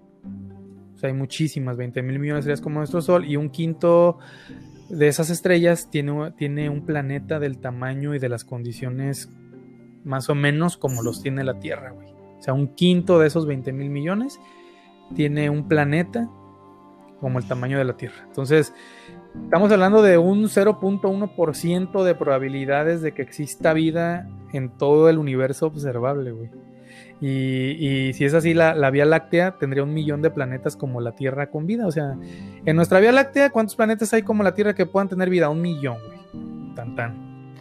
[0.94, 3.24] O sea, hay muchísimas, 20 mil millones de estrellas como nuestro Sol.
[3.26, 4.18] Y un quinto
[4.88, 9.30] de esas estrellas tiene, tiene un planeta del tamaño y de las condiciones
[10.04, 12.08] más o menos como los tiene la Tierra, güey.
[12.38, 14.38] O sea, un quinto de esos 20 mil millones
[15.14, 16.30] tiene un planeta
[17.20, 18.24] como el tamaño de la Tierra.
[18.26, 18.72] Entonces,
[19.44, 25.66] estamos hablando de un 0.1% de probabilidades de que exista vida en todo el universo
[25.66, 26.50] observable, güey.
[27.20, 31.00] Y, y si es así, la, la, Vía Láctea tendría un millón de planetas como
[31.00, 31.86] la Tierra con vida.
[31.86, 32.16] O sea,
[32.64, 35.48] en nuestra Vía Láctea, ¿cuántos planetas hay como la Tierra que puedan tener vida?
[35.48, 36.74] Un millón, güey.
[36.74, 37.54] Tan tan.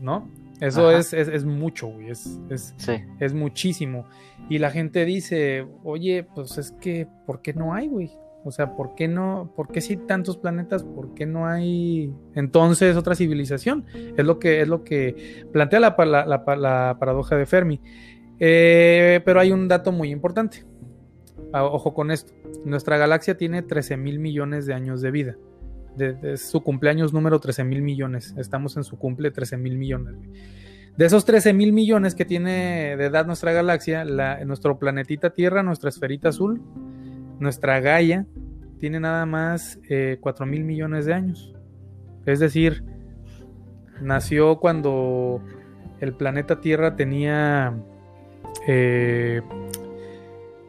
[0.00, 0.28] ¿No?
[0.60, 2.10] Eso es, es, es, mucho, güey.
[2.10, 2.92] Es, es, sí.
[3.18, 4.06] es muchísimo.
[4.48, 8.12] Y la gente dice, oye, pues es que, ¿por qué no hay, güey?
[8.44, 9.52] O sea, ¿por qué no?
[9.54, 10.82] ¿Por qué si tantos planetas?
[10.82, 13.86] ¿Por qué no hay entonces otra civilización?
[14.16, 17.80] Es lo que, es lo que plantea la, la, la, la paradoja de Fermi.
[18.44, 20.64] Eh, pero hay un dato muy importante.
[21.52, 22.32] Ojo con esto.
[22.64, 25.36] Nuestra galaxia tiene 13 mil millones de años de vida.
[25.96, 28.34] De, su cumpleaños número 13 mil millones.
[28.36, 30.16] Estamos en su cumple 13 mil millones.
[30.96, 35.62] De esos 13 mil millones que tiene de edad nuestra galaxia, la, nuestro planetita Tierra,
[35.62, 36.60] nuestra esferita azul,
[37.38, 38.26] nuestra Gaia,
[38.80, 41.54] tiene nada más eh, 4 mil millones de años.
[42.26, 42.82] Es decir,
[44.00, 45.40] nació cuando
[46.00, 47.72] el planeta Tierra tenía
[48.66, 49.42] eh,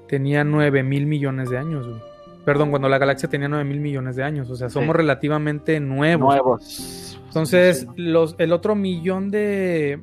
[0.07, 1.87] tenía 9 mil millones de años.
[1.87, 2.01] Güey.
[2.45, 4.49] Perdón, cuando la galaxia tenía 9 mil millones de años.
[4.49, 4.97] O sea, somos sí.
[4.97, 6.35] relativamente nuevos.
[6.35, 7.21] Nuevos.
[7.27, 9.99] Entonces, los, el otro millón de,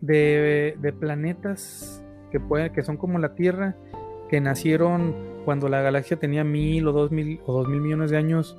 [0.00, 3.76] de, de planetas que, pueden, que son como la Tierra,
[4.28, 5.14] que nacieron
[5.44, 8.58] cuando la galaxia tenía mil o dos mil o dos mil millones de años,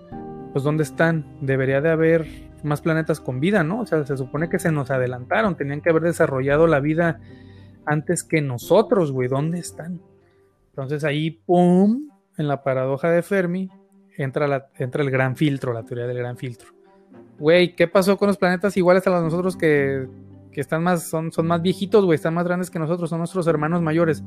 [0.52, 1.26] pues ¿dónde están?
[1.42, 2.28] Debería de haber
[2.64, 3.82] más planetas con vida, ¿no?
[3.82, 7.20] O sea, se supone que se nos adelantaron, tenían que haber desarrollado la vida
[7.85, 10.01] antes que nosotros, güey, ¿dónde están?
[10.69, 13.69] Entonces ahí, ¡pum!, en la paradoja de Fermi,
[14.18, 16.69] entra, el gran filtro, la teoría del gran filtro.
[17.39, 20.07] Güey, ¿qué pasó con los planetas iguales a los nosotros que,
[20.51, 23.47] que están más, son, son más viejitos, güey, están más grandes que nosotros, son nuestros
[23.47, 24.23] hermanos mayores?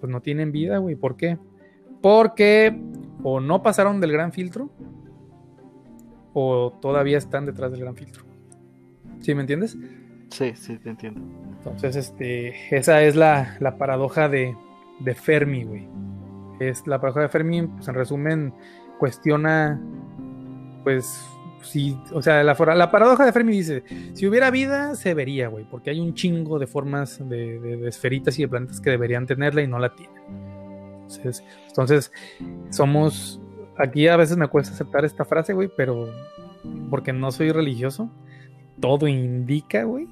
[0.00, 1.38] Pues no tienen vida, güey, ¿por qué?
[2.02, 2.78] Porque
[3.22, 4.70] o no pasaron del gran filtro,
[6.32, 8.24] o todavía están detrás del gran filtro.
[9.20, 9.76] ¿Sí me entiendes?
[10.30, 11.20] Sí, sí, te entiendo.
[11.58, 14.56] Entonces, este, esa es la, la paradoja de,
[15.00, 15.88] de Fermi, güey.
[16.60, 18.54] Es la paradoja de Fermi, pues en resumen,
[18.98, 19.80] cuestiona,
[20.84, 21.24] pues,
[21.62, 23.82] si, o sea, la, la paradoja de Fermi dice,
[24.14, 27.88] si hubiera vida, se vería, güey, porque hay un chingo de formas de, de, de,
[27.88, 30.22] esferitas y de planetas que deberían tenerla y no la tienen.
[31.02, 32.12] Entonces, entonces,
[32.70, 33.40] somos,
[33.76, 36.08] aquí a veces me cuesta aceptar esta frase, güey, pero
[36.90, 38.10] porque no soy religioso,
[38.80, 40.08] todo indica, güey,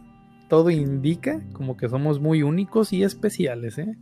[0.48, 3.96] todo indica como que somos muy únicos y especiales, ¿eh?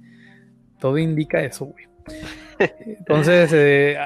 [0.78, 1.86] Todo indica eso, güey.
[2.86, 3.96] Entonces, eh,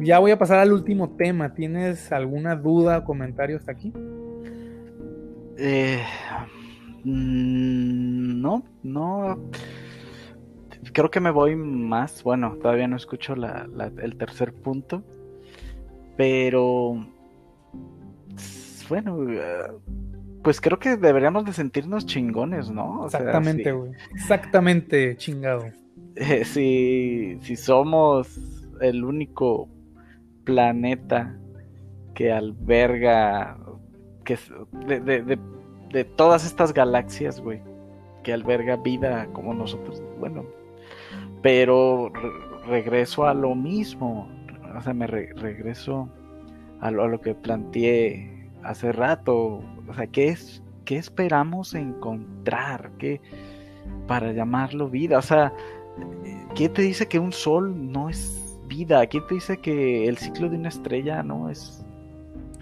[0.00, 1.54] ya voy a pasar al último tema.
[1.54, 3.92] ¿Tienes alguna duda o comentario hasta aquí?
[5.58, 6.02] Eh,
[7.04, 9.50] no, no.
[10.92, 12.22] Creo que me voy más.
[12.22, 15.02] Bueno, todavía no escucho la, la, el tercer punto.
[16.16, 17.06] Pero.
[18.88, 19.18] Bueno,
[20.42, 23.02] pues creo que deberíamos de sentirnos chingones, ¿no?
[23.02, 23.92] O Exactamente, güey.
[24.14, 25.64] Exactamente, chingado.
[26.14, 28.38] Eh, si, si somos
[28.82, 29.66] el único
[30.44, 31.38] planeta
[32.14, 33.56] que alberga,
[34.22, 34.38] que
[34.86, 35.38] de, de,
[35.90, 37.62] de, todas estas galaxias, güey,
[38.22, 40.44] que alberga vida como nosotros, bueno,
[41.40, 42.12] pero
[42.66, 44.28] regreso a lo mismo,
[44.76, 46.10] o sea, me regreso
[46.80, 48.31] a lo, a lo, que planteé
[48.64, 52.92] hace rato, o sea, ¿qué es, qué esperamos encontrar?
[52.98, 53.20] ¿Qué,
[54.06, 55.18] para llamarlo vida?
[55.18, 55.52] O sea,
[56.54, 59.06] ¿quién te dice que un sol no es vida?
[59.06, 61.84] ¿Quién te dice que el ciclo de una estrella no es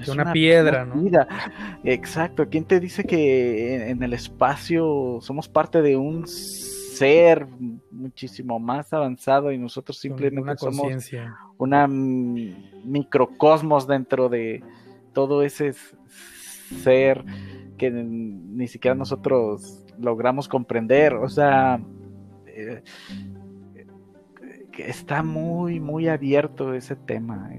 [0.00, 0.96] es una, piedra, ¿no?
[0.96, 1.28] Vida.
[1.84, 2.48] Exacto.
[2.48, 7.46] ¿Quién te dice que en, el espacio somos parte de un ser
[7.90, 11.12] muchísimo más avanzado y nosotros simplemente somos
[11.58, 14.62] una microcosmos dentro de
[15.12, 15.74] todo ese
[16.82, 17.24] ser
[17.78, 21.14] que ni siquiera nosotros logramos comprender?
[21.14, 21.80] O sea,
[22.46, 22.82] eh,
[24.78, 27.50] está muy, muy abierto ese tema.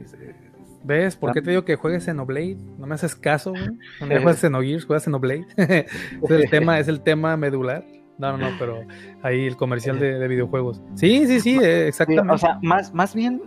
[0.83, 1.15] ¿Ves?
[1.15, 2.57] ¿Por qué te digo que juegues en Oblade?
[2.77, 3.69] No me haces caso, güey.
[3.99, 5.45] No me juegas en Gears, juegas en Oblade.
[5.57, 7.85] es, el tema, es el tema medular.
[8.17, 8.83] No, no, no, pero
[9.23, 10.81] ahí el comercial de, videojuegos.
[10.95, 12.33] Sí, sí, sí, eh, exactamente.
[12.33, 13.41] o sea, más, más bien,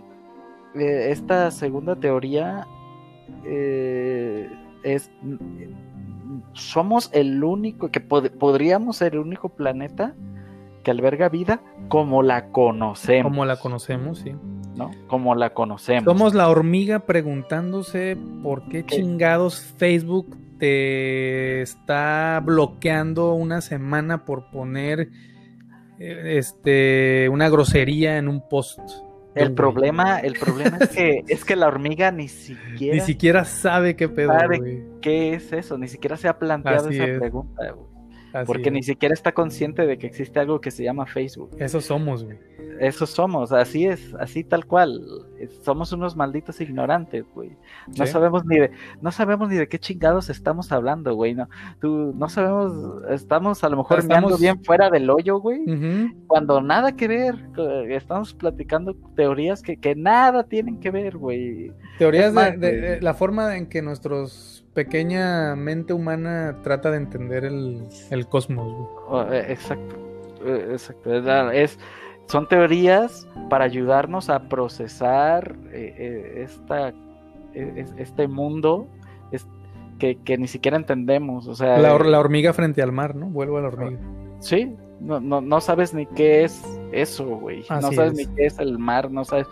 [0.75, 2.67] eh, esta segunda teoría
[3.45, 4.49] eh,
[4.83, 5.11] es.
[6.53, 10.15] Somos el único, que podríamos ser el único planeta
[10.83, 13.31] que alberga vida como la conocemos.
[13.31, 14.33] Como la conocemos, sí.
[14.75, 14.91] ¿no?
[15.07, 16.03] Como la conocemos.
[16.05, 25.09] Somos la hormiga preguntándose por qué chingados Facebook te está bloqueando una semana por poner
[25.99, 28.79] eh, este una grosería en un post.
[29.35, 33.95] El problema, el problema es que es que la hormiga ni siquiera ni siquiera sabe
[33.95, 37.94] qué pedo, sabe qué es eso, ni siquiera se ha planteado esa pregunta, güey
[38.45, 41.51] porque ni siquiera está consciente de que existe algo que se llama Facebook.
[41.59, 42.37] Eso somos, güey.
[42.79, 45.01] Eso somos, así es, así tal cual.
[45.61, 47.55] Somos unos malditos ignorantes, güey.
[47.97, 48.71] No sabemos ni de,
[49.01, 51.35] no sabemos ni de qué chingados estamos hablando, güey.
[51.35, 51.47] No,
[51.79, 54.39] tú, no sabemos, estamos a lo mejor estamos...
[54.39, 55.63] bien fuera del hoyo, güey.
[56.27, 57.35] Cuando nada que ver,
[57.89, 61.71] estamos platicando teorías que, que nada tienen que ver, güey.
[61.97, 67.87] Teorías de, la forma en que nuestros pequeña mente humana trata de entender el,
[68.29, 68.67] cosmos.
[69.07, 69.95] Oh, eh, exacto,
[70.45, 71.15] eh, exacto.
[71.51, 71.79] Es,
[72.27, 76.93] son teorías para ayudarnos a procesar eh, esta,
[77.53, 78.87] este mundo
[79.97, 81.47] que, ni siquiera entendemos.
[81.47, 83.27] O sea, la, la, hormiga frente al mar, ¿no?
[83.27, 83.99] Vuelvo a la hormiga.
[84.39, 86.61] Sí, no, no, no sabes ni qué es
[86.91, 87.63] eso, güey.
[87.69, 89.47] No sabes ni qué es el mar, no sabes.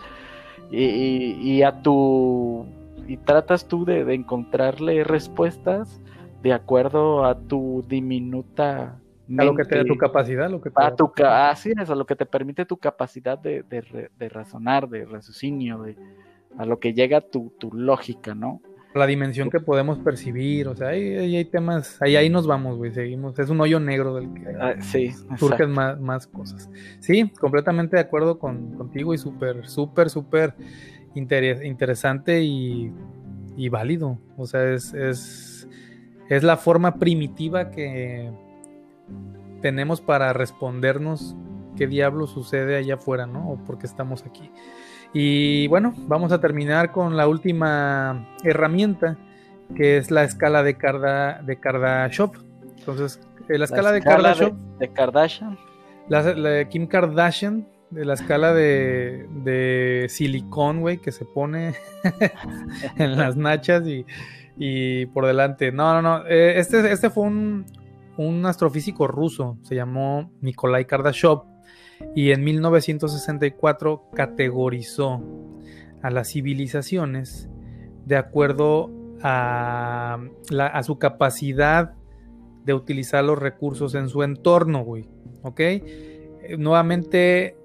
[0.70, 2.66] y, y a tu
[3.06, 6.00] y tratas tú de, encontrarle respuestas
[6.42, 9.00] de acuerdo a tu diminuta
[9.38, 11.94] a lo que te da tu capacidad, lo que te a tu así es, a
[11.94, 15.96] lo que te permite tu capacidad de, de, razonar, de raciocinio, de,
[16.58, 18.60] a lo que llega tu, tu lógica, ¿no?
[18.94, 22.92] La dimensión que podemos percibir, o sea, ahí, hay temas, ahí, ahí nos vamos, güey,
[22.92, 26.70] seguimos, es un hoyo negro del que ah, sí, surgen más, más, cosas.
[27.00, 30.54] Sí, completamente de acuerdo con, contigo y súper, súper, súper
[31.14, 32.92] interesante y,
[33.70, 34.18] válido.
[34.36, 35.68] O sea, es, es,
[36.28, 38.30] es, la forma primitiva que
[39.60, 41.36] tenemos para respondernos
[41.76, 43.50] qué diablo sucede allá afuera, ¿no?
[43.50, 44.50] O por qué estamos aquí.
[45.12, 49.16] Y bueno, vamos a terminar con la última herramienta,
[49.76, 51.58] que es la escala de, Carda, de.
[52.78, 54.54] Entonces, eh, la escala, de Kardashev.
[54.78, 55.56] De, Kardashian.
[56.08, 61.74] La, de Kim Kardashian de la escala de, de silicón, güey, que se pone
[62.96, 63.84] en las nachas
[64.56, 65.72] y, por delante.
[65.72, 66.26] No, no, no.
[66.26, 67.66] Eh, este, este fue un,
[68.16, 71.42] un astrofísico ruso, se llamó Nikolai Kardashev,
[72.14, 75.22] y en 1964 categorizó
[76.02, 77.48] a las civilizaciones
[78.04, 78.90] de acuerdo
[79.22, 80.18] a,
[80.50, 81.94] la, a su capacidad
[82.64, 85.08] de utilizar los recursos en su entorno, güey.
[85.42, 85.60] ¿Ok?
[85.60, 87.56] Eh, nuevamente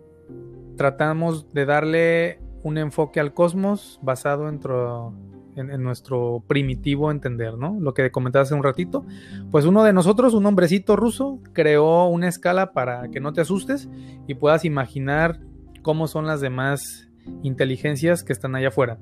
[0.79, 7.77] tratamos de darle un enfoque al cosmos basado en, nuestro primitivo entender, ¿no?
[7.81, 9.05] Lo que comentabas hace un ratito.
[9.51, 13.89] Pues uno de nosotros, un hombrecito ruso, creó una escala para que no te asustes
[14.25, 15.41] y puedas imaginar
[15.81, 17.09] cómo son las demás
[17.43, 18.99] inteligencias que están allá afuera.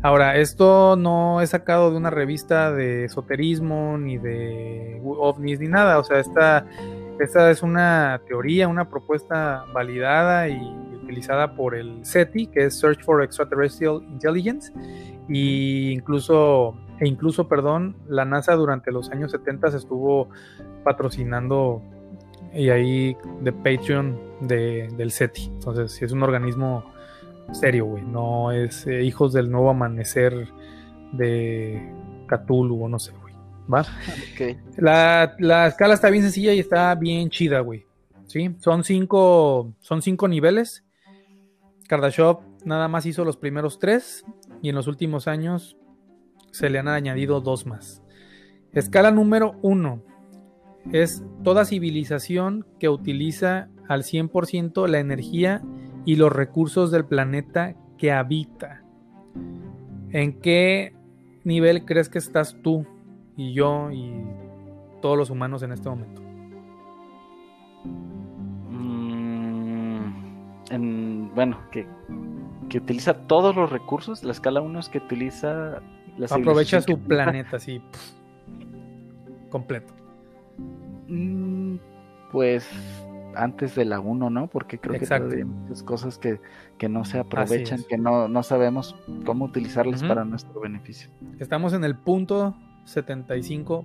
[0.00, 5.98] Ahora, esto no es sacado de una revista de esoterismo, ni de ovnis, ni nada.
[5.98, 6.64] O sea, esta,
[7.20, 13.02] esta es una teoría, una propuesta validada y utilizada por el SETI, que es Search
[13.02, 14.72] for Extraterrestrial Intelligence,
[15.28, 20.28] y incluso, e incluso, perdón, la NASA durante los años 70 estuvo
[20.84, 21.82] patrocinando
[22.52, 25.46] y ahí de Patreon de, del SETI.
[25.46, 26.84] Entonces, es un organismo
[27.52, 30.48] serio, güey, no es eh, hijos del nuevo amanecer
[31.12, 31.90] de
[32.26, 33.28] Cthulhu o no sé, güey.
[33.72, 33.86] ¿va?
[34.76, 37.86] La, la, escala está bien sencilla y está bien chida, güey.
[38.26, 38.54] ¿Sí?
[38.58, 40.84] Son cinco, son cinco niveles.
[41.88, 44.24] Kardashev nada más hizo los primeros tres
[44.62, 45.76] y en los últimos años
[46.52, 48.02] se le han añadido dos más.
[48.72, 50.02] Escala número uno
[50.92, 55.62] es toda civilización que utiliza al 100% la energía
[56.04, 58.84] y los recursos del planeta que habita.
[60.10, 60.94] ¿En qué
[61.44, 62.86] nivel crees que estás tú
[63.36, 64.12] y yo y
[65.00, 66.27] todos los humanos en este momento?
[70.70, 71.86] Mm, bueno, que,
[72.68, 74.22] que, utiliza todos los recursos.
[74.24, 75.80] La escala 1 es que utiliza...
[76.30, 77.80] Aprovecha su planeta así,
[79.50, 79.94] completo.
[81.06, 81.76] Mm,
[82.32, 82.68] pues
[83.34, 84.48] antes de la 1, ¿no?
[84.48, 86.40] Porque creo que hay muchas cosas que,
[86.88, 91.10] no se aprovechan, que no, no, sabemos cómo utilizarlas para nuestro beneficio.
[91.38, 93.84] Estamos en el punto 75%.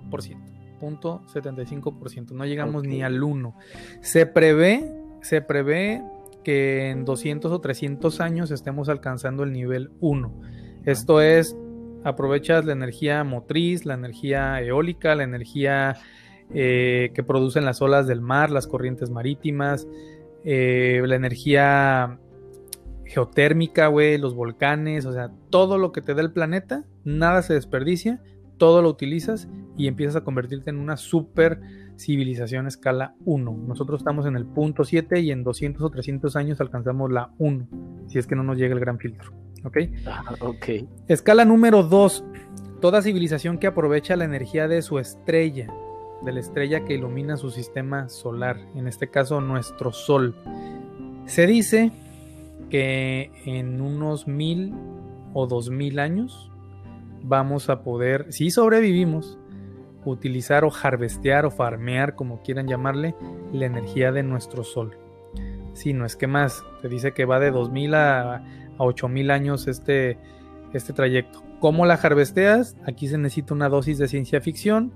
[0.80, 2.32] Punto 75%.
[2.32, 3.54] No llegamos ni al 1.
[4.00, 4.92] Se prevé,
[5.22, 6.02] se prevé
[6.44, 10.40] que en 200 o 300 años estemos alcanzando el nivel 1.
[10.84, 11.56] Esto es,
[12.04, 15.96] aprovechas la energía motriz, la energía eólica, la energía
[16.52, 19.88] eh, que producen las olas del mar, las corrientes marítimas,
[20.44, 22.18] eh, la energía
[23.06, 27.54] geotérmica, güey, los volcanes, o sea, todo lo que te da el planeta, nada se
[27.54, 28.22] desperdicia,
[28.58, 31.60] todo lo utilizas y empiezas a convertirte en una super
[31.96, 33.64] civilización escala 1.
[33.66, 37.68] Nosotros estamos en el punto 7 y en 200 o 300 años alcanzamos la 1,
[38.08, 39.32] si es que no nos llega el gran filtro.
[39.64, 39.78] ¿Ok?
[40.06, 40.86] Ah, ok.
[41.08, 42.24] Escala número 2.
[42.80, 45.72] Toda civilización que aprovecha la energía de su estrella
[46.24, 50.34] de la estrella que ilumina su sistema solar, en este caso nuestro Sol.
[51.26, 51.92] Se dice
[52.70, 54.74] que en unos mil
[55.34, 56.50] o dos mil años
[57.22, 59.38] vamos a poder, si sobrevivimos,
[60.04, 63.14] utilizar o harvestear o farmear, como quieran llamarle,
[63.52, 64.98] la energía de nuestro Sol.
[65.72, 68.42] Si no es que más, se dice que va de 2000 a, a
[68.78, 70.18] 8000 años este,
[70.72, 71.42] este trayecto.
[71.60, 72.76] ¿Cómo la harvesteas?
[72.86, 74.92] Aquí se necesita una dosis de ciencia ficción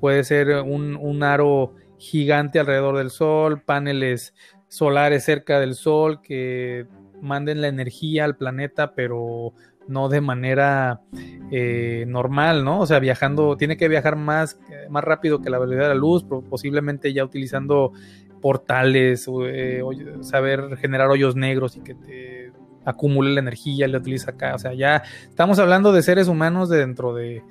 [0.00, 4.34] puede ser un, aro gigante alrededor del Sol, paneles
[4.68, 6.86] solares cerca del Sol que
[7.20, 9.52] manden la energía al planeta, pero
[9.90, 11.02] no de manera
[11.50, 12.80] eh, normal, ¿no?
[12.80, 14.58] O sea, viajando, tiene que viajar más,
[14.88, 17.92] más rápido que la velocidad de la luz, posiblemente ya utilizando
[18.40, 19.82] portales, eh,
[20.22, 22.52] saber generar hoyos negros y que te
[22.84, 24.54] acumule la energía, la utiliza acá.
[24.54, 27.42] O sea, ya estamos hablando de seres humanos de dentro de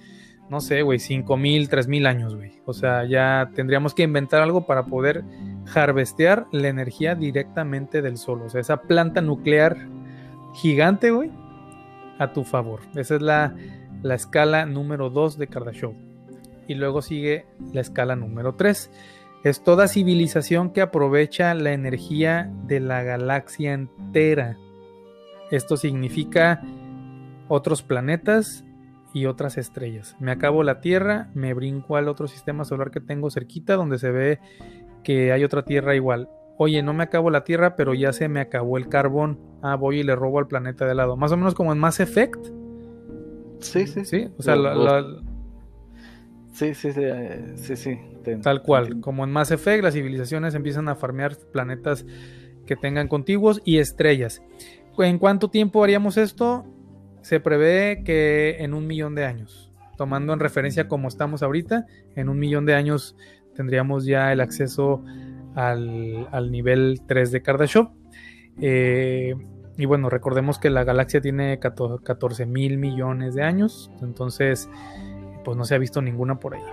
[0.49, 2.59] no sé, güey, 5000, 3000 años, güey.
[2.65, 5.23] O sea, ya tendríamos que inventar algo para poder
[5.75, 8.41] harvestear la energía directamente del sol.
[8.41, 9.77] O sea, esa planta nuclear
[10.55, 11.31] gigante, güey,
[12.19, 12.81] a tu favor.
[12.95, 13.55] Esa es la,
[14.03, 15.93] la escala número 2 de Kardashev.
[16.67, 18.91] Y luego sigue la escala número 3.
[19.43, 24.57] Es toda civilización que aprovecha la energía de la galaxia entera.
[25.49, 26.61] Esto significa
[27.47, 28.63] otros planetas,
[29.13, 30.15] y otras estrellas.
[30.19, 34.11] Me acabo la Tierra, me brinco al otro sistema solar que tengo cerquita donde se
[34.11, 34.39] ve
[35.03, 36.29] que hay otra Tierra igual.
[36.61, 39.39] Oye, no me acabo la Tierra, pero ya se me acabó el carbón.
[39.61, 41.15] Ah, voy y le robo al planeta de lado.
[41.15, 42.47] Más o menos como en Mass Effect.
[43.59, 44.03] Sí, sí.
[44.03, 45.05] Sí, o sea, la,
[46.53, 47.97] Sí, sí, sí, eh, sí, sí.
[48.43, 48.99] Tal cual.
[48.99, 52.05] Como en Mass Effect, las civilizaciones empiezan a farmear planetas
[52.65, 54.41] que tengan contiguos y estrellas.
[54.97, 56.65] ¿En cuánto tiempo haríamos esto?
[57.21, 62.29] se prevé que en un millón de años, tomando en referencia como estamos ahorita, en
[62.29, 63.15] un millón de años
[63.55, 65.03] tendríamos ya el acceso
[65.55, 67.87] al, nivel 3 de Kardashev.
[68.61, 69.35] Eh,
[69.77, 74.69] y bueno, recordemos que la galaxia tiene 14 mil millones de años, entonces
[75.45, 76.63] pues no se ha visto ninguna por ahí.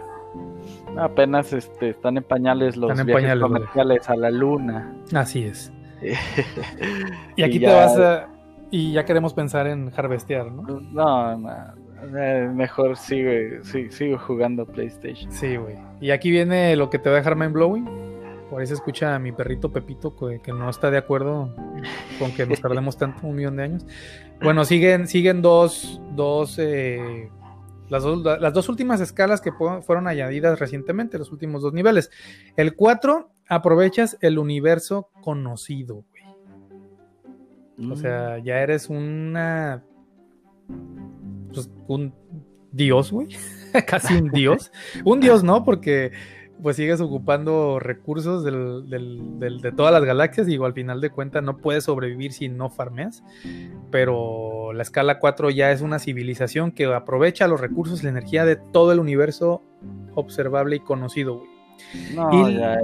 [0.97, 4.93] Apenas este, están en pañales los viajes comerciales a la luna.
[5.15, 5.73] Así es.
[7.37, 8.29] y aquí te vas a
[8.71, 10.63] y ya queremos pensar en harvestear, ¿no?
[10.63, 11.51] No, no.
[12.19, 15.31] Eh, mejor sigue, sigo jugando PlayStation.
[15.31, 15.77] Sí, güey.
[16.01, 18.06] Y aquí viene lo que te va a dejar mind blowing.
[18.51, 21.55] Por ahí se escucha a mi perrito Pepito que, no está de acuerdo
[22.19, 23.87] con que nos tardemos tanto un millón de años.
[24.41, 27.29] Bueno, siguen, siguen dos, dos, eh,
[27.89, 32.11] las dos, las dos últimas escalas que fueron añadidas recientemente, los últimos dos niveles.
[32.57, 36.05] El 4, aprovechas el universo conocido.
[37.91, 38.45] O sea, mm.
[38.45, 39.85] ya eres una.
[41.53, 42.15] Pues, un
[42.73, 43.29] dios, güey.
[43.87, 44.71] Casi un dios.
[45.05, 45.65] un dios, ¿no?
[45.65, 46.13] Porque
[46.63, 51.59] pues sigues ocupando recursos del, de todas las galaxias y al final de cuentas no
[51.59, 53.23] puedes sobrevivir si no farmeas.
[53.91, 58.45] Pero la escala 4 ya es una civilización que aprovecha los recursos y la energía
[58.45, 59.63] de todo el universo
[60.15, 61.57] observable y conocido, güey.
[62.15, 62.79] No, ya,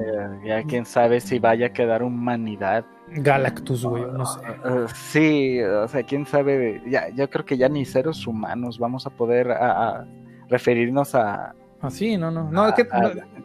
[0.45, 2.85] ya, quién sabe si vaya a quedar humanidad.
[3.09, 4.41] Galactus, güey, no sé.
[4.65, 9.07] Uh, sí, o sea, quién sabe, ya, yo creo que ya ni seres humanos vamos
[9.07, 10.07] a poder a,
[10.49, 11.55] referirnos a...
[11.81, 12.51] Así, ah, no, no.
[12.51, 12.75] no,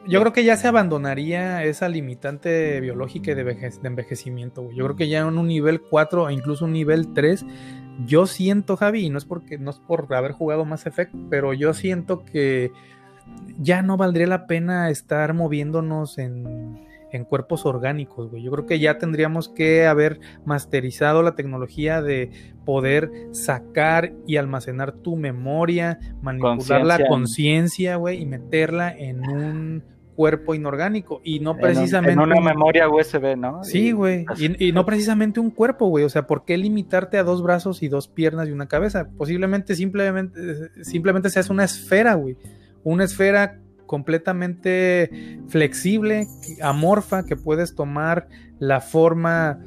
[0.07, 4.77] yo creo que ya se abandonaría esa limitante biológica de, de envejecimiento, güey.
[4.77, 7.45] Yo creo que ya en un nivel 4 o incluso un nivel 3
[8.05, 11.53] yo siento, Javi, y no es porque no es por haber jugado más efecto, pero
[11.53, 12.71] yo siento que
[13.57, 16.79] ya no valdría la pena estar moviéndonos en,
[17.11, 18.43] en cuerpos orgánicos, güey.
[18.43, 22.29] Yo creo que ya tendríamos que haber masterizado la tecnología de
[22.65, 29.83] poder sacar y almacenar tu memoria, manipular la conciencia, güey, y meterla en un
[30.17, 32.11] cuerpo inorgánico y no precisamente...
[32.11, 33.63] En una memoria USB, ¿no?
[33.63, 34.25] Sí, güey.
[34.37, 36.03] Y, y, no precisamente un cuerpo, güey.
[36.03, 39.07] O sea, ¿por qué limitarte a dos brazos y dos piernas y una cabeza?
[39.17, 42.35] Posiblemente simplemente, simplemente seas una esfera, güey
[42.87, 46.27] una esfera completamente flexible,
[46.61, 48.29] amorfa, que puedes tomar
[48.59, 49.59] la forma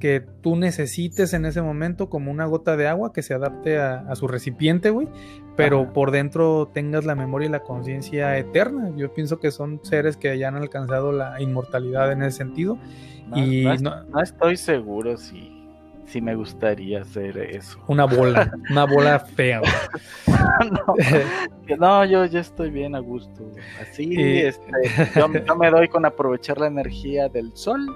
[0.00, 4.14] que tú necesites en ese momento como una gota de agua que se adapte a,
[4.16, 5.06] su recipiente, güey,
[5.56, 8.90] pero por dentro tengas la memoria y la conciencia eterna.
[8.96, 12.78] Yo pienso que son seres que ya han alcanzado la inmortalidad en ese sentido.
[13.34, 15.62] y no estoy seguro si
[16.12, 17.78] sí me gustaría hacer eso.
[17.88, 19.62] Una bola, una bola fea.
[21.78, 23.50] no, yo ya estoy bien a gusto.
[23.80, 24.70] Así, este,
[25.16, 27.86] yo, me doy con aprovechar la energía del sol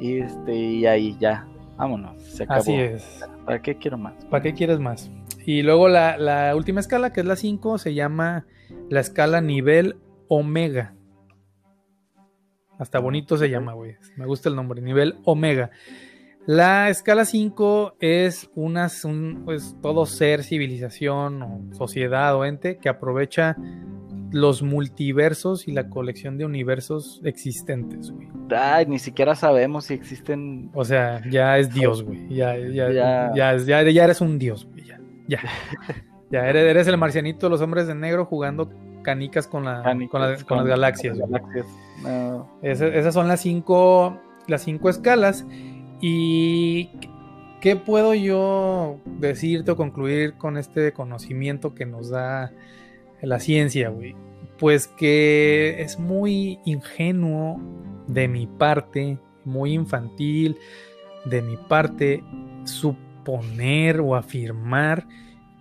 [0.00, 1.46] y este y ahí ya,
[1.76, 2.60] vámonos, se acabó.
[2.60, 3.24] Así es.
[3.44, 4.14] ¿Para qué quiero más?
[4.24, 5.10] ¿Para qué quieres más?
[5.48, 8.44] Y luego la, la última escala, que es la 5, se llama
[8.90, 9.96] la escala nivel
[10.28, 10.94] omega.
[12.78, 13.96] Hasta bonito se llama, güey.
[14.16, 15.70] Me gusta el nombre, nivel omega.
[16.44, 22.90] La escala 5 es una, un, pues, todo ser, civilización o sociedad o ente que
[22.90, 23.56] aprovecha
[24.30, 28.28] los multiversos y la colección de universos existentes, güey.
[28.54, 30.70] Ay, ni siquiera sabemos si existen.
[30.74, 32.28] O sea, ya es Dios, güey.
[32.28, 33.56] Ya, ya, ya.
[33.56, 34.78] ya, eres un Dios, güey.
[35.28, 35.40] Ya.
[36.30, 38.70] Ya, eres, el marcianito de los hombres de negro jugando
[39.02, 41.16] canicas con, la, con, las galaxias.
[42.60, 45.46] esas son las cinco, las cinco escalas.
[46.02, 46.90] ¿Y
[47.62, 52.52] qué puedo yo decirte o concluir con este conocimiento que nos da
[53.22, 54.14] la ciencia, güey?
[54.58, 57.58] Pues que es muy ingenuo
[58.06, 60.58] de mi parte, muy infantil
[61.24, 62.22] de mi parte,
[63.28, 65.06] o afirmar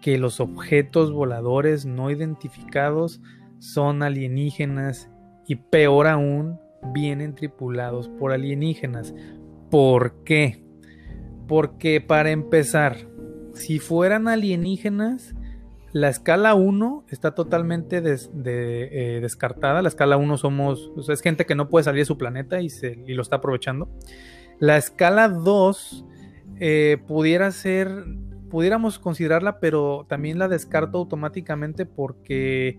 [0.02, 3.22] que los objetos voladores no identificados
[3.60, 5.10] son alienígenas
[5.48, 6.60] y peor aún,
[6.94, 9.14] vienen tripulados por alienígenas.
[9.70, 10.64] ¿Por qué?
[11.48, 12.98] Porque para empezar,
[13.54, 15.36] si fueran alienígenas,
[15.94, 19.82] la escala 1 está totalmente eh, descartada.
[19.82, 22.98] La escala 1 somos, es gente que no puede salir de su planeta y, se,
[23.08, 23.90] lo está aprovechando.
[24.60, 26.06] La escala 2
[26.60, 28.06] eh, pudiera ser,
[28.50, 32.78] pudiéramos considerarla, pero también la descarto automáticamente porque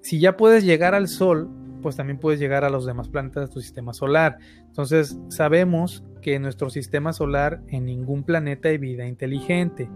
[0.00, 1.48] si ya puedes llegar al Sol,
[1.82, 4.38] pues también puedes llegar a los demás planetas de tu sistema solar.
[4.66, 9.88] Entonces sabemos que en nuestro sistema solar en ningún planeta hay vida inteligente.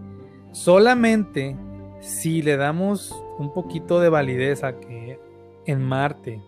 [0.51, 1.55] Solamente
[1.99, 5.19] si le damos un poquito de validez a que
[5.65, 6.41] en Marte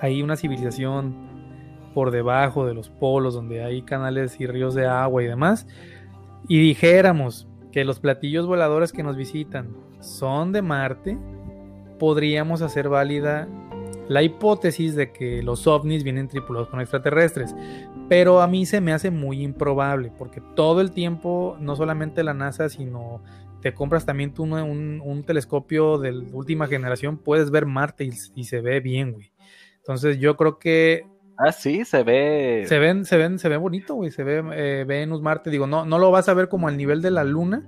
[0.00, 1.29] hay una civilización
[1.94, 5.66] por debajo de los polos donde hay canales y ríos de agua y demás,
[6.48, 9.68] y dijéramos que los platillos voladores que nos visitan
[10.00, 11.18] son de Marte,
[11.98, 13.48] podríamos hacer válida
[14.08, 17.54] la hipótesis de que los ovnis vienen tripulados con extraterrestres,
[18.08, 22.34] pero a mí se me hace muy improbable, porque todo el tiempo, no solamente la
[22.34, 23.22] NASA, sino
[23.60, 28.80] te compras también tú un, telescopio de última generación, puedes ver Marte y, se ve
[28.80, 29.30] bien, güey.
[29.76, 31.06] Entonces yo creo que
[31.42, 32.64] Ah, sí, se ve.
[32.68, 34.10] Se ven, se ven, se ve bonito, güey.
[34.10, 35.48] Se ve eh, Venus, Marte.
[35.48, 37.62] Digo, no, no lo vas a ver como al nivel de la Luna,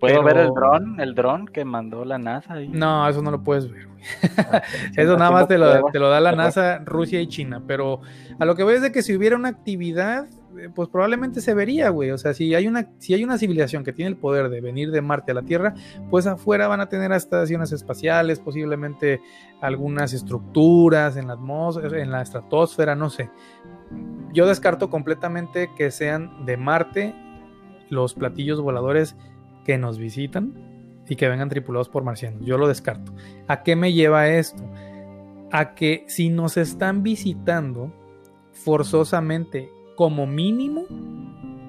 [0.00, 2.54] ¿Puedo ver el dron, el dron que mandó la NASA?
[2.68, 3.88] No, eso no lo puedes ver.
[4.38, 4.62] Ah,
[4.96, 7.62] eso nada más te lo, te lo, da la NASA, Rusia y China.
[7.66, 8.00] Pero
[8.38, 10.26] a lo que veo es de que si hubiera una actividad,
[10.56, 12.12] eh, pues probablemente se vería, güey.
[12.12, 14.92] O sea, si hay una, si hay una civilización que tiene el poder de venir
[14.92, 15.74] de Marte a la Tierra,
[16.10, 19.20] pues afuera van a tener estaciones espaciales, posiblemente
[19.60, 23.30] algunas estructuras en la atmósfera, en la estratosfera, no sé.
[24.32, 27.14] Yo descarto completamente que sean de Marte
[27.90, 29.16] los platillos voladores
[29.68, 30.54] que nos visitan
[31.06, 32.40] y que vengan tripulados por marcianos.
[32.42, 33.12] Yo lo descarto.
[33.48, 34.62] ¿A qué me lleva esto?
[35.52, 37.92] A que si nos están visitando,
[38.54, 40.86] forzosamente, como mínimo,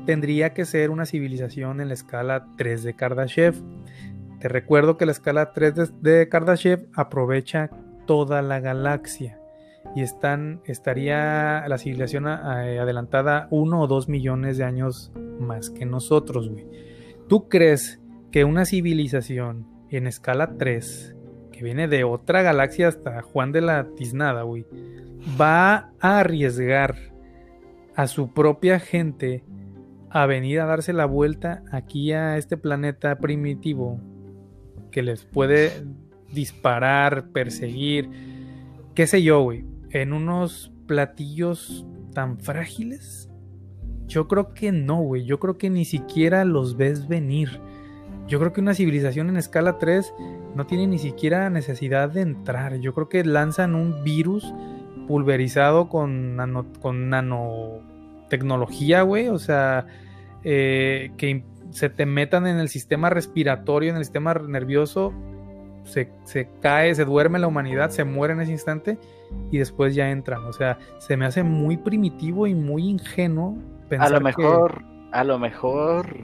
[0.06, 3.56] tendría que ser una civilización en la escala 3 de Kardashev.
[4.40, 7.70] Te recuerdo que la escala 3 de Kardashev aprovecha
[8.08, 9.42] toda la galaxia
[9.94, 15.12] y están, estaría la civilización eh, adelantada uno o dos millones de años
[15.42, 16.89] más que nosotros, güey.
[17.30, 18.02] ¿Tú crees
[18.32, 21.16] que una civilización en escala 3,
[21.52, 24.66] que viene de otra galaxia hasta Juan de la Tiznada, güey,
[25.40, 26.96] va a arriesgar
[27.96, 29.44] a su propia gente
[30.10, 34.02] a venir a darse la vuelta aquí a este planeta primitivo
[34.90, 35.72] que les puede
[36.34, 38.10] disparar, perseguir,
[38.96, 43.29] qué sé yo, güey, en unos platillos tan frágiles?
[44.10, 45.24] Yo creo que no, güey.
[45.24, 47.62] Yo creo que ni siquiera los ves venir.
[48.28, 50.14] Yo creo que una civilización en escala 3
[50.56, 52.80] no tiene ni siquiera necesidad de entrar.
[52.80, 54.52] Yo creo que lanzan un virus
[55.08, 56.38] pulverizado con,
[56.82, 59.30] con nanotecnología, güey.
[59.30, 59.86] O sea,
[60.44, 65.14] eh, que se te metan en el sistema respiratorio, en el sistema nervioso
[65.84, 68.98] se, cae, se duerme la humanidad, se muere en ese instante
[69.52, 70.46] y después ya entran.
[70.46, 73.58] O sea, se me hace muy primitivo y muy ingenuo
[73.90, 74.08] pensar.
[74.08, 76.18] A lo mejor, a lo mejor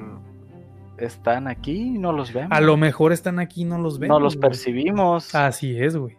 [0.98, 2.52] están aquí y no los vemos.
[2.52, 4.18] A lo mejor están aquí y no los vemos.
[4.18, 5.36] No los percibimos.
[5.36, 6.16] Así es, güey.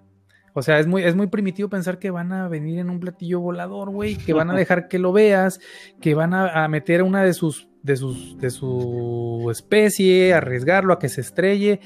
[0.52, 3.40] O sea, es muy, es muy primitivo pensar que van a venir en un platillo
[3.40, 5.60] volador, güey, que van a dejar que lo veas,
[6.00, 10.98] que van a, a meter una de sus, de sus, de su especie, arriesgarlo a
[10.98, 11.80] que se estrelle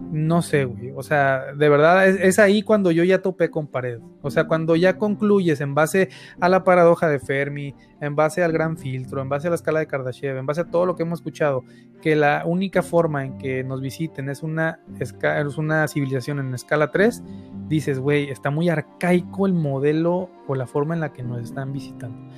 [0.00, 0.92] no sé, güey.
[0.96, 4.00] O sea, de verdad es, ahí cuando yo ya topé con pared.
[4.22, 6.08] O sea, cuando ya concluyes en base
[6.40, 9.78] a la paradoja de Fermi, en base al gran filtro, en base a la escala
[9.80, 11.64] de Kardashev, en base a todo lo que hemos escuchado,
[12.00, 16.90] que la única forma en que nos visiten es una, es una civilización en escala
[16.90, 17.22] 3,
[17.68, 21.72] dices, güey, está muy arcaico el modelo o la forma en la que nos están
[21.72, 22.32] visitando.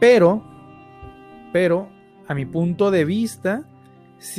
[0.00, 0.42] Pero,
[1.52, 1.88] pero,
[2.26, 3.68] a mi punto de vista,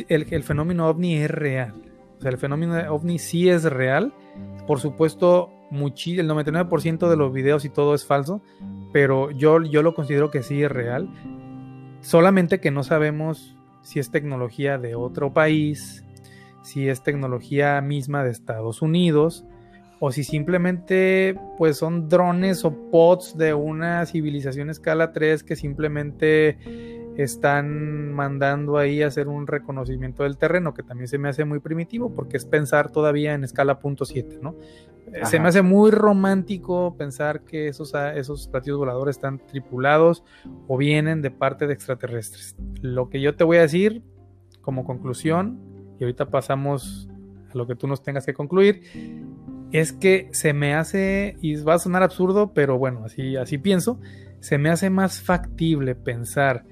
[0.07, 1.88] el, el fenómeno ovni es real
[2.19, 4.13] o sea, el fenómeno de ovni sí es real.
[4.67, 8.41] Por supuesto, el 99% de los videos y todo es falso,
[8.91, 11.09] pero yo, yo lo considero que sí es real.
[12.01, 16.03] Solamente que no sabemos si es tecnología de otro país,
[16.61, 19.45] si es tecnología misma de Estados Unidos,
[19.99, 26.57] o si simplemente pues son drones o pods de una civilización escala 3 que simplemente
[27.23, 31.59] están mandando ahí a hacer un reconocimiento del terreno, que también se me hace muy
[31.59, 34.55] primitivo, porque es pensar todavía en escala punto .7, ¿no?
[35.11, 40.23] Eh, se me hace muy romántico pensar que esos, ah, esos platillos voladores están tripulados
[40.67, 42.55] o vienen de parte de extraterrestres.
[42.81, 44.03] Lo que yo te voy a decir
[44.61, 45.59] como conclusión,
[45.99, 47.09] y ahorita pasamos
[47.53, 48.83] a lo que tú nos tengas que concluir,
[49.71, 53.99] es que se me hace, y va a sonar absurdo, pero bueno, así, así pienso,
[54.39, 56.63] se me hace más factible pensar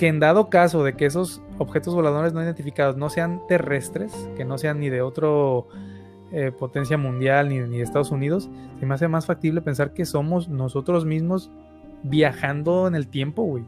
[0.00, 4.46] que en dado caso de que esos objetos voladores no identificados no sean terrestres, que
[4.46, 5.68] no sean ni de otro
[6.32, 8.48] eh, potencia mundial ni, ni, de Estados Unidos,
[8.78, 11.50] se me hace más factible pensar que somos nosotros mismos
[12.02, 13.64] viajando en el tiempo, güey.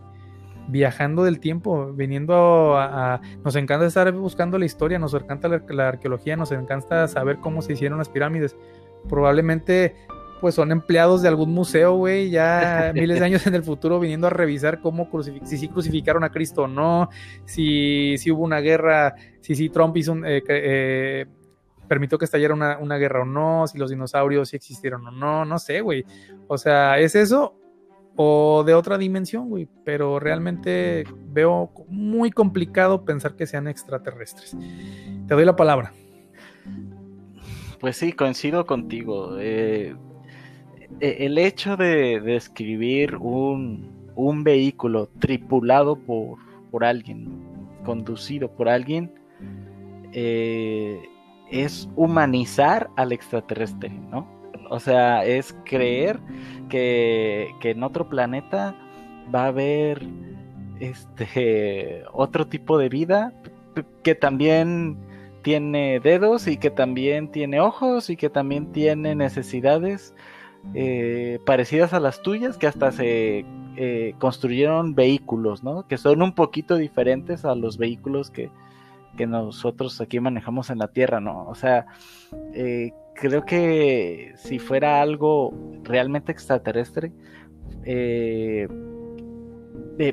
[0.69, 6.35] Viajando del tiempo, viniendo a, Nos encanta estar buscando la historia, nos encanta la arqueología,
[6.35, 8.57] nos encanta saber cómo se hicieron las pirámides.
[9.07, 9.97] Probablemente
[10.43, 14.27] pues son empleados de algún museo, güey, ya miles de años en el futuro viniendo
[14.27, 17.09] a revisar cómo si sí crucificaron a Cristo o no,
[17.45, 21.27] si, si hubo una guerra, si sí Trump hizo eh, eh,
[21.87, 25.45] permitió que estallara una, una, guerra o no, si los dinosaurios sí existieron o no,
[25.45, 26.05] no sé, güey.
[26.49, 27.55] O sea, ¿es eso
[28.17, 29.69] o de otra dimensión, güey?
[29.85, 34.57] Pero realmente veo muy complicado pensar que sean extraterrestres.
[35.29, 35.93] Te doy la palabra.
[37.79, 39.37] Pues sí, coincido contigo.
[39.39, 39.95] Eh,
[41.03, 46.39] el hecho de, de escribir un, un, vehículo tripulado por,
[46.71, 47.29] por, alguien,
[47.85, 49.13] conducido por alguien,
[50.13, 51.03] eh,
[51.51, 54.29] es humanizar al extraterrestre, ¿no?
[54.71, 56.21] O sea, es creer
[56.69, 58.75] que, que en otro planeta
[59.35, 60.07] va a haber
[60.81, 63.33] este otro tipo de vida
[64.03, 64.97] que también
[65.43, 70.15] tiene dedos y que también tiene ojos y que también tiene necesidades
[70.75, 73.45] eh, parecidas a las tuyas, que hasta se
[73.77, 75.87] eh, construyeron vehículos, ¿no?
[75.87, 78.51] Que son un poquito diferentes a los vehículos que,
[79.27, 81.47] nosotros aquí manejamos en la Tierra, ¿no?
[81.47, 81.87] O sea,
[82.55, 87.13] eh, creo que si fuera algo realmente extraterrestre,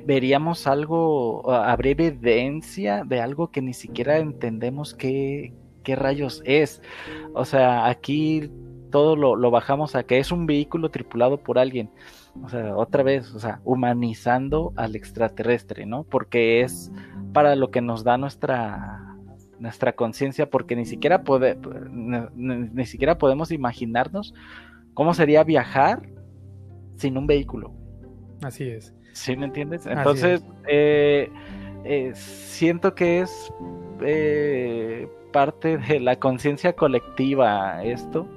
[0.05, 5.53] veríamos algo, habría evidencia de algo que ni siquiera entendemos qué,
[5.83, 6.81] qué rayos es.
[7.33, 8.51] O sea, aquí
[8.91, 11.89] todo lo, bajamos a que es un vehículo tripulado por alguien.
[12.43, 16.03] O sea, otra vez, o sea, humanizando al extraterrestre, ¿no?
[16.03, 16.91] Porque es
[17.33, 19.05] para lo que nos da nuestra
[19.59, 21.21] nuestra conciencia, porque ni siquiera,
[21.91, 24.33] ni, siquiera podemos imaginarnos
[24.93, 26.07] cómo sería viajar
[26.95, 27.73] sin un vehículo.
[28.41, 28.93] Así es.
[29.11, 29.85] ¿Sí me entiendes?
[29.85, 31.29] Entonces, eh,
[31.83, 33.51] eh, siento que es
[34.01, 38.27] eh, parte de la conciencia colectiva esto.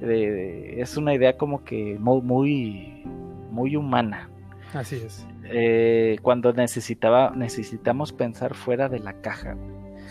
[0.00, 3.04] Es una idea como que muy,
[3.50, 4.28] muy, humana.
[4.72, 5.26] Así es.
[6.22, 9.56] cuando necesitaba, necesitamos pensar fuera de la caja.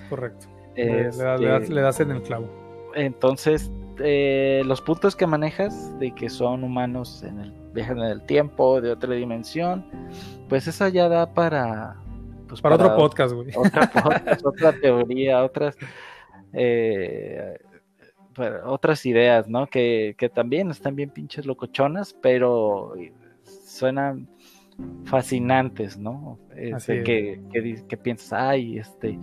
[0.09, 0.47] Correcto.
[0.75, 2.47] le, das, en el clavo.
[2.95, 8.79] Entonces, los puntos que manejas de que son humanos en el viajan en el tiempo,
[8.79, 9.85] de otra dimensión,
[10.47, 11.95] pues esa ya da para...
[12.47, 13.49] Pues para, otro podcast, güey.
[13.55, 13.91] Otra,
[14.43, 15.75] otra teoría, otras...
[16.53, 17.57] Eh,
[18.65, 19.67] otras ideas, ¿no?
[19.67, 22.93] Que, que, también están bien pinches locochonas, pero
[23.65, 24.27] suenan
[25.05, 26.39] fascinantes, ¿no?
[26.55, 29.19] Este, que, que, que, piensas, ay, este,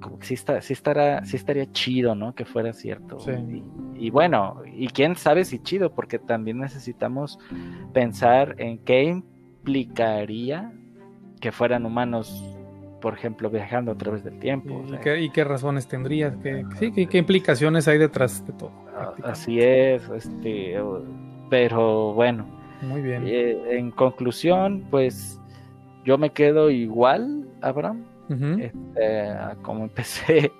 [0.00, 2.34] como que sí, está, sí, estará, sí estaría chido, ¿no?
[2.34, 3.18] Que fuera cierto.
[3.94, 7.38] Y, bueno, y quién sabe si chido, porque también necesitamos
[7.92, 10.72] pensar en qué implicaría
[11.40, 12.44] que fueran humanos,
[13.00, 14.84] por ejemplo, viajando a través del tiempo.
[15.18, 16.34] ¿Y, qué, razones tendría?
[16.42, 18.72] ¿Qué, sí, qué, implicaciones hay detrás de todo?
[18.96, 20.76] Ah, así es, este,
[21.48, 22.46] pero bueno.
[22.82, 23.24] Muy bien.
[23.26, 25.40] Eh, en conclusión, pues
[26.04, 30.52] yo me quedo igual, Abraham este, como empecé,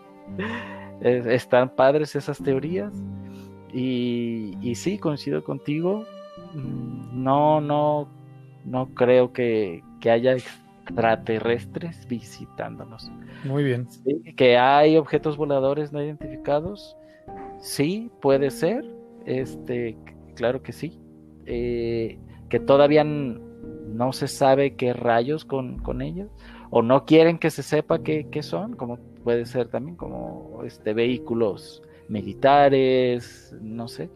[1.01, 2.93] están padres esas teorías.
[3.73, 6.05] Y, y sí, coincido contigo.
[6.55, 8.09] Mm, no, no,
[8.65, 10.37] no creo que, haya
[10.91, 13.11] extraterrestres visitándonos.
[13.45, 13.89] Muy bien.
[14.37, 16.97] que hay objetos voladores no identificados.
[17.61, 18.85] Sí, puede ser.
[19.27, 19.97] Este,
[20.35, 20.99] claro que sí.
[21.47, 22.19] Eh,
[22.49, 26.31] que todavía no se sabe qué rayos con, con ellos
[26.71, 31.83] o no quieren que se sepa qué, son, como puede ser también como este vehículos
[32.09, 34.09] militares, no sé.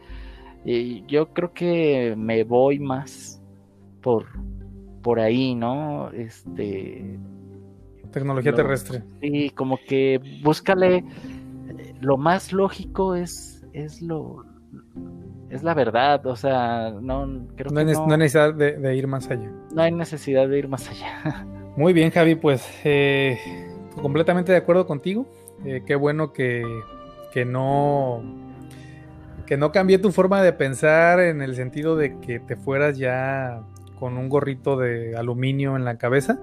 [0.65, 3.43] Y yo creo que me voy más
[4.01, 4.27] por
[5.05, 6.11] por ahí, ¿no?
[6.11, 7.21] Este
[8.11, 9.03] tecnología terrestre.
[9.21, 11.05] Sí, como que búscale
[12.01, 14.45] lo más lógico es es lo
[15.51, 19.31] es la verdad, o sea, no creo no, hay, no, hay necesidad de ir más
[19.31, 19.53] allá.
[19.73, 21.47] No hay necesidad de ir más allá.
[21.77, 23.39] Muy bien, Javi, pues eh,
[24.01, 25.27] completamente de acuerdo contigo.
[25.65, 26.65] Eh, qué bueno que,
[27.33, 28.23] que no
[29.47, 33.63] que no cambié tu forma de pensar en el sentido de que te fueras ya
[34.05, 36.39] con un gorrito de aluminio en la cabeza,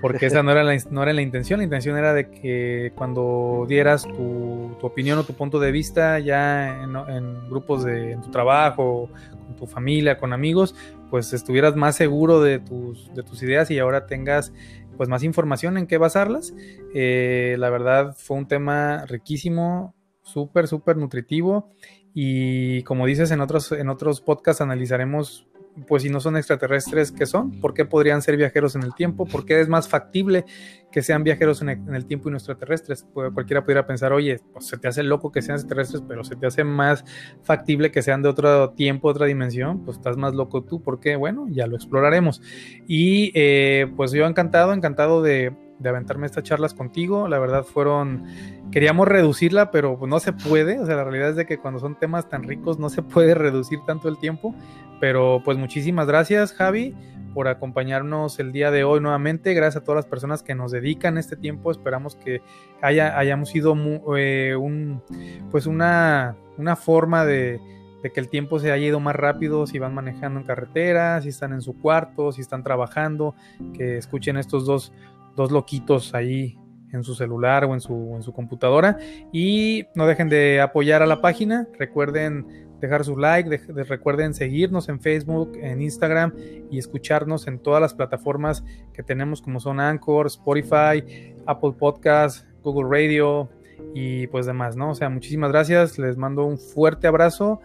[0.00, 3.66] porque esa no era la, no era la intención, la intención era de que cuando
[3.68, 9.10] dieras tu, opinión o tu punto de vista ya en, grupos de en tu trabajo,
[9.44, 10.76] con tu familia, con amigos,
[11.10, 14.52] pues estuvieras más seguro de tus, de tus ideas y ahora tengas
[14.96, 16.54] pues más información en qué basarlas.
[16.94, 21.72] Eh, la verdad fue un tema riquísimo, súper, súper nutritivo
[22.14, 25.49] y como dices en otros, en otros podcasts analizaremos
[25.86, 27.60] pues si no son extraterrestres, ¿qué son?
[27.60, 29.26] ¿Por qué podrían ser viajeros en el tiempo?
[29.26, 30.44] ¿Por qué es más factible
[30.90, 33.06] que sean viajeros en el, tiempo y extraterrestres?
[33.14, 36.36] Pues, cualquiera pudiera pensar, oye, pues se te hace loco que sean extraterrestres, pero se
[36.36, 37.04] te hace más
[37.42, 41.16] factible que sean de otro tiempo, otra dimensión, pues estás más loco tú, ¿por qué?
[41.16, 42.42] Bueno, ya lo exploraremos.
[42.86, 47.26] Y eh, pues yo encantado, encantado de, de aventarme estas charlas contigo.
[47.26, 48.24] La verdad fueron,
[48.70, 50.78] queríamos reducirla, pero pues no se puede.
[50.78, 53.34] O sea, la realidad es de que cuando son temas tan ricos no se puede
[53.34, 54.54] reducir tanto el tiempo.
[55.00, 56.94] Pero pues muchísimas gracias, Javi,
[57.34, 59.54] por acompañarnos el día de hoy nuevamente.
[59.54, 61.70] Gracias a todas las personas que nos dedican este tiempo.
[61.70, 62.42] Esperamos que
[62.82, 63.74] haya, hayamos sido
[64.16, 65.02] eh, un,
[65.50, 67.60] pues una, una forma de
[68.02, 71.28] de que el tiempo se haya ido más rápido si van manejando en carretera, si
[71.28, 73.34] están en su cuarto, si están trabajando,
[73.74, 74.90] que escuchen estos dos
[75.36, 76.58] dos loquitos ahí
[76.92, 78.98] en su celular o en su, en su computadora.
[79.32, 81.68] Y no dejen de apoyar a la página.
[81.78, 86.32] Recuerden dejar su like, recuerden seguirnos en Facebook, en Instagram
[86.70, 92.88] y escucharnos en todas las plataformas que tenemos como son Anchor, Spotify, Apple Podcast, Google
[92.90, 93.48] Radio
[93.94, 94.90] y pues demás, ¿no?
[94.90, 97.60] O sea, muchísimas gracias, les mando un fuerte abrazo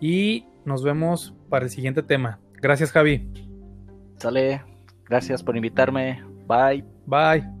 [0.00, 2.38] y nos vemos para el siguiente tema.
[2.60, 3.28] Gracias Javi.
[4.16, 4.62] Sale,
[5.08, 6.22] gracias por invitarme.
[6.46, 6.84] Bye.
[7.06, 7.57] Bye.